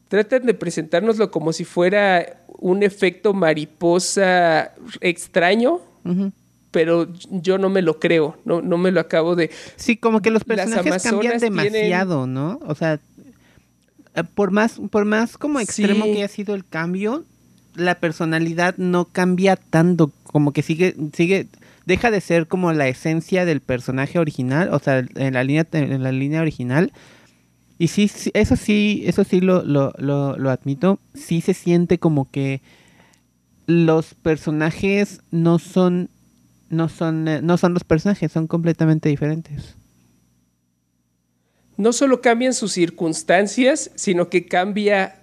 Tratan 0.09 0.47
de 0.47 0.55
presentárnoslo 0.55 1.31
como 1.31 1.53
si 1.53 1.65
fuera 1.65 2.45
un 2.59 2.83
efecto 2.83 3.35
mariposa 3.35 4.73
extraño, 5.01 5.81
pero 6.71 7.09
yo 7.31 7.59
no 7.59 7.69
me 7.69 7.83
lo 7.83 7.99
creo, 8.01 8.37
no, 8.45 8.63
no 8.63 8.79
me 8.79 8.91
lo 8.91 9.01
acabo 9.01 9.37
de... 9.37 9.51
Sí, 9.77 9.97
como 9.97 10.21
que 10.23 10.31
los 10.31 10.45
personajes 10.45 11.03
cambian 11.03 11.39
tienen- 11.39 11.41
demasiado, 11.41 12.27
¿no? 12.27 12.59
O 12.67 12.75
sea, 12.75 13.01
eh, 14.15 14.23
por 14.35 14.51
más, 14.51 14.81
por 14.91 15.05
más 15.05 15.37
como 15.37 15.61
extremo 15.61 16.05
Sí. 16.05 16.13
que 16.13 16.19
haya 16.19 16.29
sido 16.29 16.55
el 16.55 16.65
cambio, 16.67 17.25
la 17.75 17.97
personalidad 17.97 18.77
no 18.77 19.05
cambia 19.07 19.57
tanto, 19.57 20.11
como 20.25 20.53
que 20.53 20.63
sigue, 20.63 20.95
sigue, 21.13 21.49
deja 21.87 22.11
de 22.11 22.21
ser 22.21 22.47
como 22.47 22.73
la 22.73 22.89
esencia 22.89 23.45
del 23.45 23.61
personaje 23.61 24.19
original, 24.19 24.71
o 24.73 24.79
sea, 24.79 25.05
en 25.15 25.35
la 25.35 25.45
línea, 25.45 25.67
en 25.73 26.03
la 26.03 26.13
línea 26.13 26.41
original. 26.41 26.93
Y 27.79 27.89
sí, 27.89 28.09
sí, 28.09 28.31
eso 28.35 28.57
sí, 28.57 29.03
eso 29.07 29.25
sí 29.25 29.41
lo, 29.41 29.63
lo, 29.63 29.93
lo, 29.99 30.37
lo 30.37 30.51
admito. 30.51 31.01
Sí 31.15 31.41
se 31.41 31.55
siente 31.55 31.99
como 31.99 32.31
que 32.31 32.63
los 33.67 34.15
personajes 34.15 35.21
no 35.31 35.59
son, 35.59 36.11
no 36.71 36.89
son, 36.89 37.29
eh, 37.29 37.43
no 37.43 37.57
son 37.59 37.75
los 37.75 37.85
personajes, 37.85 38.31
son 38.31 38.47
completamente 38.47 39.09
diferentes. 39.09 39.75
No 41.77 41.93
solo 41.93 42.21
cambian 42.21 42.55
sus 42.55 42.73
circunstancias, 42.73 43.91
sino 43.97 44.29
que 44.29 44.47
cambia 44.47 45.23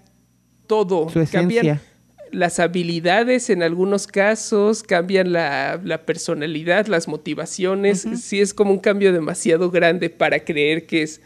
todo. 0.68 1.10
Su 1.10 1.26
Cambian 1.32 1.66
esencia. 1.66 1.91
Las 2.32 2.60
habilidades 2.60 3.50
en 3.50 3.64
algunos 3.64 4.08
casos, 4.08 4.84
cambian 4.84 5.32
la, 5.34 5.80
la 5.84 6.06
personalidad, 6.06 6.88
las 6.88 7.08
motivaciones. 7.08 8.08
Sí 8.22 8.40
es 8.40 8.54
como 8.54 8.72
un 8.72 8.80
cambio 8.80 9.14
demasiado 9.14 9.72
grande 9.72 10.10
para 10.10 10.40
creer 10.44 10.86
que 10.86 11.04
es 11.04 11.22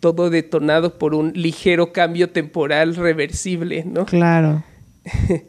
todo 0.00 0.30
detonado 0.30 0.98
por 0.98 1.14
un 1.14 1.32
ligero 1.34 1.92
cambio 1.92 2.30
temporal 2.30 2.94
reversible, 2.94 3.84
¿no? 3.84 4.06
Claro. 4.06 4.64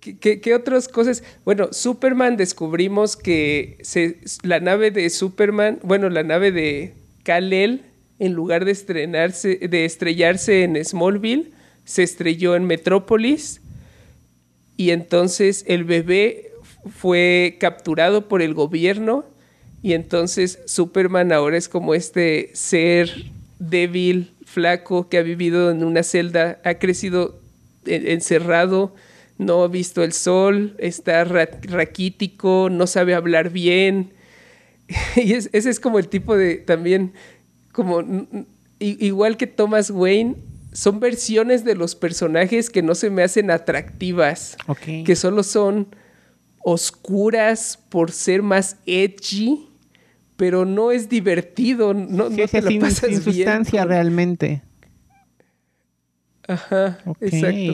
¿Qué, 0.00 0.18
qué, 0.18 0.40
qué 0.40 0.54
otras 0.54 0.88
cosas? 0.88 1.24
Bueno, 1.44 1.68
Superman 1.72 2.36
descubrimos 2.36 3.16
que 3.16 3.78
se, 3.82 4.20
la 4.42 4.60
nave 4.60 4.90
de 4.90 5.10
Superman, 5.10 5.80
bueno, 5.82 6.08
la 6.08 6.22
nave 6.22 6.52
de 6.52 6.94
Kal-El, 7.24 7.82
en 8.18 8.32
lugar 8.32 8.64
de 8.64 8.72
estrenarse, 8.72 9.56
de 9.56 9.84
estrellarse 9.84 10.62
en 10.62 10.82
Smallville, 10.84 11.52
se 11.88 12.02
estrelló 12.02 12.54
en 12.54 12.64
Metrópolis 12.64 13.62
y 14.76 14.90
entonces 14.90 15.64
el 15.66 15.84
bebé 15.84 16.52
fue 16.94 17.56
capturado 17.58 18.28
por 18.28 18.42
el 18.42 18.52
gobierno 18.52 19.24
y 19.82 19.94
entonces 19.94 20.58
Superman 20.66 21.32
ahora 21.32 21.56
es 21.56 21.68
como 21.68 21.94
este 21.94 22.50
ser 22.52 23.10
débil, 23.58 24.32
flaco, 24.44 25.08
que 25.08 25.16
ha 25.16 25.22
vivido 25.22 25.70
en 25.70 25.82
una 25.82 26.02
celda, 26.02 26.60
ha 26.62 26.74
crecido 26.74 27.40
en- 27.86 28.06
encerrado, 28.06 28.94
no 29.38 29.62
ha 29.62 29.68
visto 29.68 30.04
el 30.04 30.12
sol, 30.12 30.76
está 30.78 31.24
ra- 31.24 31.48
raquítico, 31.62 32.68
no 32.70 32.86
sabe 32.86 33.14
hablar 33.14 33.48
bien. 33.50 34.12
Y 35.16 35.32
es- 35.32 35.48
ese 35.54 35.70
es 35.70 35.80
como 35.80 35.98
el 35.98 36.08
tipo 36.08 36.36
de 36.36 36.56
también, 36.56 37.12
como 37.72 38.02
igual 38.78 39.36
que 39.38 39.46
Thomas 39.46 39.90
Wayne, 39.90 40.36
son 40.72 41.00
versiones 41.00 41.64
de 41.64 41.74
los 41.74 41.94
personajes 41.94 42.70
que 42.70 42.82
no 42.82 42.94
se 42.94 43.10
me 43.10 43.22
hacen 43.22 43.50
atractivas, 43.50 44.56
que 45.04 45.16
solo 45.16 45.42
son 45.42 45.88
oscuras 46.62 47.78
por 47.88 48.10
ser 48.12 48.42
más 48.42 48.76
edgy, 48.86 49.68
pero 50.36 50.64
no 50.64 50.90
es 50.92 51.08
divertido, 51.08 51.94
no, 51.94 52.30
Sí, 52.30 52.36
no 52.36 52.48
te 52.48 52.62
la 52.62 52.70
sin, 52.70 52.80
pasas 52.80 52.98
sin 53.00 53.08
bien 53.10 53.22
sustancia 53.22 53.84
realmente. 53.84 54.62
Ajá, 56.46 56.98
exacto. 57.20 57.72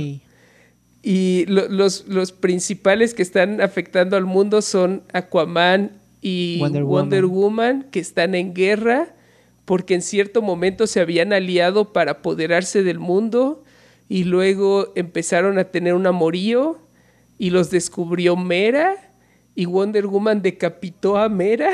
Y 1.03 1.45
lo- 1.47 1.69
los, 1.69 2.07
los 2.09 2.33
principales 2.33 3.13
que 3.15 3.23
están 3.23 3.61
afectando 3.61 4.17
al 4.17 4.25
mundo 4.25 4.63
son 4.63 5.03
Aquaman 5.13 5.93
y 6.23 6.59
Wonder 6.61 6.85
Wonder, 6.85 7.25
Woman. 7.27 7.43
Woman, 7.43 7.91
que 7.91 8.01
están 8.01 8.35
en 8.35 8.55
guerra 8.55 9.14
porque 9.65 9.95
en 9.95 10.03
cierto 10.03 10.43
momento 10.43 10.87
se 10.87 11.01
habían 11.01 11.33
aliado 11.33 11.93
para 11.93 12.12
apoderarse 12.12 12.83
del 12.83 12.99
mundo 12.99 13.65
y 14.09 14.25
luego 14.25 14.93
empezaron 14.95 15.59
a 15.59 15.65
tener 15.65 15.95
un 15.95 16.07
amorío 16.07 16.79
y 17.39 17.51
los 17.51 17.71
descubrió 17.71 18.37
Mera 18.37 19.12
y 19.55 19.67
Wonder 19.67 20.07
Woman 20.07 20.43
decapitó 20.43 21.17
a 21.17 21.29
Mera 21.29 21.71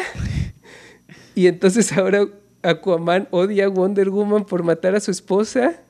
y 1.34 1.46
entonces 1.46 1.92
ahora 1.92 2.26
Aquaman 2.62 3.26
odia 3.30 3.66
a 3.66 3.68
Wonder 3.68 4.10
Woman 4.10 4.44
por 4.44 4.62
matar 4.62 4.94
a 4.94 5.00
su 5.00 5.10
esposa 5.10 5.80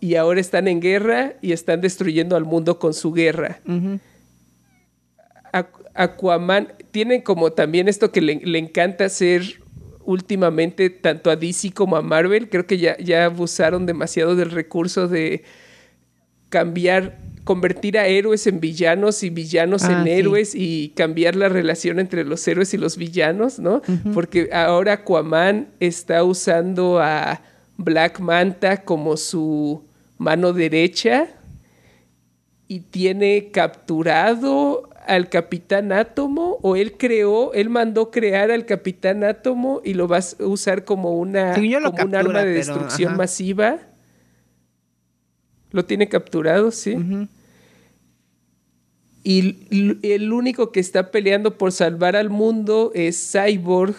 y 0.00 0.16
ahora 0.16 0.40
están 0.40 0.68
en 0.68 0.80
guerra 0.80 1.34
y 1.40 1.52
están 1.52 1.80
destruyendo 1.80 2.36
al 2.36 2.44
mundo 2.44 2.78
con 2.78 2.92
su 2.92 3.12
guerra. 3.12 3.60
Aquaman 5.94 6.72
tiene 6.90 7.22
como 7.22 7.52
también 7.52 7.88
esto 7.88 8.10
que 8.10 8.20
le, 8.20 8.36
le 8.36 8.58
encanta 8.58 9.08
ser 9.08 9.63
últimamente 10.04 10.90
tanto 10.90 11.30
a 11.30 11.36
DC 11.36 11.72
como 11.72 11.96
a 11.96 12.02
Marvel. 12.02 12.48
Creo 12.48 12.66
que 12.66 12.78
ya, 12.78 12.96
ya 12.98 13.26
abusaron 13.26 13.86
demasiado 13.86 14.36
del 14.36 14.50
recurso 14.50 15.08
de 15.08 15.44
cambiar, 16.48 17.18
convertir 17.44 17.98
a 17.98 18.06
héroes 18.06 18.46
en 18.46 18.60
villanos 18.60 19.22
y 19.22 19.30
villanos 19.30 19.82
Ah, 19.84 19.92
en 19.98 20.04
sí. 20.04 20.10
héroes 20.10 20.54
y 20.54 20.92
cambiar 20.96 21.36
la 21.36 21.48
relación 21.48 21.98
entre 21.98 22.24
los 22.24 22.46
héroes 22.46 22.72
y 22.74 22.78
los 22.78 22.96
villanos, 22.96 23.58
¿no? 23.58 23.82
Porque 24.12 24.50
ahora 24.52 24.92
Aquaman 24.94 25.68
está 25.80 26.22
usando 26.24 27.00
a 27.00 27.42
Black 27.76 28.20
Manta 28.20 28.84
como 28.84 29.16
su 29.16 29.84
mano 30.16 30.52
derecha 30.52 31.26
y 32.68 32.80
tiene 32.80 33.50
capturado 33.50 34.88
al 35.06 35.28
Capitán 35.28 35.92
Átomo 35.92 36.58
o 36.62 36.76
él 36.76 36.96
creó, 36.96 37.52
él 37.52 37.68
mandó 37.70 38.10
crear 38.10 38.50
al 38.50 38.66
Capitán 38.66 39.24
Átomo 39.24 39.80
y 39.84 39.94
lo 39.94 40.08
va 40.08 40.18
a 40.18 40.44
usar 40.44 40.84
como 40.84 41.18
una 41.18 41.54
como 41.54 42.04
un 42.04 42.14
arma 42.14 42.38
de 42.40 42.44
pero, 42.44 42.54
destrucción 42.54 43.10
ajá. 43.10 43.18
masiva. 43.18 43.78
Lo 45.70 45.84
tiene 45.84 46.08
capturado, 46.08 46.70
sí. 46.70 46.96
Y 49.24 49.56
el 50.02 50.32
único 50.32 50.70
que 50.70 50.80
está 50.80 51.10
peleando 51.10 51.58
por 51.58 51.72
salvar 51.72 52.14
al 52.14 52.30
mundo 52.30 52.92
es 52.94 53.32
Cyborg, 53.32 53.96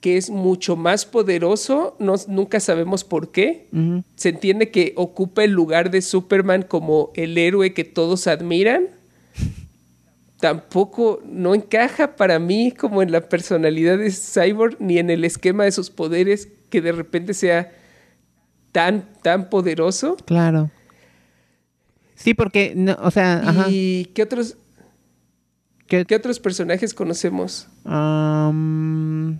que 0.00 0.16
es 0.16 0.28
mucho 0.28 0.76
más 0.76 1.06
poderoso, 1.06 1.96
no, 1.98 2.14
nunca 2.28 2.60
sabemos 2.60 3.04
por 3.04 3.30
qué. 3.30 3.68
Se 4.16 4.30
entiende 4.30 4.70
que 4.70 4.92
ocupa 4.96 5.44
el 5.44 5.52
lugar 5.52 5.90
de 5.90 6.02
Superman 6.02 6.62
como 6.62 7.10
el 7.14 7.38
héroe 7.38 7.72
que 7.72 7.84
todos 7.84 8.26
admiran. 8.26 8.88
Tampoco 10.44 11.22
no 11.24 11.54
encaja 11.54 12.16
para 12.16 12.38
mí 12.38 12.70
como 12.70 13.00
en 13.00 13.10
la 13.10 13.30
personalidad 13.30 13.96
de 13.96 14.10
Cyborg 14.10 14.76
ni 14.78 14.98
en 14.98 15.08
el 15.08 15.24
esquema 15.24 15.64
de 15.64 15.72
sus 15.72 15.88
poderes 15.88 16.48
que 16.68 16.82
de 16.82 16.92
repente 16.92 17.32
sea 17.32 17.72
tan 18.70 19.08
tan 19.22 19.48
poderoso. 19.48 20.18
Claro. 20.26 20.70
Sí, 22.14 22.34
porque, 22.34 22.74
no, 22.76 22.94
o 23.00 23.10
sea, 23.10 23.36
ajá. 23.38 23.66
¿Y 23.70 24.10
qué 24.14 24.22
otros 24.22 24.58
¿Qué- 25.86 26.04
qué 26.04 26.14
otros 26.14 26.38
personajes 26.40 26.92
conocemos? 26.92 27.68
Um, 27.86 29.38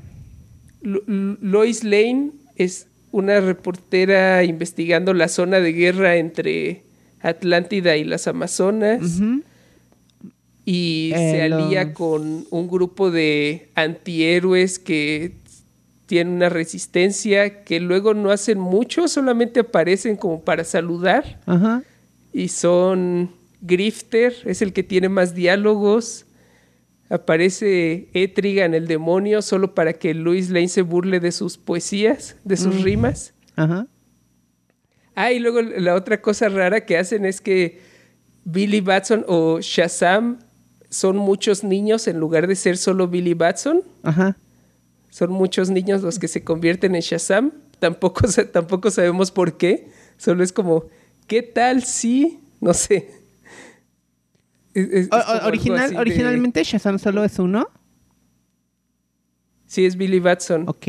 Lo- 0.80 1.02
Lo- 1.06 1.36
Lois 1.42 1.84
Lane 1.84 2.30
es 2.56 2.86
una 3.10 3.40
reportera 3.40 4.42
investigando 4.44 5.12
la 5.12 5.28
zona 5.28 5.60
de 5.60 5.72
guerra 5.74 6.16
entre 6.16 6.84
Atlántida 7.20 7.94
y 7.98 8.04
las 8.04 8.26
Amazonas. 8.26 9.20
Y 10.64 11.12
Eh, 11.14 11.30
se 11.30 11.42
alía 11.42 11.84
los- 11.84 11.92
con 11.94 12.46
un 12.50 12.68
grupo 12.68 13.10
de 13.10 13.68
antihéroes 13.74 14.78
que 14.78 15.32
tienen 16.06 16.34
una 16.34 16.48
resistencia 16.48 17.64
que 17.64 17.80
luego 17.80 18.14
no 18.14 18.30
hacen 18.30 18.58
mucho, 18.58 19.08
solamente 19.08 19.60
aparecen 19.60 20.16
como 20.16 20.42
para 20.42 20.64
saludar 20.64 21.40
Ajá. 21.46 21.82
y 22.32 22.48
son 22.48 23.30
Grifter, 23.62 24.34
es 24.44 24.60
el 24.62 24.72
que 24.74 24.82
tiene 24.82 25.08
más 25.08 25.34
diálogos. 25.34 26.26
Aparece 27.10 28.08
Etrigan, 28.14 28.74
el 28.74 28.86
demonio, 28.86 29.40
solo 29.42 29.74
para 29.74 29.92
que 29.94 30.14
Louis 30.14 30.50
Lane 30.50 30.68
se 30.68 30.82
burle 30.82 31.20
de 31.20 31.32
sus 31.32 31.58
poesías, 31.58 32.36
de 32.44 32.56
sus 32.56 32.76
Mm. 32.76 32.82
rimas. 32.82 33.34
Ajá. 33.56 33.86
Ah, 35.14 35.30
y 35.32 35.38
luego 35.38 35.62
la 35.62 35.94
otra 35.94 36.20
cosa 36.20 36.48
rara 36.48 36.84
que 36.86 36.96
hacen 36.98 37.24
es 37.24 37.40
que 37.40 37.80
Billy 38.44 38.80
Batson 38.80 39.24
o 39.28 39.60
Shazam 39.60 40.38
son 40.94 41.16
muchos 41.16 41.64
niños 41.64 42.06
en 42.06 42.20
lugar 42.20 42.46
de 42.46 42.54
ser 42.54 42.76
solo 42.76 43.08
Billy 43.08 43.34
Batson. 43.34 43.82
Ajá. 44.04 44.36
Son 45.10 45.30
muchos 45.32 45.70
niños 45.70 46.02
los 46.02 46.18
que 46.18 46.28
se 46.28 46.44
convierten 46.44 46.94
en 46.94 47.00
Shazam. 47.00 47.52
Tampoco, 47.80 48.22
tampoco 48.52 48.90
sabemos 48.90 49.30
por 49.30 49.56
qué. 49.56 49.88
Solo 50.18 50.44
es 50.44 50.52
como, 50.52 50.84
¿qué 51.26 51.42
tal 51.42 51.82
si? 51.84 52.38
No 52.60 52.72
sé. 52.74 53.10
Es- 54.72 54.88
es- 54.90 55.08
O- 55.12 55.46
original, 55.46 55.90
de- 55.90 55.98
originalmente 55.98 56.62
Shazam 56.64 56.98
solo 56.98 57.24
es 57.24 57.38
uno. 57.38 57.68
Sí, 59.66 59.84
es 59.86 59.96
Billy 59.96 60.20
Batson. 60.20 60.68
Ok. 60.68 60.86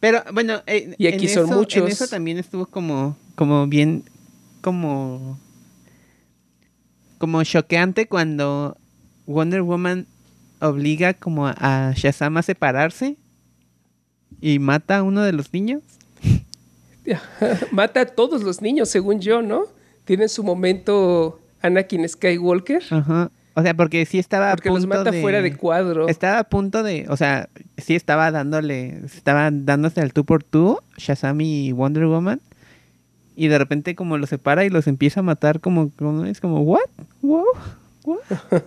Pero 0.00 0.22
bueno, 0.32 0.62
eh, 0.66 0.94
Y 0.98 1.06
aquí 1.06 1.26
en 1.26 1.34
son 1.34 1.44
eso- 1.46 1.54
muchos. 1.58 1.82
En 1.84 1.88
eso 1.88 2.08
también 2.08 2.38
estuvo 2.38 2.66
como, 2.66 3.16
como 3.36 3.66
bien, 3.66 4.04
como, 4.60 5.38
como 7.22 7.44
choqueante 7.44 8.08
cuando 8.08 8.76
Wonder 9.26 9.62
Woman 9.62 10.08
obliga 10.60 11.14
como 11.14 11.46
a- 11.46 11.92
Shazam 11.94 12.36
a 12.36 12.42
separarse 12.42 13.16
y 14.40 14.58
mata 14.58 14.96
a 14.96 15.02
uno 15.04 15.22
de 15.22 15.30
los 15.32 15.52
niños. 15.52 15.84
Mata 17.70 18.00
a 18.00 18.06
todos 18.06 18.42
los 18.42 18.60
niños, 18.60 18.88
según 18.88 19.20
yo, 19.20 19.40
¿no? 19.40 19.66
Tiene 20.04 20.26
su 20.26 20.42
momento 20.42 21.40
Anakin 21.60 22.08
Skywalker. 22.08 22.82
Ajá. 22.90 23.30
O 23.54 23.62
sea, 23.62 23.74
porque 23.74 24.04
sí 24.04 24.18
estaba 24.18 24.50
Porque 24.50 24.68
a 24.68 24.72
los 24.72 24.82
punto 24.82 24.98
mata 24.98 25.12
de, 25.12 25.22
fuera 25.22 25.42
de 25.42 25.56
cuadro. 25.56 26.08
Estaba 26.08 26.40
a 26.40 26.44
punto 26.44 26.82
de, 26.82 27.06
o 27.08 27.16
sea, 27.16 27.48
sí 27.76 27.94
estaba 27.94 28.32
dándole, 28.32 28.98
estaba 29.04 29.48
dándose 29.52 30.00
al 30.00 30.12
tú 30.12 30.24
por 30.24 30.42
tú, 30.42 30.80
Shazam 30.96 31.40
y 31.40 31.70
Wonder 31.70 32.06
Woman. 32.06 32.40
Y 33.34 33.48
de 33.48 33.58
repente 33.58 33.94
como 33.94 34.18
los 34.18 34.30
separa 34.30 34.64
y 34.64 34.70
los 34.70 34.86
empieza 34.86 35.20
a 35.20 35.22
matar 35.22 35.60
como, 35.60 35.90
como 35.90 36.24
es 36.24 36.40
como, 36.40 36.60
¿what? 36.60 36.80
Wow, 37.22 37.44
what? 38.04 38.18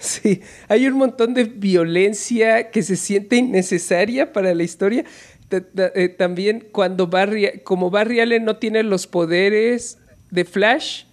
Sí, 0.00 0.40
hay 0.68 0.86
un 0.86 0.94
montón 0.94 1.34
de 1.34 1.44
violencia 1.44 2.70
que 2.70 2.82
se 2.82 2.96
siente 2.96 3.36
innecesaria 3.36 4.32
para 4.32 4.54
la 4.54 4.62
historia. 4.62 5.04
Eh, 5.50 6.08
también 6.08 6.68
cuando 6.72 7.06
Barry, 7.06 7.60
como 7.64 7.90
Barry 7.90 8.20
Allen 8.20 8.46
no 8.46 8.56
tiene 8.56 8.82
los 8.82 9.06
poderes 9.06 9.98
de 10.30 10.46
Flash, 10.46 11.04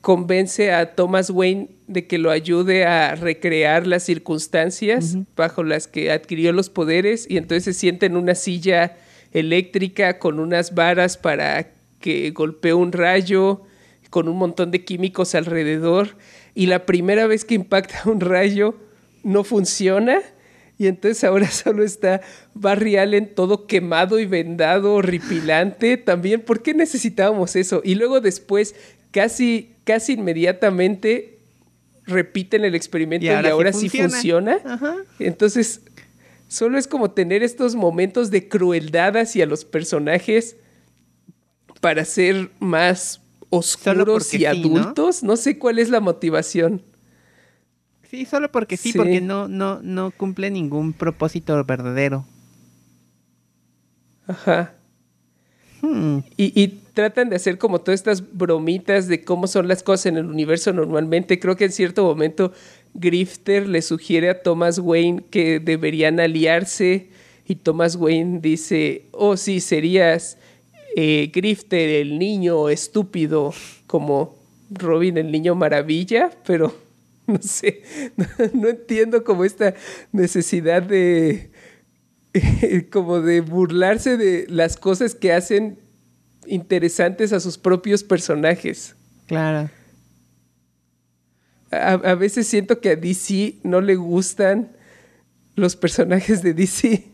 convence 0.00 0.72
a 0.72 0.94
Thomas 0.94 1.28
Wayne 1.28 1.68
de 1.88 2.06
que 2.06 2.16
lo 2.16 2.30
ayude 2.30 2.86
a 2.86 3.16
recrear 3.16 3.86
las 3.86 4.04
circunstancias 4.04 5.18
bajo 5.36 5.62
las 5.62 5.86
que 5.86 6.10
adquirió 6.10 6.52
los 6.52 6.70
poderes 6.70 7.26
y 7.28 7.36
entonces 7.36 7.64
se 7.64 7.72
sienta 7.74 8.06
en 8.06 8.16
una 8.16 8.34
silla 8.34 8.96
eléctrica 9.32 10.18
con 10.18 10.40
unas 10.40 10.74
varas 10.74 11.16
para 11.16 11.72
que 12.00 12.30
golpee 12.30 12.74
un 12.74 12.92
rayo 12.92 13.62
con 14.10 14.28
un 14.28 14.38
montón 14.38 14.70
de 14.70 14.84
químicos 14.84 15.34
alrededor 15.34 16.16
y 16.54 16.66
la 16.66 16.86
primera 16.86 17.26
vez 17.26 17.44
que 17.44 17.54
impacta 17.54 18.02
un 18.06 18.20
rayo 18.20 18.76
no 19.22 19.44
funciona 19.44 20.20
y 20.78 20.86
entonces 20.86 21.24
ahora 21.24 21.46
solo 21.50 21.82
está 21.82 22.20
Barry 22.54 22.96
Allen 22.96 23.34
todo 23.34 23.66
quemado 23.66 24.18
y 24.18 24.26
vendado, 24.26 24.94
horripilante. 24.94 25.96
También, 25.96 26.42
¿por 26.42 26.62
qué 26.62 26.74
necesitábamos 26.74 27.56
eso? 27.56 27.80
Y 27.84 27.94
luego 27.94 28.20
después, 28.20 28.74
casi, 29.10 29.74
casi 29.84 30.14
inmediatamente, 30.14 31.38
repiten 32.04 32.64
el 32.64 32.74
experimento 32.74 33.26
y 33.26 33.30
ahora, 33.30 33.72
sí 33.72 33.88
funciona. 33.88 34.58
Entonces, 35.18 35.80
solo 36.48 36.78
es 36.78 36.86
como 36.88 37.10
tener 37.10 37.42
estos 37.42 37.74
momentos 37.74 38.30
de 38.30 38.48
crueldad 38.48 39.16
hacia 39.16 39.46
los 39.46 39.64
personajes 39.64 40.56
para 41.80 42.04
ser 42.04 42.50
más 42.58 43.20
oscuros 43.50 44.32
y 44.34 44.38
sí, 44.38 44.44
¿no? 44.44 44.50
adultos. 44.50 45.22
¿no? 45.22 45.36
sé 45.36 45.58
cuál 45.58 45.78
es 45.78 45.88
la 45.88 46.00
motivación. 46.00 46.82
Sí, 48.10 48.24
solo 48.24 48.50
porque 48.52 48.76
sí, 48.76 48.92
Sí. 48.92 48.98
porque 48.98 49.20
no, 49.20 49.48
no, 49.48 49.80
no 49.82 50.10
cumple 50.12 50.50
ningún 50.50 50.92
propósito 50.92 51.62
verdadero. 51.64 52.24
Ajá. 54.26 54.74
Hmm. 55.82 56.18
Y, 56.36 56.60
y 56.60 56.68
tratan 56.94 57.28
de 57.28 57.36
hacer 57.36 57.58
como 57.58 57.80
todas 57.80 58.00
estas 58.00 58.32
bromitas 58.32 59.08
de 59.08 59.24
cómo 59.24 59.46
son 59.46 59.68
las 59.68 59.82
cosas 59.82 60.06
en 60.06 60.16
el 60.16 60.26
universo 60.26 60.72
normalmente. 60.72 61.38
Creo 61.38 61.56
que 61.56 61.66
en 61.66 61.72
cierto 61.72 62.04
momento 62.04 62.52
Grifter 62.98 63.68
le 63.68 63.82
sugiere 63.82 64.30
a 64.30 64.42
Thomas 64.42 64.78
Wayne 64.78 65.22
que 65.30 65.60
deberían 65.60 66.20
aliarse 66.20 67.10
y 67.46 67.56
Thomas 67.56 67.96
Wayne 67.96 68.40
dice, 68.40 69.06
oh 69.12 69.36
sí, 69.36 69.60
serías 69.60 70.38
eh, 70.96 71.30
Grifter 71.32 71.88
el 71.88 72.18
niño 72.18 72.68
estúpido 72.68 73.54
como 73.86 74.36
Robin 74.70 75.18
el 75.18 75.30
niño 75.30 75.54
maravilla, 75.54 76.30
pero 76.46 76.74
no 77.26 77.38
sé, 77.40 77.82
no, 78.52 78.68
entiendo 78.68 79.22
como 79.24 79.44
esta 79.44 79.74
necesidad 80.12 80.82
de 80.82 81.50
como 82.90 83.20
de 83.20 83.40
burlarse 83.40 84.16
de 84.16 84.46
las 84.48 84.76
cosas 84.76 85.14
que 85.14 85.32
hacen 85.32 85.78
interesantes 86.46 87.32
a 87.32 87.40
sus 87.40 87.58
propios 87.58 88.02
personajes. 88.04 88.94
Claro. 89.26 89.70
A, 91.70 91.92
a 91.92 92.14
veces 92.14 92.46
siento 92.46 92.80
que 92.80 92.90
a 92.90 92.96
DC 92.96 93.56
no 93.62 93.80
le 93.80 93.96
gustan 93.96 94.76
los 95.56 95.74
personajes 95.74 96.42
de 96.42 96.54
DC 96.54 97.04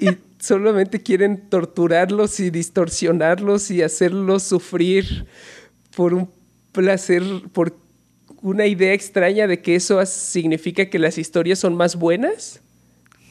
y 0.00 0.08
solamente 0.40 1.02
quieren 1.02 1.48
torturarlos 1.48 2.40
y 2.40 2.50
distorsionarlos 2.50 3.70
y 3.70 3.82
hacerlos 3.82 4.42
sufrir 4.42 5.26
por 5.96 6.14
un 6.14 6.30
placer, 6.72 7.22
por 7.52 7.76
una 8.42 8.66
idea 8.66 8.92
extraña 8.92 9.46
de 9.46 9.60
que 9.62 9.74
eso 9.74 10.04
significa 10.06 10.90
que 10.90 10.98
las 10.98 11.18
historias 11.18 11.58
son 11.58 11.74
más 11.76 11.96
buenas. 11.96 12.60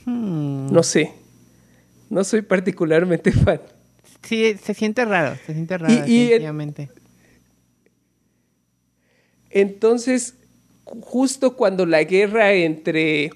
Hmm. 0.05 0.71
No 0.71 0.83
sé. 0.83 1.13
No 2.09 2.23
soy 2.23 2.41
particularmente 2.41 3.31
fan. 3.31 3.61
Sí, 4.23 4.55
se 4.61 4.73
siente 4.73 5.05
raro, 5.05 5.37
se 5.45 5.53
siente 5.53 5.77
raro, 5.77 6.07
Y-. 6.07 6.31
Entonces, 9.49 10.35
justo 11.01 11.55
cuando 11.55 11.85
la 11.85 12.03
guerra 12.03 12.53
entre. 12.53 13.31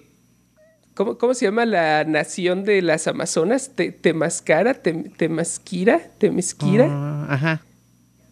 ¿Cómo, 0.94 1.18
cómo 1.18 1.34
se 1.34 1.46
llama 1.46 1.66
la 1.66 2.04
nación 2.04 2.64
de 2.64 2.82
las 2.82 3.08
Amazonas? 3.08 3.72
Te- 3.76 3.92
Temascara, 3.92 4.84
Tem- 4.84 5.16
Temasquira, 5.16 6.00
Temesquira 6.18 6.88
Ah, 6.90 7.28
ajá. 7.30 7.66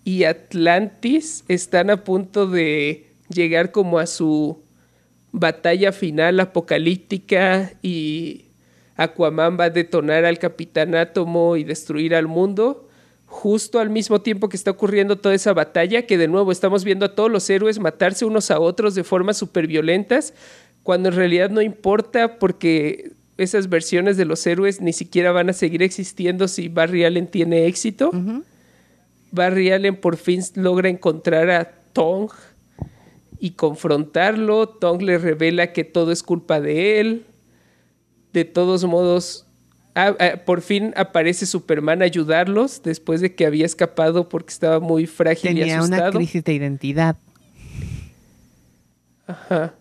y 0.03 0.25
Atlantis 0.25 1.45
están 1.47 1.89
a 1.89 2.03
punto 2.03 2.47
de 2.47 3.07
llegar 3.29 3.71
como 3.71 3.97
a 3.97 4.05
su 4.07 4.61
batalla 5.31 5.91
final 5.93 6.39
apocalíptica 6.41 7.71
y 7.81 8.47
Aquaman 8.97 9.57
va 9.57 9.65
a 9.65 9.69
detonar 9.69 10.25
al 10.25 10.37
Capitán 10.39 10.95
Átomo 10.95 11.55
y 11.55 11.63
destruir 11.63 12.13
al 12.13 12.27
mundo. 12.27 12.88
Justo 13.29 13.79
al 13.79 13.91
mismo 13.91 14.21
tiempo 14.21 14.49
que 14.49 14.57
está 14.57 14.71
ocurriendo 14.71 15.17
toda 15.17 15.35
esa 15.35 15.53
batalla, 15.53 16.07
que 16.07 16.17
de 16.17 16.27
nuevo 16.27 16.51
estamos 16.51 16.83
viendo 16.83 17.05
a 17.05 17.15
todos 17.15 17.31
los 17.31 17.47
héroes 17.49 17.79
matarse 17.79 18.25
unos 18.25 18.49
a 18.49 18.59
otros 18.59 18.95
de 18.95 19.03
formas 19.03 19.37
súper 19.37 19.67
violentas, 19.67 20.33
cuando 20.81 21.09
en 21.09 21.15
realidad 21.15 21.51
no 21.51 21.61
importa 21.61 22.39
porque 22.39 23.13
esas 23.37 23.69
versiones 23.69 24.17
de 24.17 24.25
los 24.25 24.45
héroes 24.47 24.81
ni 24.81 24.93
siquiera 24.93 25.31
van 25.31 25.49
a 25.49 25.53
seguir 25.53 25.83
existiendo 25.83 26.47
si 26.47 26.69
Barry 26.69 27.05
Allen 27.05 27.27
tiene 27.27 27.67
éxito. 27.67 28.11
Barry 29.31 29.71
Allen 29.71 29.95
por 29.95 30.17
fin 30.17 30.41
logra 30.55 30.89
encontrar 30.89 31.51
a 31.51 31.71
Tong 31.93 32.31
y 33.39 33.51
confrontarlo. 33.51 34.67
Tong 34.67 35.03
le 35.03 35.19
revela 35.19 35.71
que 35.71 35.83
todo 35.83 36.11
es 36.11 36.23
culpa 36.23 36.59
de 36.59 36.99
él. 36.99 37.25
De 38.33 38.43
todos 38.43 38.83
modos, 38.85 39.45
ah, 39.95 40.15
ah, 40.19 40.37
por 40.45 40.61
fin 40.61 40.93
aparece 40.95 41.45
Superman 41.45 42.01
a 42.01 42.05
ayudarlos 42.05 42.81
después 42.83 43.21
de 43.21 43.35
que 43.35 43.45
había 43.45 43.65
escapado 43.65 44.29
porque 44.29 44.51
estaba 44.51 44.79
muy 44.79 45.05
frágil 45.05 45.51
y 45.51 45.59
Tenía 45.59 45.75
una 45.75 45.95
asustado. 45.97 46.11
crisis 46.13 46.43
de 46.43 46.53
identidad. 46.53 47.15
Ajá. 49.27 49.73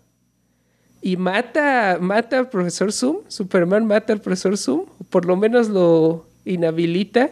Y 1.00 1.16
mata, 1.16 1.98
mata 2.00 2.38
al 2.38 2.48
profesor 2.50 2.92
Zoom. 2.92 3.18
Superman 3.28 3.86
mata 3.86 4.12
al 4.12 4.20
profesor 4.20 4.56
Zoom. 4.58 4.86
Por 5.10 5.24
lo 5.24 5.36
menos 5.36 5.68
lo 5.68 6.26
inhabilita 6.44 7.30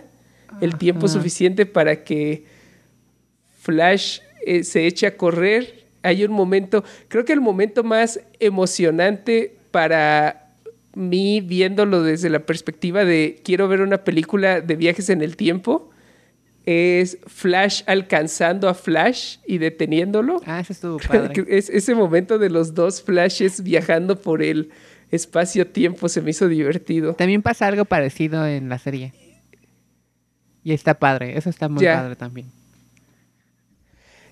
el 0.61 0.77
tiempo 0.77 1.09
suficiente 1.09 1.67
para 1.67 2.05
que 2.05 2.45
Flash 3.61 4.21
eh, 4.47 4.63
se 4.63 4.87
eche 4.87 5.07
a 5.07 5.17
correr. 5.17 5.85
Hay 6.03 6.25
un 6.25 6.33
momento, 6.33 6.85
creo 7.09 7.25
que 7.25 7.33
el 7.33 7.41
momento 7.41 7.83
más 7.83 8.21
emocionante 8.39 9.57
para 9.73 10.46
mí 10.97 11.41
viéndolo 11.43 12.03
desde 12.03 12.31
la 12.31 12.41
perspectiva 12.47 13.05
de 13.05 13.41
quiero 13.45 13.69
ver 13.69 13.83
una 13.83 14.03
película 14.03 14.61
de 14.61 14.75
viajes 14.77 15.11
en 15.11 15.21
el 15.23 15.37
tiempo 15.37 15.91
es 16.65 17.19
Flash 17.27 17.83
alcanzando 17.87 18.69
a 18.69 18.75
Flash 18.75 19.37
y 19.47 19.59
deteniéndolo. 19.59 20.41
Ah, 20.47 20.59
eso 20.59 20.73
estuvo 20.73 20.99
padre. 20.99 21.45
es, 21.49 21.71
ese 21.71 21.95
momento 21.95 22.39
de 22.39 22.51
los 22.51 22.75
dos 22.75 23.03
flashes 23.03 23.63
viajando 23.63 24.21
por 24.21 24.43
el 24.43 24.71
espacio-tiempo 25.11 26.09
se 26.09 26.23
me 26.23 26.31
hizo 26.31 26.49
divertido. 26.49 27.15
También 27.15 27.43
pasa 27.43 27.67
algo 27.69 27.85
parecido 27.85 28.45
en 28.47 28.69
la 28.69 28.79
serie. 28.79 29.13
Y 30.65 30.73
está 30.73 30.95
padre, 30.99 31.39
eso 31.39 31.49
está 31.51 31.69
muy 31.69 31.85
Ya. 31.85 31.95
padre 32.01 32.17
también. 32.17 32.49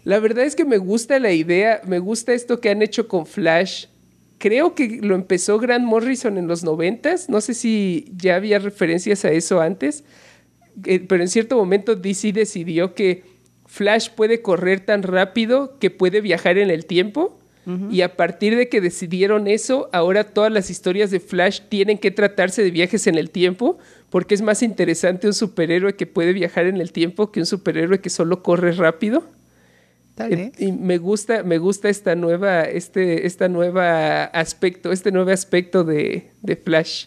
La 0.03 0.19
verdad 0.19 0.45
es 0.45 0.57
que 0.57 0.65
me 0.65 0.79
gusta 0.79 1.19
la 1.19 1.31
idea, 1.33 1.81
me 1.87 1.99
gusta 1.99 2.33
esto 2.33 2.61
que 2.61 2.71
han 2.71 2.83
hecho 2.83 3.07
con 3.07 3.27
Flash. 3.27 3.87
Creo 4.39 4.75
que 4.75 5.01
lo 5.01 5.15
empezó 5.15 5.59
Grant 5.59 5.85
Morrison 5.85 6.39
en 6.39 6.47
los 6.47 6.65
noventas, 6.65 7.29
no 7.29 7.41
sé 7.41 7.55
si 7.55 8.13
ya 8.17 8.37
había 8.37 8.59
referencias 8.59 9.25
a 9.25 9.31
eso 9.31 9.61
antes, 9.61 10.05
eh, 10.85 11.01
pero 11.01 11.23
en 11.23 11.29
cierto 11.29 11.57
momento 11.57 11.95
DC 11.95 12.33
decidió 12.33 12.95
que 12.95 13.23
Flash 13.67 14.11
puede 14.11 14.43
correr 14.43 14.81
tan 14.81 15.03
rápido 15.03 15.79
que 15.79 15.91
puede 15.91 16.21
viajar 16.21 16.59
en 16.59 16.71
el 16.71 16.87
tiempo. 16.87 17.41
Y 17.91 18.03
a 18.03 18.15
partir 18.15 18.59
de 18.59 18.69
que 18.69 18.83
decidieron 18.83 19.47
eso, 19.47 19.89
ahora 19.91 20.25
todas 20.25 20.53
las 20.53 20.69
historias 20.69 21.11
de 21.11 21.19
Flash 21.19 21.63
tienen 21.71 21.97
que 21.97 22.11
tratarse 22.11 22.63
de 22.63 22.71
viajes 22.71 23.07
en 23.07 23.15
el 23.15 23.31
tiempo, 23.31 23.79
porque 24.11 24.35
es 24.35 24.43
más 24.43 24.63
interesante 24.63 25.27
un 25.27 25.33
superhéroe 25.33 25.97
que 25.97 26.07
puede 26.07 26.35
viajar 26.35 26.67
en 26.67 26.77
el 26.77 26.93
tiempo 26.93 27.33
que 27.33 27.41
un 27.41 27.47
superhéroe 27.47 28.03
que 28.03 28.11
solo 28.11 28.43
corre 28.43 28.73
rápido. 28.73 29.25
Tal 30.15 30.31
vez. 30.31 30.53
Y 30.61 30.71
me 30.73 30.99
gusta, 30.99 31.43
me 31.43 31.59
gusta 31.59 31.89
esta 31.89 32.15
nueva, 32.15 32.63
este, 32.63 33.27
esta 33.27 33.49
nueva 33.49 34.25
aspecto, 34.25 34.93
este 34.93 35.11
nuevo 35.11 35.31
aspecto 35.31 35.83
de, 35.85 36.31
de 36.43 36.57
Flash 36.57 37.07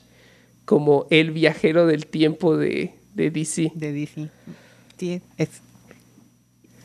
como 0.65 1.07
el 1.09 1.31
viajero 1.31 1.85
del 1.87 2.05
tiempo 2.07 2.57
de, 2.57 2.93
de 3.13 3.31
DC. 3.31 3.71
De 3.75 3.93
DC. 3.93 4.29
Sí, 4.97 5.21
es. 5.37 5.61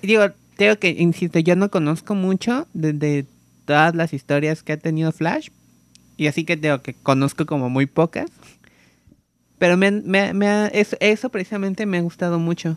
Digo, 0.03 0.27
tengo 0.57 0.77
que, 0.77 0.91
insisto, 0.91 1.39
yo 1.41 1.57
no 1.57 1.71
conozco 1.71 2.15
mucho 2.15 2.67
de, 2.73 2.93
de 2.93 3.27
todas 3.65 3.95
las 3.95 4.13
historias 4.13 4.63
que 4.63 4.73
ha 4.73 4.77
tenido 4.77 5.13
Flash. 5.13 5.49
Y 6.17 6.27
así 6.29 6.45
que 6.45 6.57
tengo 6.57 6.83
que 6.83 6.95
conozco 6.95 7.47
como 7.47 7.69
muy 7.69 7.87
pocas. 7.87 8.31
Pero 9.59 9.77
me, 9.77 9.91
me, 9.91 10.33
me 10.35 10.47
ha- 10.49 10.67
eso, 10.69 10.97
eso 11.01 11.29
precisamente 11.31 11.87
me 11.87 11.99
ha 11.99 12.03
gustado 12.03 12.39
mucho. 12.39 12.77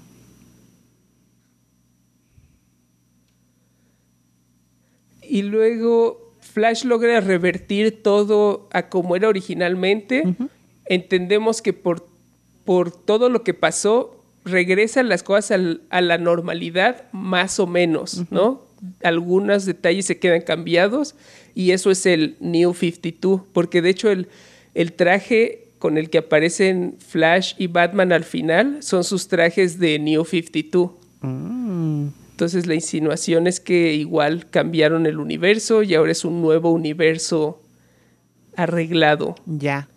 Y 5.30 5.42
luego 5.44 6.34
Flash 6.40 6.84
logra 6.86 7.20
revertir 7.22 8.02
todo 8.04 8.68
a 8.72 8.90
como 8.90 9.16
era 9.16 9.28
originalmente. 9.30 10.24
Entendemos 10.88 11.62
que 11.62 11.74
por, 11.74 12.08
por 12.64 12.92
todo 12.92 13.30
lo 13.30 13.44
que 13.44 13.54
pasó, 13.54 14.24
regresan 14.44 15.10
las 15.10 15.24
cosas 15.24 15.52
al- 15.52 15.82
a 15.90 16.02
la 16.02 16.18
normalidad 16.20 17.06
más 17.12 17.60
o 17.60 17.66
menos, 17.68 18.24
¿no? 18.30 18.64
Algunos 19.04 19.66
detalles 19.66 20.06
se 20.06 20.20
quedan 20.20 20.42
cambiados 20.42 21.16
y 21.56 21.72
eso 21.72 21.90
es 21.90 22.06
el 22.06 22.36
New 22.40 22.74
52, 22.76 23.42
porque 23.52 23.82
de 23.82 23.90
hecho 23.90 24.12
el, 24.12 24.28
el 24.76 24.94
traje 24.94 25.70
con 25.80 25.98
el 25.98 26.12
que 26.12 26.20
aparecen 26.20 26.96
Flash 27.00 27.54
y 27.58 27.66
Batman 27.68 28.12
al 28.12 28.24
final 28.24 28.78
son 28.84 29.04
sus 29.04 29.28
trajes 29.28 29.80
de 29.80 29.98
New 29.98 30.24
52. 30.24 30.92
Mm, 31.22 32.08
Entonces 32.36 32.68
la 32.68 32.76
insinuación 32.76 33.48
es 33.48 33.62
que 33.62 33.94
igual 33.94 34.50
cambiaron 34.50 35.06
el 35.06 35.20
universo 35.20 35.84
y 35.84 35.96
ahora 35.96 36.12
es 36.12 36.26
un 36.26 36.42
nuevo 36.42 36.70
universo 36.70 37.64
arreglado. 38.58 39.36
ya. 39.46 39.88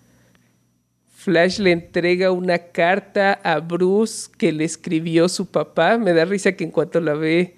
Flash 1.17 1.59
le 1.59 1.73
entrega 1.73 2.31
una 2.31 2.59
carta 2.59 3.33
a 3.43 3.59
Bruce 3.59 4.31
que 4.39 4.53
le 4.53 4.63
escribió 4.65 5.29
su 5.29 5.51
papá. 5.51 5.99
Me 5.99 6.13
da 6.13 6.25
risa 6.25 6.53
que 6.53 6.63
en 6.63 6.71
cuanto 6.71 7.01
la 7.01 7.15
ve, 7.15 7.57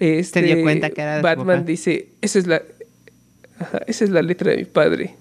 este, 0.00 0.40
dio 0.40 0.62
cuenta 0.62 0.88
que 0.88 1.02
era 1.02 1.16
de 1.16 1.20
su 1.20 1.22
Batman 1.24 1.58
papá. 1.58 1.66
dice, 1.66 2.08
esa 2.22 2.38
es 2.38 2.46
la, 2.46 2.62
Ajá, 3.58 3.82
esa 3.86 4.04
es 4.04 4.10
la 4.10 4.22
letra 4.22 4.52
de 4.52 4.56
mi 4.56 4.64
padre. 4.64 5.14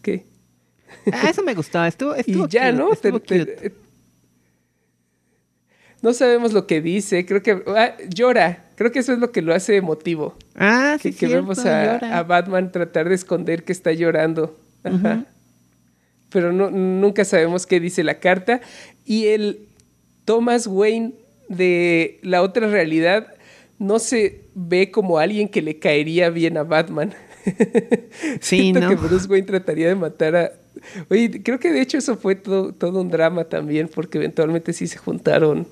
¿Qué? 0.00 0.26
Ah, 1.12 1.28
eso 1.28 1.42
me 1.42 1.54
gustó. 1.54 1.84
Estuvo, 1.84 2.14
estuvo 2.14 2.46
y 2.46 2.48
ya, 2.50 2.70
cute, 2.70 2.78
¿no? 2.78 2.92
estuvo 2.92 3.18
Te- 3.20 3.40
cute. 3.40 3.52
te- 3.56 3.85
no 6.02 6.12
sabemos 6.12 6.52
lo 6.52 6.66
que 6.66 6.80
dice. 6.80 7.26
Creo 7.26 7.42
que 7.42 7.62
ah, 7.68 7.96
llora. 8.08 8.64
Creo 8.76 8.92
que 8.92 8.98
eso 8.98 9.12
es 9.12 9.18
lo 9.18 9.32
que 9.32 9.42
lo 9.42 9.54
hace 9.54 9.76
emotivo. 9.76 10.36
Ah, 10.54 10.98
sí, 11.00 11.10
que, 11.10 11.18
que 11.18 11.26
cierto, 11.26 11.36
vemos 11.36 11.64
a 11.64 12.22
Batman 12.22 12.70
tratar 12.70 13.08
de 13.08 13.14
esconder 13.14 13.64
que 13.64 13.72
está 13.72 13.92
llorando. 13.92 14.56
Ajá. 14.84 15.24
Pero 16.30 16.52
no, 16.52 16.70
nunca 16.70 17.24
sabemos 17.24 17.66
qué 17.66 17.80
dice 17.80 18.04
la 18.04 18.20
carta. 18.20 18.60
Y 19.04 19.28
el 19.28 19.68
Thomas 20.24 20.66
Wayne 20.66 21.14
de 21.48 22.20
la 22.22 22.42
otra 22.42 22.68
realidad 22.68 23.28
no 23.78 23.98
se 23.98 24.44
ve 24.54 24.90
como 24.90 25.18
alguien 25.18 25.48
que 25.48 25.62
le 25.62 25.78
caería 25.78 26.30
bien 26.30 26.56
a 26.56 26.62
Batman. 26.62 27.14
Sí, 28.40 28.58
Siento 28.58 28.80
¿no? 28.80 28.88
que 28.88 28.96
Bruce 28.96 29.28
Wayne 29.28 29.46
trataría 29.46 29.86
de 29.86 29.94
matar 29.94 30.34
a... 30.34 30.52
Oye, 31.10 31.42
creo 31.44 31.60
que 31.60 31.70
de 31.70 31.80
hecho 31.80 31.96
eso 31.96 32.16
fue 32.16 32.34
todo, 32.34 32.72
todo 32.72 33.00
un 33.00 33.08
drama 33.08 33.44
también, 33.44 33.88
porque 33.88 34.18
eventualmente 34.18 34.72
sí 34.72 34.88
se 34.88 34.98
juntaron 34.98 35.66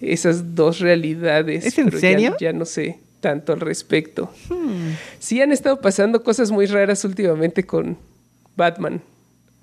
esas 0.00 0.54
dos 0.54 0.80
realidades. 0.80 1.64
¿Es 1.66 1.78
en 1.78 1.86
pero 1.86 1.96
ya- 1.98 2.00
serio? 2.00 2.36
ya 2.40 2.52
no 2.52 2.64
sé 2.64 2.98
tanto 3.20 3.52
al 3.52 3.60
respecto. 3.60 4.32
Hmm. 4.48 4.92
Sí 5.18 5.40
han 5.40 5.50
estado 5.52 5.80
pasando 5.80 6.22
cosas 6.22 6.50
muy 6.50 6.66
raras 6.66 7.04
últimamente 7.04 7.64
con 7.64 7.96
Batman. 8.56 9.02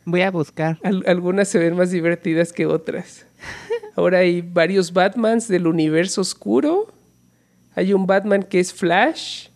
Voy 0.04 0.22
a 0.22 0.32
buscar. 0.32 0.78
Al- 0.84 1.04
algunas 1.08 1.48
se 1.48 1.58
ven 1.60 1.76
más 1.76 1.90
divertidas 1.92 2.52
que 2.54 2.66
otras. 2.66 3.26
Ahora 3.96 4.20
hay 4.20 4.42
varios 4.42 4.92
Batmans 4.94 5.48
del 5.48 5.68
universo 5.68 6.22
oscuro. 6.22 6.92
Hay 7.76 7.94
un 7.94 8.06
Batman 8.06 8.44
que 8.44 8.60
es 8.60 8.74
Flash. 8.74 9.48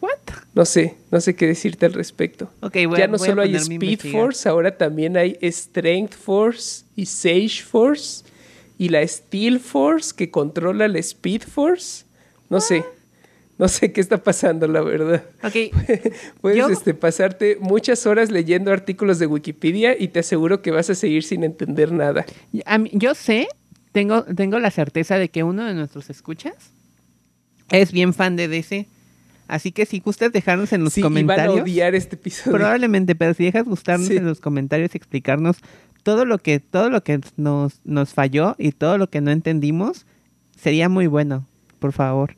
What? 0.00 0.10
No 0.54 0.64
sé, 0.64 0.94
no 1.10 1.20
sé 1.20 1.34
qué 1.34 1.46
decirte 1.46 1.86
al 1.86 1.92
respecto. 1.94 2.50
Ok, 2.60 2.74
voy 2.88 2.98
ya 2.98 3.08
no 3.08 3.18
solo 3.18 3.42
hay 3.42 3.54
Speed. 3.56 4.00
Force, 4.12 4.48
ahora 4.48 4.76
también 4.76 5.16
hay 5.16 5.36
Strength 5.42 6.14
Force 6.14 6.84
y 6.94 7.06
Sage 7.06 7.62
Force. 7.68 8.24
Y 8.80 8.88
la 8.88 9.06
Steel 9.06 9.60
Force 9.60 10.14
que 10.16 10.30
controla 10.30 10.88
la 10.88 10.98
Speed 11.00 11.42
Force. 11.42 12.06
No 12.48 12.62
sé. 12.62 12.82
No 13.58 13.68
sé 13.68 13.92
qué 13.92 14.00
está 14.00 14.24
pasando, 14.24 14.66
la 14.66 14.80
verdad. 14.80 15.22
Ok. 15.44 15.76
Puedes 16.40 16.66
este, 16.70 16.94
pasarte 16.94 17.58
muchas 17.60 18.06
horas 18.06 18.30
leyendo 18.30 18.72
artículos 18.72 19.18
de 19.18 19.26
Wikipedia 19.26 19.94
y 20.00 20.08
te 20.08 20.20
aseguro 20.20 20.62
que 20.62 20.70
vas 20.70 20.88
a 20.88 20.94
seguir 20.94 21.24
sin 21.24 21.44
entender 21.44 21.92
nada. 21.92 22.24
yo 22.92 23.14
sé, 23.14 23.48
tengo, 23.92 24.22
tengo 24.24 24.58
la 24.58 24.70
certeza 24.70 25.18
de 25.18 25.28
que 25.28 25.42
uno 25.42 25.66
de 25.66 25.74
nuestros 25.74 26.08
escuchas 26.08 26.54
es 27.68 27.92
bien 27.92 28.14
fan 28.14 28.34
de 28.34 28.48
DC. 28.48 28.86
Así 29.46 29.72
que 29.72 29.84
si 29.84 30.00
gustas 30.00 30.32
dejarnos 30.32 30.72
en 30.72 30.84
los 30.84 30.94
comentarios. 30.94 31.44
Y 31.44 31.50
van 31.50 31.58
a 31.58 31.62
odiar 31.62 31.94
este 31.94 32.16
episodio. 32.16 32.56
Probablemente, 32.56 33.14
pero 33.14 33.34
si 33.34 33.44
dejas 33.44 33.66
gustarnos 33.66 34.08
en 34.08 34.24
los 34.24 34.40
comentarios 34.40 34.94
y 34.94 34.96
explicarnos 34.96 35.58
todo 36.02 36.24
lo 36.24 36.38
que, 36.38 36.60
todo 36.60 36.90
lo 36.90 37.02
que 37.02 37.20
nos, 37.36 37.80
nos 37.84 38.14
falló 38.14 38.54
y 38.58 38.72
todo 38.72 38.98
lo 38.98 39.08
que 39.08 39.20
no 39.20 39.30
entendimos, 39.30 40.06
sería 40.56 40.88
muy 40.88 41.06
bueno, 41.06 41.46
por 41.78 41.92
favor. 41.92 42.36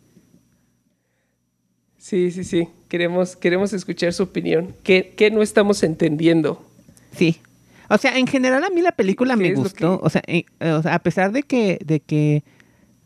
Sí, 1.98 2.32
sí, 2.32 2.42
sí. 2.42 2.68
Queremos, 2.88 3.36
queremos 3.36 3.72
escuchar 3.72 4.12
su 4.12 4.24
opinión. 4.24 4.74
¿Qué, 4.82 5.14
qué 5.16 5.30
no 5.30 5.40
estamos 5.40 5.82
entendiendo? 5.84 6.60
Sí. 7.12 7.38
O 7.88 7.96
sea, 7.96 8.18
en 8.18 8.26
general 8.26 8.64
a 8.64 8.70
mí 8.70 8.80
la 8.80 8.92
película 8.92 9.36
me 9.36 9.54
gustó. 9.54 10.00
O, 10.02 10.10
sea, 10.10 10.22
eh, 10.26 10.44
o, 10.60 10.82
sea, 10.82 10.94
a 10.94 10.98
pesar 10.98 11.30
de 11.30 11.44
que, 11.44 11.78
de 11.84 12.00
que, 12.00 12.42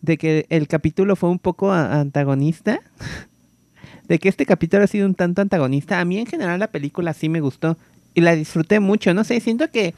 de 0.01 0.17
que 0.17 0.47
el 0.49 0.67
capítulo 0.67 1.15
fue 1.15 1.29
un 1.29 1.39
poco 1.39 1.73
antagonista, 1.73 2.81
de 4.09 4.19
que 4.19 4.29
este 4.29 4.47
capítulo 4.47 4.85
ha 4.85 4.87
sido 4.87 5.07
un 5.07 5.15
tanto 5.15 5.43
antagonista. 5.43 6.01
A 6.01 6.05
mí 6.05 6.19
en 6.19 6.27
general 6.27 6.59
la 6.59 6.69
película 6.69 7.13
sí 7.13 7.29
me 7.29 7.41
gustó 7.41 7.77
y 8.15 8.23
la 8.23 8.35
disfruté 8.35 8.81
mucho. 8.81 9.13
No 9.13 9.25
sé, 9.25 9.41
siento 9.41 9.71
que 9.71 9.95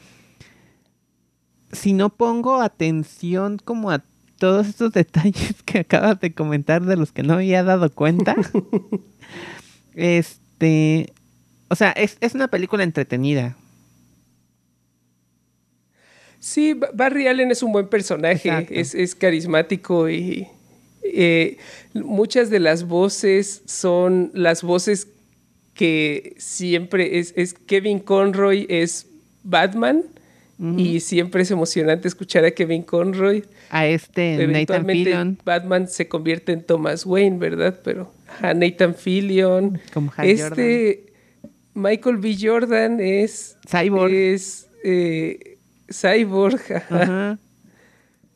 si 1.71 1.93
no 1.93 2.09
pongo 2.09 2.61
atención 2.61 3.59
como 3.63 3.91
a 3.91 4.03
todos 4.37 4.67
estos 4.67 4.93
detalles 4.93 5.61
que 5.63 5.79
acabas 5.79 6.19
de 6.19 6.33
comentar 6.33 6.83
de 6.83 6.95
los 6.95 7.11
que 7.11 7.23
no 7.23 7.35
había 7.35 7.63
dado 7.63 7.93
cuenta, 7.93 8.35
este, 9.95 11.13
o 11.69 11.75
sea, 11.75 11.91
es, 11.91 12.17
una 12.33 12.47
película 12.47 12.83
entretenida. 12.83 13.55
Sí, 16.39 16.73
Barry 16.93 17.27
Allen 17.27 17.51
es 17.51 17.63
un 17.63 17.73
buen 17.73 17.89
personaje, 17.89 18.67
es, 18.69 18.95
es, 18.95 19.13
carismático 19.13 20.09
y 20.09 20.47
eh, 21.03 21.57
muchas 21.93 22.49
de 22.49 22.59
las 22.59 22.87
voces 22.87 23.61
son 23.65 24.31
las 24.33 24.63
voces 24.63 25.07
que 25.73 26.35
siempre 26.37 27.19
es, 27.19 27.33
es 27.35 27.53
Kevin 27.53 27.99
Conroy, 27.99 28.65
es 28.69 29.07
Batman. 29.43 30.03
Y 30.77 30.99
siempre 30.99 31.43
es 31.43 31.51
emocionante 31.51 32.09
escuchar 32.09 32.43
a 32.43 32.51
Kevin 32.51 32.83
Conroy. 32.83 33.45
A 33.69 33.87
este 33.87 34.45
Nathan 34.45 34.85
Fillion. 34.85 35.37
Batman 35.45 35.87
se 35.87 36.09
convierte 36.09 36.51
en 36.51 36.63
Thomas 36.63 37.05
Wayne, 37.05 37.37
¿verdad? 37.37 37.79
Pero 37.81 38.11
a 38.41 38.53
Nathan 38.53 38.93
Fillion. 38.93 39.79
Como 39.93 40.11
este 40.21 41.13
Michael 41.73 42.17
B. 42.17 42.35
Jordan 42.37 42.99
es. 42.99 43.57
Cyborg. 43.69 44.13
Es 44.13 44.67
eh, 44.83 45.57
Cyborg. 45.89 46.61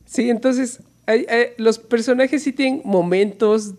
Sí, 0.05 0.29
entonces 0.29 0.79
los 1.57 1.77
personajes 1.79 2.43
sí 2.43 2.53
tienen 2.53 2.83
momentos 2.85 3.73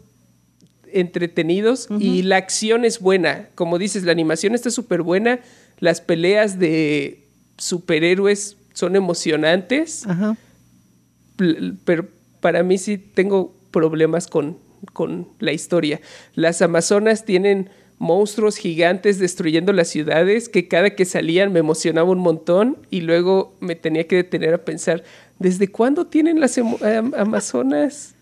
entretenidos 0.93 1.89
y 1.99 2.23
la 2.23 2.37
acción 2.37 2.85
es 2.85 3.01
buena. 3.01 3.49
Como 3.55 3.79
dices, 3.79 4.03
la 4.05 4.13
animación 4.13 4.55
está 4.55 4.71
súper 4.71 5.01
buena. 5.01 5.41
Las 5.79 6.03
peleas 6.03 6.59
de 6.59 7.24
superhéroes 7.59 8.57
son 8.73 8.97
emocionantes. 8.97 10.07
Pero 11.85 12.09
para 12.41 12.63
mí 12.63 12.79
sí 12.79 12.99
tengo 12.99 13.55
problemas 13.71 14.27
con, 14.27 14.59
con 14.93 15.29
la 15.41 15.53
historia. 15.53 16.01
Las 16.35 16.63
Amazonas 16.63 17.25
tienen 17.25 17.71
monstruos 17.99 18.57
gigantes 18.57 19.19
destruyendo 19.19 19.73
las 19.73 19.89
ciudades 19.89 20.49
que 20.49 20.67
cada 20.69 20.91
que 20.91 21.05
salían 21.05 21.53
me 21.53 21.61
emocionaba 21.61 22.11
un 22.11 22.19
montón 22.19 22.77
y 22.91 23.03
luego 23.03 23.57
me 23.61 23.77
tenía 23.77 24.07
que 24.07 24.17
detener 24.17 24.53
a 24.53 24.59
pensar, 24.59 25.05
¿Desde 25.39 25.69
cuándo 25.69 26.07
tienen 26.07 26.41
las 26.41 26.59
Amazonas 27.19 28.15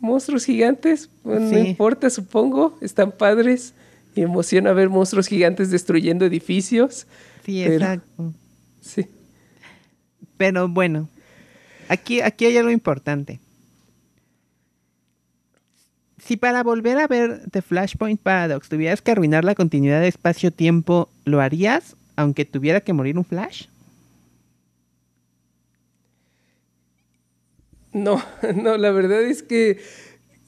monstruos 0.00 0.44
gigantes? 0.44 1.10
No 1.24 1.58
importa, 1.58 2.08
supongo. 2.08 2.78
Están 2.80 3.12
padres 3.12 3.74
y 4.14 4.22
emociona 4.22 4.72
ver 4.72 4.88
monstruos 4.88 5.26
gigantes 5.26 5.70
destruyendo 5.70 6.24
edificios. 6.24 7.06
Sí, 7.44 7.62
exacto. 7.62 8.32
Sí. 8.82 9.06
Pero 10.36 10.68
bueno, 10.68 11.08
aquí, 11.88 12.20
aquí 12.20 12.46
hay 12.46 12.58
algo 12.58 12.70
importante. 12.70 13.40
Si 16.18 16.36
para 16.36 16.62
volver 16.62 16.98
a 16.98 17.06
ver 17.06 17.48
The 17.50 17.62
Flashpoint 17.62 18.20
Paradox 18.20 18.68
tuvieras 18.68 19.00
que 19.00 19.12
arruinar 19.12 19.44
la 19.44 19.54
continuidad 19.54 20.00
de 20.00 20.08
espacio-tiempo, 20.08 21.08
¿lo 21.24 21.40
harías 21.40 21.96
aunque 22.14 22.44
tuviera 22.44 22.80
que 22.80 22.92
morir 22.92 23.16
un 23.16 23.24
Flash? 23.24 23.66
No, 27.92 28.22
no, 28.54 28.76
la 28.76 28.90
verdad 28.90 29.22
es 29.22 29.42
que 29.42 29.80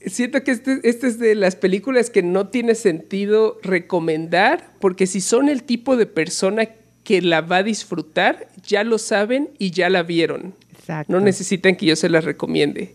siento 0.06 0.42
que 0.42 0.50
este, 0.50 0.80
este, 0.84 1.06
es 1.06 1.18
de 1.18 1.34
las 1.34 1.56
películas 1.56 2.10
que 2.10 2.22
no 2.22 2.48
tiene 2.48 2.74
sentido 2.74 3.58
recomendar, 3.62 4.70
porque 4.80 5.06
si 5.06 5.20
son 5.20 5.48
el 5.48 5.62
tipo 5.62 5.96
de 5.96 6.06
persona 6.06 6.66
que 7.04 7.20
la 7.20 7.42
va 7.42 7.58
a 7.58 7.62
disfrutar, 7.62 8.48
ya 8.66 8.82
lo 8.82 8.98
saben 8.98 9.50
y 9.58 9.70
ya 9.70 9.90
la 9.90 10.02
vieron. 10.02 10.54
Exacto. 10.72 11.12
No 11.12 11.20
necesitan 11.20 11.76
que 11.76 11.86
yo 11.86 11.96
se 11.96 12.08
las 12.08 12.24
recomiende. 12.24 12.94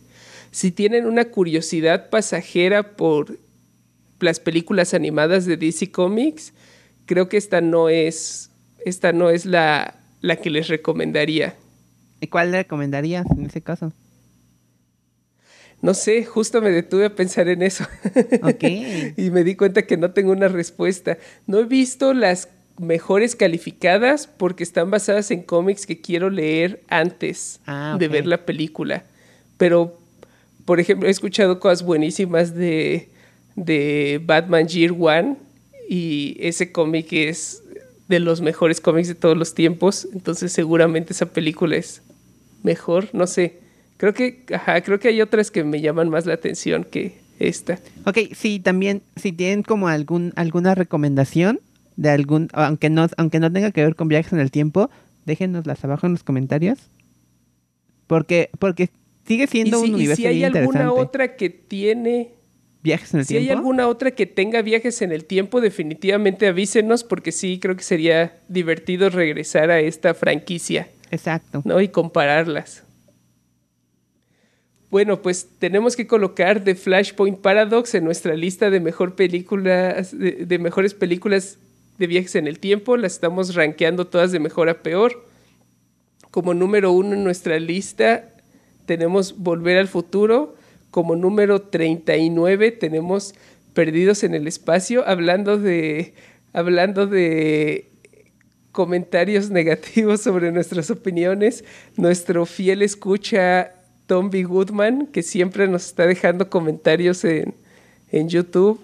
Si 0.51 0.71
tienen 0.71 1.05
una 1.05 1.25
curiosidad 1.25 2.09
pasajera 2.09 2.95
por 2.95 3.37
las 4.19 4.39
películas 4.39 4.93
animadas 4.93 5.45
de 5.45 5.57
DC 5.57 5.91
Comics, 5.91 6.53
creo 7.05 7.29
que 7.29 7.37
esta 7.37 7.61
no 7.61 7.87
es, 7.87 8.49
esta 8.83 9.13
no 9.13 9.29
es 9.29 9.45
la, 9.45 9.95
la 10.21 10.35
que 10.37 10.49
les 10.49 10.67
recomendaría. 10.67 11.55
¿Y 12.19 12.27
cuál 12.27 12.51
le 12.51 12.57
recomendarías 12.57 13.25
en 13.31 13.45
ese 13.45 13.61
caso? 13.61 13.93
No 15.81 15.93
sé, 15.93 16.25
justo 16.25 16.61
me 16.61 16.71
detuve 16.71 17.05
a 17.05 17.15
pensar 17.15 17.47
en 17.47 17.61
eso. 17.61 17.85
Ok. 18.43 18.63
y 19.17 19.29
me 19.29 19.43
di 19.43 19.55
cuenta 19.55 19.83
que 19.83 19.97
no 19.97 20.11
tengo 20.11 20.31
una 20.31 20.49
respuesta. 20.49 21.17
No 21.47 21.59
he 21.59 21.65
visto 21.65 22.13
las 22.13 22.49
mejores 22.79 23.35
calificadas 23.35 24.27
porque 24.27 24.63
están 24.63 24.89
basadas 24.89 25.31
en 25.31 25.43
cómics 25.43 25.85
que 25.85 25.99
quiero 25.99 26.29
leer 26.29 26.81
antes 26.87 27.59
ah, 27.67 27.97
de 27.99 28.07
ver 28.07 28.25
la 28.25 28.45
película. 28.45 29.03
Pero, 29.57 29.99
por 30.65 30.79
ejemplo, 30.79 31.07
he 31.07 31.11
escuchado 31.11 31.59
cosas 31.59 31.83
buenísimas 31.83 32.55
de, 32.55 33.09
de 33.55 34.21
Batman 34.23 34.67
Year 34.67 34.93
One 34.97 35.35
y 35.89 36.37
ese 36.39 36.71
cómic 36.71 37.11
es 37.11 37.63
de 38.07 38.19
los 38.19 38.41
mejores 38.41 38.81
cómics 38.81 39.09
de 39.09 39.15
todos 39.15 39.37
los 39.37 39.53
tiempos. 39.53 40.07
Entonces, 40.13 40.51
seguramente 40.51 41.13
esa 41.13 41.27
película 41.27 41.75
es 41.75 42.01
mejor. 42.63 43.09
No 43.13 43.27
sé. 43.27 43.59
Creo 43.97 44.13
que, 44.13 44.45
ajá, 44.53 44.81
creo 44.81 44.99
que 44.99 45.09
hay 45.09 45.21
otras 45.21 45.51
que 45.51 45.63
me 45.63 45.81
llaman 45.81 46.09
más 46.09 46.25
la 46.25 46.33
atención 46.33 46.85
que 46.85 47.17
esta. 47.39 47.79
Ok, 48.05 48.17
sí, 48.33 48.59
también, 48.59 49.01
si 49.15 49.33
tienen 49.33 49.63
como 49.63 49.89
algún, 49.89 50.31
alguna 50.35 50.75
recomendación 50.75 51.59
de 51.99 52.09
algún, 52.09 52.47
aunque 52.53 52.89
no, 52.89 53.07
aunque 53.17 53.41
no 53.41 53.51
tenga 53.51 53.71
que 53.71 53.83
ver 53.83 53.95
con 53.95 54.07
viajes 54.07 54.31
en 54.31 54.39
el 54.39 54.51
tiempo, 54.51 54.89
déjenoslas 55.25 55.83
abajo 55.83 56.05
en 56.05 56.13
los 56.13 56.23
comentarios. 56.23 56.79
Porque, 58.07 58.49
porque 58.57 58.89
sigue 59.27 59.47
siendo 59.47 59.81
un 59.81 59.93
universo. 59.93 60.21
Y 60.21 60.23
si 60.23 60.27
hay 60.27 60.43
alguna 60.45 60.93
otra 60.93 61.35
que 61.35 61.49
tiene 61.49 62.35
viajes 62.81 63.13
en 63.13 63.19
el 63.19 63.27
tiempo. 63.27 63.43
Si 63.43 63.49
hay 63.49 63.55
alguna 63.55 63.89
otra 63.89 64.11
que 64.11 64.25
tenga 64.25 64.61
viajes 64.61 65.01
en 65.01 65.11
el 65.11 65.25
tiempo, 65.25 65.59
definitivamente 65.59 66.47
avísenos, 66.47 67.03
porque 67.03 67.33
sí 67.33 67.59
creo 67.59 67.75
que 67.75 67.83
sería 67.83 68.37
divertido 68.47 69.09
regresar 69.09 69.69
a 69.69 69.81
esta 69.81 70.13
franquicia. 70.13 70.87
Exacto. 71.11 71.61
¿No? 71.65 71.81
Y 71.81 71.89
compararlas. 71.89 72.83
Bueno, 74.89 75.21
pues 75.21 75.49
tenemos 75.59 75.97
que 75.97 76.07
colocar 76.07 76.63
The 76.63 76.75
Flashpoint 76.75 77.39
Paradox 77.39 77.93
en 77.93 78.05
nuestra 78.05 78.35
lista 78.35 78.69
de, 78.69 78.79
mejor 78.79 79.15
películas, 79.15 80.17
de, 80.17 80.59
mejores 80.59 80.93
películas 80.93 81.59
de 81.99 82.07
viajes 82.07 82.35
en 82.35 82.47
el 82.47 82.59
tiempo. 82.59 82.97
Las 82.97 83.13
estamos 83.13 83.53
rankeando 83.53 84.07
todas 84.07 84.31
de 84.31 84.39
mejor 84.39 84.69
a 84.69 84.81
peor. 84.81 85.25
Como 86.31 86.53
número 86.53 86.91
uno 86.91 87.13
en 87.13 87.23
nuestra 87.23 87.59
lista 87.59 88.31
tenemos 88.85 89.37
Volver 89.37 89.77
al 89.77 89.87
Futuro. 89.87 90.55
Como 90.89 91.15
número 91.15 91.61
39 91.61 92.71
tenemos 92.71 93.35
Perdidos 93.73 94.23
en 94.23 94.33
el 94.33 94.47
Espacio. 94.47 95.07
Hablando 95.07 95.57
de, 95.57 96.13
hablando 96.53 97.05
de 97.05 97.89
comentarios 98.71 99.49
negativos 99.51 100.21
sobre 100.21 100.51
nuestras 100.51 100.89
opiniones, 100.89 101.63
nuestro 101.97 102.45
fiel 102.45 102.81
escucha 102.81 103.73
Tom 104.07 104.29
B. 104.29 104.43
Goodman, 104.43 105.07
que 105.07 105.21
siempre 105.21 105.67
nos 105.67 105.85
está 105.85 106.07
dejando 106.07 106.49
comentarios 106.49 107.23
en, 107.23 107.53
YouTube, 108.11 108.79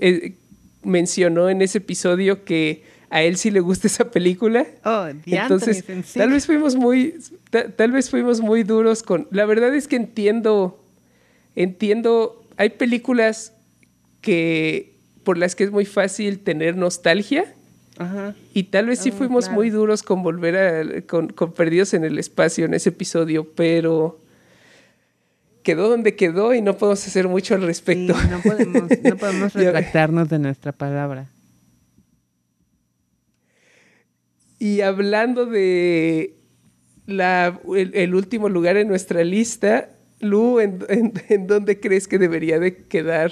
eh, 0.00 0.34
mencionó 0.82 1.48
en 1.50 1.62
ese 1.62 1.78
episodio 1.78 2.44
que 2.44 2.82
a 3.10 3.22
él 3.22 3.36
sí 3.36 3.50
le 3.50 3.60
gusta 3.60 3.86
esa 3.86 4.10
película. 4.10 4.66
Oh, 4.84 5.06
Entonces, 5.26 5.84
tal 6.14 6.30
vez 6.30 6.46
fuimos 6.46 6.76
muy, 6.76 7.14
tal 7.76 7.92
vez 7.92 8.10
fuimos 8.10 8.40
muy 8.40 8.62
duros 8.64 9.02
con. 9.02 9.26
La 9.30 9.46
verdad 9.46 9.74
es 9.74 9.88
que 9.88 9.96
entiendo, 9.96 10.84
entiendo. 11.56 12.44
Hay 12.56 12.70
películas 12.70 13.52
que 14.20 14.94
por 15.24 15.38
las 15.38 15.54
que 15.54 15.64
es 15.64 15.70
muy 15.70 15.84
fácil 15.84 16.40
tener 16.40 16.76
nostalgia. 16.76 17.44
Ajá. 17.98 18.34
Y 18.54 18.64
tal 18.64 18.86
vez 18.86 19.00
sí 19.00 19.10
Ah, 19.12 19.16
fuimos 19.16 19.46
claro. 19.46 19.56
muy 19.56 19.70
duros 19.70 20.02
con 20.02 20.22
volver 20.22 20.56
a. 20.56 21.02
Con, 21.02 21.28
con 21.28 21.52
Perdidos 21.52 21.94
en 21.94 22.04
el 22.04 22.18
Espacio 22.18 22.64
en 22.66 22.74
ese 22.74 22.90
episodio, 22.90 23.48
pero. 23.54 24.20
Quedó 25.68 25.90
donde 25.90 26.16
quedó 26.16 26.54
y 26.54 26.62
no 26.62 26.78
podemos 26.78 27.06
hacer 27.06 27.28
mucho 27.28 27.54
al 27.54 27.60
Sí, 27.60 27.66
respecto. 27.66 28.14
no 28.30 28.40
podemos, 28.40 28.84
no 29.02 29.16
podemos 29.18 29.52
retractarnos 29.52 30.30
de 30.30 30.38
nuestra 30.38 30.72
palabra. 30.72 31.26
Y 34.58 34.80
hablando 34.80 35.44
de 35.44 36.36
la, 37.06 37.60
el, 37.76 37.94
el 37.94 38.14
último 38.14 38.48
lugar 38.48 38.78
en 38.78 38.88
nuestra 38.88 39.22
lista, 39.24 39.90
Lu, 40.20 40.58
¿en, 40.58 40.86
en, 40.88 41.12
en 41.28 41.46
dónde 41.46 41.78
crees 41.80 42.08
que 42.08 42.18
debería 42.18 42.58
de 42.58 42.84
quedar 42.86 43.30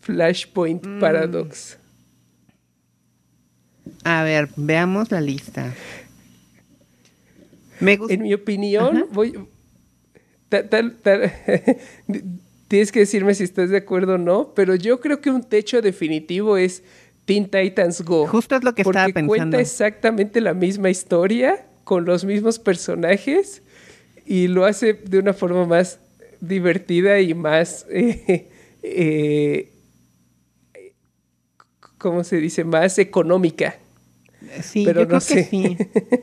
Flashpoint 0.00 0.86
Mm. 0.86 0.98
Paradox? 0.98 1.76
A 4.02 4.22
ver, 4.24 4.48
veamos 4.56 5.10
la 5.10 5.20
lista. 5.20 5.74
Me. 7.80 7.98
En 8.08 8.22
mi 8.22 8.32
opinión, 8.32 8.96
Ajá. 8.96 9.06
voy... 9.12 9.38
tal- 10.48 10.96
tal- 11.02 11.32
tienes 12.68 12.92
que 12.92 13.00
decirme 13.00 13.34
si 13.34 13.44
estás 13.44 13.70
de 13.70 13.76
acuerdo 13.78 14.14
o 14.14 14.18
no, 14.18 14.52
pero 14.54 14.74
yo 14.74 15.00
creo 15.00 15.20
que 15.20 15.30
un 15.30 15.42
techo 15.42 15.80
definitivo 15.82 16.56
es 16.56 16.82
Teen 17.24 17.48
Titans 17.50 18.02
Go. 18.02 18.26
Justo 18.26 18.56
es 18.56 18.64
lo 18.64 18.74
que 18.74 18.84
porque 18.84 18.98
estaba 18.98 19.12
pensando. 19.12 19.28
cuenta 19.28 19.60
exactamente 19.60 20.40
la 20.40 20.54
misma 20.54 20.90
historia 20.90 21.66
con 21.84 22.04
los 22.04 22.24
mismos 22.24 22.58
personajes 22.58 23.62
y 24.24 24.48
lo 24.48 24.64
hace 24.64 24.94
de 24.94 25.18
una 25.18 25.32
forma 25.32 25.66
más 25.66 26.00
divertida 26.40 27.20
y 27.20 27.34
más 27.34 27.86
eh, 27.90 28.48
eh, 28.82 29.72
¿cómo 31.98 32.24
se 32.24 32.36
dice? 32.38 32.64
más 32.64 32.98
económica. 32.98 33.76
Sí, 34.62 34.84
pero 34.84 35.00
yo 35.00 35.04
no 35.04 35.08
creo 35.08 35.20
sé. 35.20 35.34
que 35.34 35.44
sí. 35.44 35.76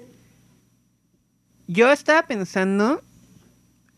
Yo 1.68 1.92
estaba 1.92 2.28
pensando, 2.28 3.02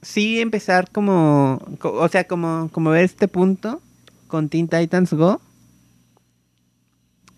sí, 0.05 0.39
empezar 0.39 0.91
como, 0.91 1.59
co- 1.79 1.93
o 1.93 2.07
sea, 2.07 2.25
como, 2.27 2.69
como 2.71 2.91
ver 2.91 3.03
este 3.05 3.27
punto 3.27 3.81
con 4.27 4.49
Teen 4.49 4.67
Titans 4.67 5.13
Go. 5.13 5.41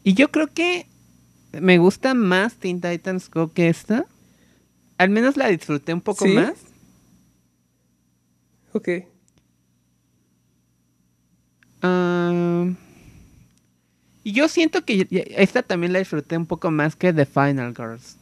Y 0.04 0.14
yo 0.14 0.30
creo 0.32 0.48
que 0.54 0.86
me 1.54 1.78
gusta 1.78 2.14
más 2.14 2.56
Teen 2.56 2.82
Titans 2.82 3.30
Go 3.32 3.52
que 3.54 3.70
esta. 3.70 4.06
Al 4.98 5.10
menos 5.10 5.38
la 5.38 5.48
disfruté 5.48 5.94
un 5.94 6.02
poco 6.02 6.26
¿Sí? 6.26 6.34
más. 6.34 6.54
Ok. 8.74 8.90
Ah, 11.82 12.70
y 14.24 14.32
yo 14.34 14.48
siento 14.50 14.84
que 14.84 15.08
esta 15.38 15.64
también 15.64 15.94
la 15.94 16.00
disfruté 16.00 16.38
un 16.38 16.46
poco 16.46 16.70
más 16.72 16.96
que 16.96 17.14
The 17.14 17.26
Final 17.26 17.74
Girls. 17.76 18.18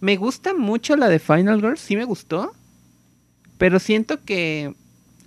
Me 0.00 0.16
gusta 0.16 0.54
mucho 0.54 0.96
la 0.96 1.08
de 1.08 1.18
Final 1.18 1.60
Girls, 1.60 1.80
sí 1.80 1.96
me 1.96 2.04
gustó. 2.04 2.52
Pero 3.58 3.78
siento 3.78 4.22
que. 4.22 4.74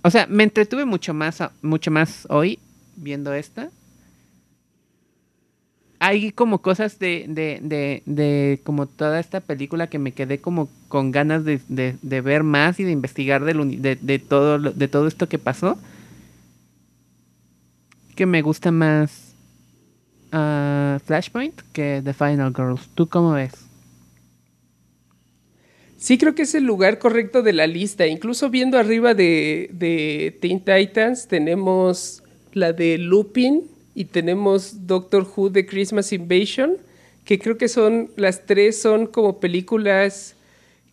O 0.02 0.10
sea, 0.10 0.26
me 0.26 0.44
entretuve 0.44 0.84
mucho 0.84 1.12
más, 1.12 1.42
mucho 1.62 1.90
más 1.90 2.26
hoy 2.30 2.58
viendo 2.96 3.34
esta. 3.34 3.70
Hay 5.98 6.32
como 6.32 6.62
cosas 6.62 6.98
de, 6.98 7.26
de, 7.28 7.58
de, 7.62 8.02
de 8.06 8.60
como 8.64 8.86
toda 8.86 9.20
esta 9.20 9.40
película 9.40 9.88
que 9.88 9.98
me 9.98 10.12
quedé 10.12 10.40
como 10.40 10.70
con 10.88 11.10
ganas 11.10 11.44
de, 11.44 11.60
de, 11.68 11.96
de 12.00 12.20
ver 12.22 12.42
más 12.42 12.80
y 12.80 12.84
de 12.84 12.92
investigar 12.92 13.44
de, 13.44 14.18
todo, 14.18 14.58
de 14.58 14.88
todo 14.88 15.06
esto 15.06 15.28
que 15.28 15.38
pasó 15.38 15.76
que 18.20 18.26
me 18.26 18.42
gusta 18.42 18.70
más 18.70 19.34
ah, 20.30 20.98
Flashpoint 21.06 21.58
que 21.72 22.02
The 22.04 22.12
Final 22.12 22.52
Girls. 22.54 22.90
¿Tú 22.94 23.08
cómo 23.08 23.32
ves? 23.32 23.69
Sí, 26.00 26.16
creo 26.16 26.34
que 26.34 26.42
es 26.42 26.54
el 26.54 26.64
lugar 26.64 26.98
correcto 26.98 27.42
de 27.42 27.52
la 27.52 27.66
lista. 27.66 28.06
Incluso 28.06 28.48
viendo 28.48 28.78
arriba 28.78 29.12
de, 29.12 29.68
de 29.74 30.34
Teen 30.40 30.64
Titans, 30.64 31.28
tenemos 31.28 32.22
la 32.54 32.72
de 32.72 32.96
Lupin 32.96 33.64
y 33.94 34.06
tenemos 34.06 34.86
Doctor 34.86 35.28
Who 35.36 35.50
de 35.50 35.66
Christmas 35.66 36.14
Invasion, 36.14 36.78
que 37.26 37.38
creo 37.38 37.58
que 37.58 37.68
son, 37.68 38.10
las 38.16 38.46
tres 38.46 38.80
son 38.80 39.06
como 39.06 39.40
películas 39.40 40.36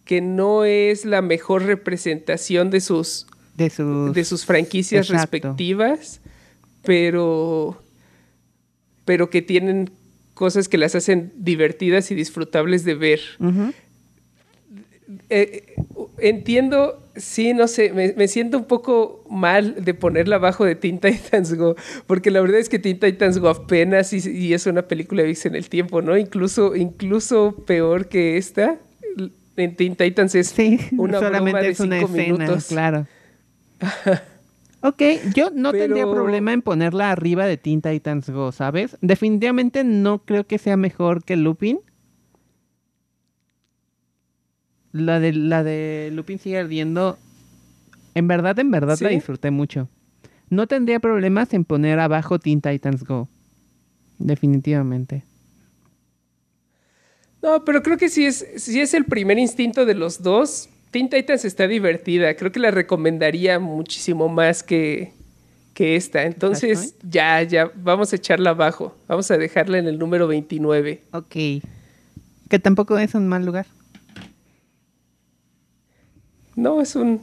que 0.03 0.19
no 0.19 0.65
es 0.65 1.05
la 1.05 1.21
mejor 1.21 1.63
representación 1.63 2.69
de 2.69 2.81
sus, 2.81 3.27
De 3.55 3.69
sus... 3.69 4.13
de 4.13 4.25
sus 4.25 4.45
franquicias 4.45 5.09
Exacto. 5.09 5.37
respectivas, 5.37 6.19
pero, 6.83 7.81
pero 9.05 9.29
que 9.29 9.41
tienen 9.41 9.89
cosas 10.33 10.67
que 10.67 10.77
las 10.77 10.95
hacen 10.95 11.31
divertidas 11.37 12.11
y 12.11 12.15
disfrutables 12.15 12.83
de 12.83 12.95
ver. 12.95 13.21
Ujú. 13.39 13.73
Eh, 15.29 15.75
entiendo, 16.19 17.01
sí, 17.15 17.53
no 17.53 17.67
sé, 17.67 17.93
me, 17.93 18.13
me 18.13 18.27
siento 18.27 18.57
un 18.57 18.65
poco 18.65 19.23
mal 19.29 19.83
de 19.85 19.93
ponerla 19.93 20.35
abajo 20.35 20.65
de 20.65 20.75
Teen 20.75 20.99
Titans 20.99 21.53
Go, 21.53 21.75
porque 22.07 22.29
la 22.29 22.41
verdad 22.41 22.59
es 22.59 22.67
que 22.69 22.77
Teen 22.79 22.99
Titans 22.99 23.37
Go 23.39 23.47
apenas 23.49 24.11
y, 24.11 24.17
y 24.29 24.53
es 24.53 24.65
una 24.65 24.81
película 24.87 25.23
vista 25.23 25.47
en 25.47 25.55
el 25.55 25.69
tiempo, 25.69 26.01
¿no? 26.01 26.17
Incluso, 26.17 26.75
incluso 26.75 27.55
peor 27.65 28.07
que 28.09 28.37
esta, 28.37 28.77
en 29.55 29.75
Teen 29.75 29.95
Titans 29.95 30.35
es 30.35 30.49
Sí, 30.49 30.77
una 30.97 31.19
solamente 31.19 31.61
de 31.61 31.69
es 31.69 31.79
una 31.79 31.99
cinco 31.99 32.11
escena, 32.11 32.37
minutos. 32.37 32.65
claro. 32.65 33.07
ok, 34.81 35.01
yo 35.33 35.49
no 35.53 35.71
tendría 35.71 36.03
problema 36.05 36.53
en 36.53 36.61
ponerla 36.61 37.11
arriba 37.11 37.45
de 37.45 37.57
Teen 37.57 37.81
Titans 37.81 38.29
Go, 38.29 38.51
¿sabes? 38.51 38.97
Definitivamente 39.01 39.83
no 39.83 40.19
creo 40.19 40.45
que 40.45 40.57
sea 40.57 40.77
mejor 40.77 41.23
que 41.23 41.35
Lupin. 41.37 41.79
La 44.97 45.19
de, 45.19 45.33
la 45.33 45.63
de 45.63 46.09
Lupin 46.13 46.39
sigue 46.39 46.57
ardiendo. 46.57 47.17
En 48.15 48.27
verdad, 48.27 48.57
en 48.59 48.71
verdad 48.71 48.97
la 48.99 49.09
disfruté 49.09 49.51
mucho. 49.51 49.87
No 50.49 50.67
tendría 50.67 50.99
problemas 50.99 51.53
en 51.53 51.65
poner 51.65 51.99
abajo 51.99 52.39
Teen 52.39 52.61
Titans 52.61 53.03
Go. 53.03 53.27
Definitivamente. 54.17 55.23
No, 57.41 57.63
pero 57.63 57.83
creo 57.83 57.97
que 57.97 58.09
sí 58.09 58.25
es, 58.25 58.41
es 58.41 58.93
el 58.93 59.05
primer 59.05 59.37
instinto 59.37 59.85
de 59.85 59.93
los 59.93 60.23
dos. 60.23 60.69
Teen 60.91 61.09
Titans 61.09 61.45
está 61.45 61.67
divertida. 61.67 62.35
Creo 62.35 62.51
que 62.51 62.59
la 62.59 62.71
recomendaría 62.71 63.59
muchísimo 63.59 64.29
más 64.29 64.63
que, 64.63 65.11
que 65.73 65.95
esta. 65.95 66.23
Entonces, 66.23 66.95
ya, 67.07 67.43
ya, 67.43 67.71
vamos 67.75 68.13
a 68.13 68.15
echarla 68.15 68.51
abajo. 68.51 68.97
Vamos 69.07 69.29
a 69.29 69.37
dejarla 69.37 69.77
en 69.77 69.87
el 69.87 69.99
número 69.99 70.27
29. 70.27 71.03
Ok. 71.11 71.35
Que 72.49 72.59
tampoco 72.59 72.97
es 72.97 73.13
un 73.13 73.27
mal 73.27 73.45
lugar. 73.45 73.67
No, 76.57 76.81
es 76.81 76.95
un 76.95 77.21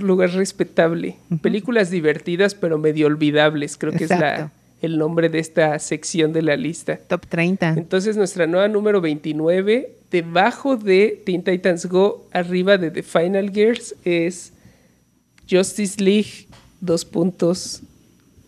lugar 0.00 0.30
respetable. 0.30 1.16
Películas 1.40 1.90
divertidas, 1.90 2.54
pero 2.54 2.78
medio 2.78 3.06
olvidables. 3.06 3.78
Creo 3.78 3.92
que 3.92 4.04
es 4.04 4.10
la, 4.10 4.52
el 4.82 4.98
nombre 4.98 5.30
de 5.30 5.38
esta 5.38 5.78
sección 5.78 6.34
de 6.34 6.42
la 6.42 6.56
lista. 6.56 6.98
Top 7.08 7.26
30. 7.26 7.70
Entonces, 7.70 8.18
nuestra 8.18 8.46
nueva 8.46 8.68
número 8.68 9.00
29, 9.00 9.96
debajo 10.10 10.76
de 10.76 11.22
Teen 11.24 11.42
Titans 11.42 11.86
Go, 11.86 12.28
arriba 12.32 12.76
de 12.76 12.90
The 12.90 13.02
Final 13.02 13.50
Gears, 13.50 13.94
es 14.04 14.52
Justice 15.50 16.02
League, 16.02 16.46
dos 16.80 17.06
puntos, 17.06 17.82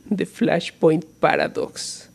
de 0.05 0.27
Flashpoint 0.27 1.07
Paradox. 1.21 2.08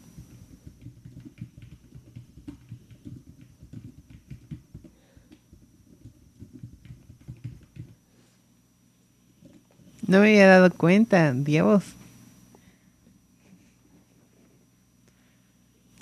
No 10.05 10.19
me 10.19 10.29
había 10.29 10.47
dado 10.47 10.69
cuenta, 10.71 11.33
Dios. 11.33 11.83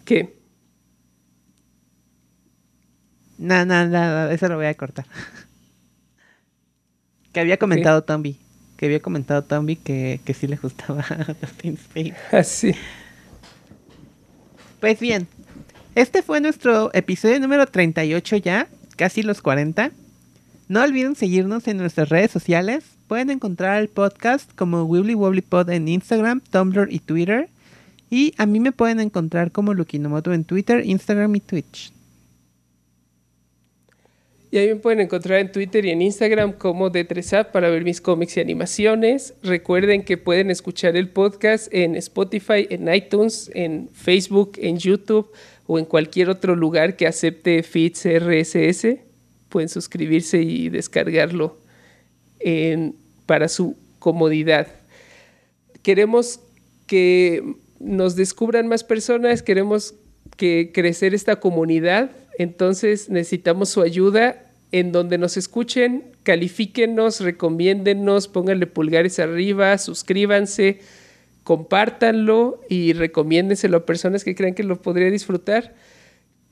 ¿Qué? 0.05 0.35
No, 3.37 3.65
no, 3.65 3.87
no, 3.87 4.29
eso 4.29 4.47
lo 4.47 4.55
voy 4.55 4.65
a 4.65 4.73
cortar. 4.75 5.05
que 7.31 7.39
había 7.39 7.57
comentado 7.57 8.03
Tombi. 8.03 8.37
Que 8.77 8.87
había 8.87 9.01
comentado 9.01 9.43
Tombi 9.43 9.75
que, 9.75 10.19
que 10.25 10.33
sí 10.33 10.47
le 10.47 10.57
gustaba 10.57 11.05
Dustin 11.41 11.77
Spade. 11.77 12.15
Así. 12.31 12.73
Pues 14.79 14.99
bien, 14.99 15.27
este 15.93 16.23
fue 16.23 16.41
nuestro 16.41 16.89
episodio 16.93 17.39
número 17.39 17.67
38 17.67 18.37
ya, 18.37 18.67
casi 18.95 19.21
los 19.21 19.41
40. 19.41 19.91
No 20.67 20.81
olviden 20.81 21.15
seguirnos 21.15 21.67
en 21.67 21.77
nuestras 21.77 22.09
redes 22.09 22.31
sociales. 22.31 22.83
Pueden 23.11 23.29
encontrar 23.29 23.81
el 23.81 23.89
podcast 23.89 24.49
como 24.55 24.85
Wibbly 24.85 25.15
Wobbly 25.15 25.41
Pod 25.41 25.69
en 25.69 25.89
Instagram, 25.89 26.39
Tumblr 26.49 26.87
y 26.89 26.99
Twitter. 26.99 27.49
Y 28.09 28.33
a 28.37 28.45
mí 28.45 28.61
me 28.61 28.71
pueden 28.71 29.01
encontrar 29.01 29.51
como 29.51 29.73
Lukinomoto 29.73 30.31
en 30.31 30.45
Twitter, 30.45 30.85
Instagram 30.85 31.35
y 31.35 31.41
Twitch. 31.41 31.91
Y 34.49 34.59
ahí 34.59 34.69
me 34.69 34.77
pueden 34.77 35.01
encontrar 35.01 35.39
en 35.39 35.51
Twitter 35.51 35.83
y 35.83 35.89
en 35.89 36.01
Instagram 36.01 36.53
como 36.53 36.89
D3App 36.89 37.51
para 37.51 37.69
ver 37.69 37.83
mis 37.83 37.99
cómics 37.99 38.37
y 38.37 38.39
animaciones. 38.39 39.33
Recuerden 39.43 40.05
que 40.05 40.15
pueden 40.15 40.49
escuchar 40.49 40.95
el 40.95 41.09
podcast 41.09 41.67
en 41.73 41.97
Spotify, 41.97 42.65
en 42.69 42.87
iTunes, 42.93 43.51
en 43.53 43.89
Facebook, 43.91 44.53
en 44.55 44.77
YouTube 44.77 45.29
o 45.67 45.77
en 45.77 45.83
cualquier 45.83 46.29
otro 46.29 46.55
lugar 46.55 46.95
que 46.95 47.07
acepte 47.07 47.61
feeds 47.61 48.05
RSS. 48.05 48.99
Pueden 49.49 49.67
suscribirse 49.67 50.41
y 50.41 50.69
descargarlo 50.69 51.59
para 53.31 53.47
su 53.47 53.77
comodidad. 53.99 54.67
Queremos 55.83 56.41
que 56.85 57.55
nos 57.79 58.17
descubran 58.17 58.67
más 58.67 58.83
personas, 58.83 59.41
queremos 59.41 59.93
que 60.35 60.71
crecer 60.73 61.13
esta 61.13 61.37
comunidad 61.37 62.11
entonces 62.41 63.07
necesitamos 63.09 63.69
su 63.69 63.83
ayuda 63.83 64.43
en 64.71 64.91
donde 64.91 65.19
nos 65.19 65.37
escuchen, 65.37 66.05
califíquenos, 66.23 67.19
recomiéndennos, 67.19 68.27
pónganle 68.27 68.65
pulgares 68.65 69.19
arriba, 69.19 69.77
suscríbanse, 69.77 70.79
compártanlo 71.43 72.59
y 72.67 72.93
recomiéndenselo 72.93 73.77
a 73.77 73.85
personas 73.85 74.23
que 74.23 74.33
crean 74.33 74.55
que 74.55 74.63
lo 74.63 74.81
podría 74.81 75.11
disfrutar. 75.11 75.75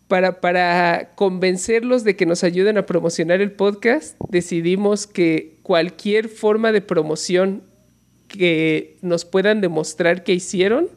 Para, 0.09 0.41
para 0.41 1.13
convencerlos 1.15 2.03
de 2.03 2.17
que 2.17 2.25
nos 2.25 2.43
ayuden 2.43 2.77
a 2.77 2.85
promocionar 2.85 3.39
el 3.39 3.53
podcast, 3.53 4.19
decidimos 4.29 5.07
que 5.07 5.59
cualquier 5.63 6.27
forma 6.27 6.73
de 6.73 6.81
promoción 6.81 7.63
que 8.27 8.97
nos 9.01 9.23
puedan 9.23 9.61
demostrar 9.61 10.23
que 10.23 10.33
hicieron, 10.33 10.89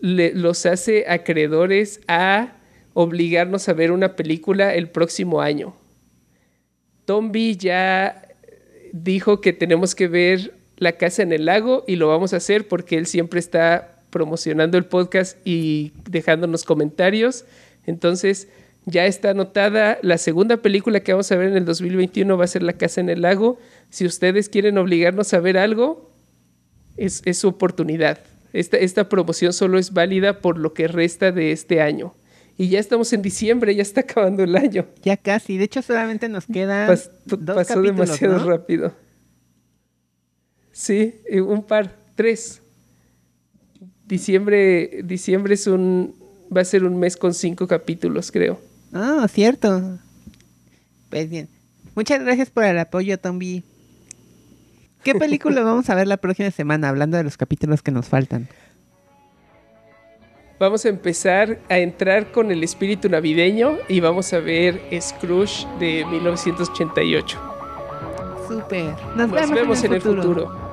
los 0.00 0.66
hace 0.66 1.06
acreedores 1.08 2.00
a 2.06 2.56
obligarnos 2.92 3.68
a 3.68 3.72
ver 3.72 3.90
una 3.90 4.16
película 4.16 4.74
el 4.74 4.90
próximo 4.90 5.40
año. 5.40 5.74
Tombi 7.04 7.56
ya 7.56 8.28
dijo 8.92 9.40
que 9.40 9.52
tenemos 9.52 9.94
que 9.94 10.08
ver 10.08 10.54
La 10.76 10.92
Casa 10.92 11.22
en 11.22 11.32
el 11.32 11.46
Lago 11.46 11.84
y 11.86 11.96
lo 11.96 12.08
vamos 12.08 12.32
a 12.32 12.38
hacer 12.38 12.68
porque 12.68 12.96
él 12.96 13.06
siempre 13.06 13.40
está 13.40 14.02
promocionando 14.10 14.78
el 14.78 14.86
podcast 14.86 15.38
y 15.44 15.92
dejándonos 16.08 16.64
comentarios. 16.64 17.44
Entonces, 17.86 18.48
ya 18.84 19.06
está 19.06 19.30
anotada 19.30 19.98
la 20.02 20.18
segunda 20.18 20.58
película 20.58 21.00
que 21.00 21.12
vamos 21.12 21.30
a 21.32 21.36
ver 21.36 21.48
en 21.48 21.56
el 21.56 21.64
2021 21.64 22.36
va 22.36 22.44
a 22.44 22.48
ser 22.48 22.62
La 22.62 22.74
Casa 22.74 23.00
en 23.00 23.08
el 23.08 23.22
Lago. 23.22 23.58
Si 23.90 24.06
ustedes 24.06 24.48
quieren 24.48 24.78
obligarnos 24.78 25.34
a 25.34 25.40
ver 25.40 25.58
algo, 25.58 26.12
es, 26.96 27.22
su 27.32 27.48
oportunidad. 27.48 28.20
Esta, 28.52 28.76
esta 28.76 29.08
promoción 29.08 29.52
solo 29.52 29.78
es 29.78 29.92
válida 29.92 30.40
por 30.40 30.58
lo 30.58 30.72
que 30.72 30.88
resta 30.88 31.32
de 31.32 31.52
este 31.52 31.80
año. 31.80 32.14
Y 32.58 32.68
ya 32.68 32.78
estamos 32.78 33.12
en 33.12 33.22
diciembre, 33.22 33.74
ya 33.74 33.82
está 33.82 34.00
acabando 34.02 34.42
el 34.44 34.56
año. 34.56 34.86
Ya 35.02 35.16
casi. 35.16 35.58
De 35.58 35.64
hecho, 35.64 35.82
solamente 35.82 36.28
nos 36.28 36.46
quedan. 36.46 36.96
pasó 37.46 37.82
demasiado 37.82 38.38
rápido. 38.48 38.94
Sí, 40.72 41.14
un 41.32 41.64
par, 41.64 41.96
tres. 42.14 42.62
Diciembre, 44.06 45.00
diciembre 45.04 45.54
es 45.54 45.66
un. 45.66 46.14
Va 46.54 46.60
a 46.60 46.64
ser 46.64 46.84
un 46.84 46.98
mes 46.98 47.16
con 47.16 47.34
cinco 47.34 47.66
capítulos, 47.66 48.30
creo. 48.30 48.60
Ah, 48.92 49.26
cierto. 49.28 49.98
Pues 51.10 51.28
bien. 51.28 51.48
Muchas 51.94 52.20
gracias 52.20 52.50
por 52.50 52.64
el 52.64 52.78
apoyo, 52.78 53.18
Tombi. 53.18 53.64
¿Qué 55.02 55.14
película 55.14 55.62
vamos 55.64 55.88
a 55.88 55.94
ver 55.94 56.06
la 56.06 56.16
próxima 56.16 56.50
semana, 56.50 56.88
hablando 56.88 57.16
de 57.16 57.24
los 57.24 57.36
capítulos 57.36 57.82
que 57.82 57.90
nos 57.90 58.06
faltan? 58.06 58.48
Vamos 60.58 60.86
a 60.86 60.88
empezar 60.88 61.58
a 61.68 61.78
entrar 61.78 62.32
con 62.32 62.50
el 62.50 62.64
espíritu 62.64 63.10
navideño 63.10 63.76
y 63.88 64.00
vamos 64.00 64.32
a 64.32 64.40
ver 64.40 64.80
Scrooge 65.00 65.66
de 65.78 66.04
1988. 66.06 67.38
Super. 68.48 68.94
Nos, 69.16 69.50
vemos, 69.50 69.84
en, 69.84 69.92
el 69.92 70.00
futuro. 70.00 70.65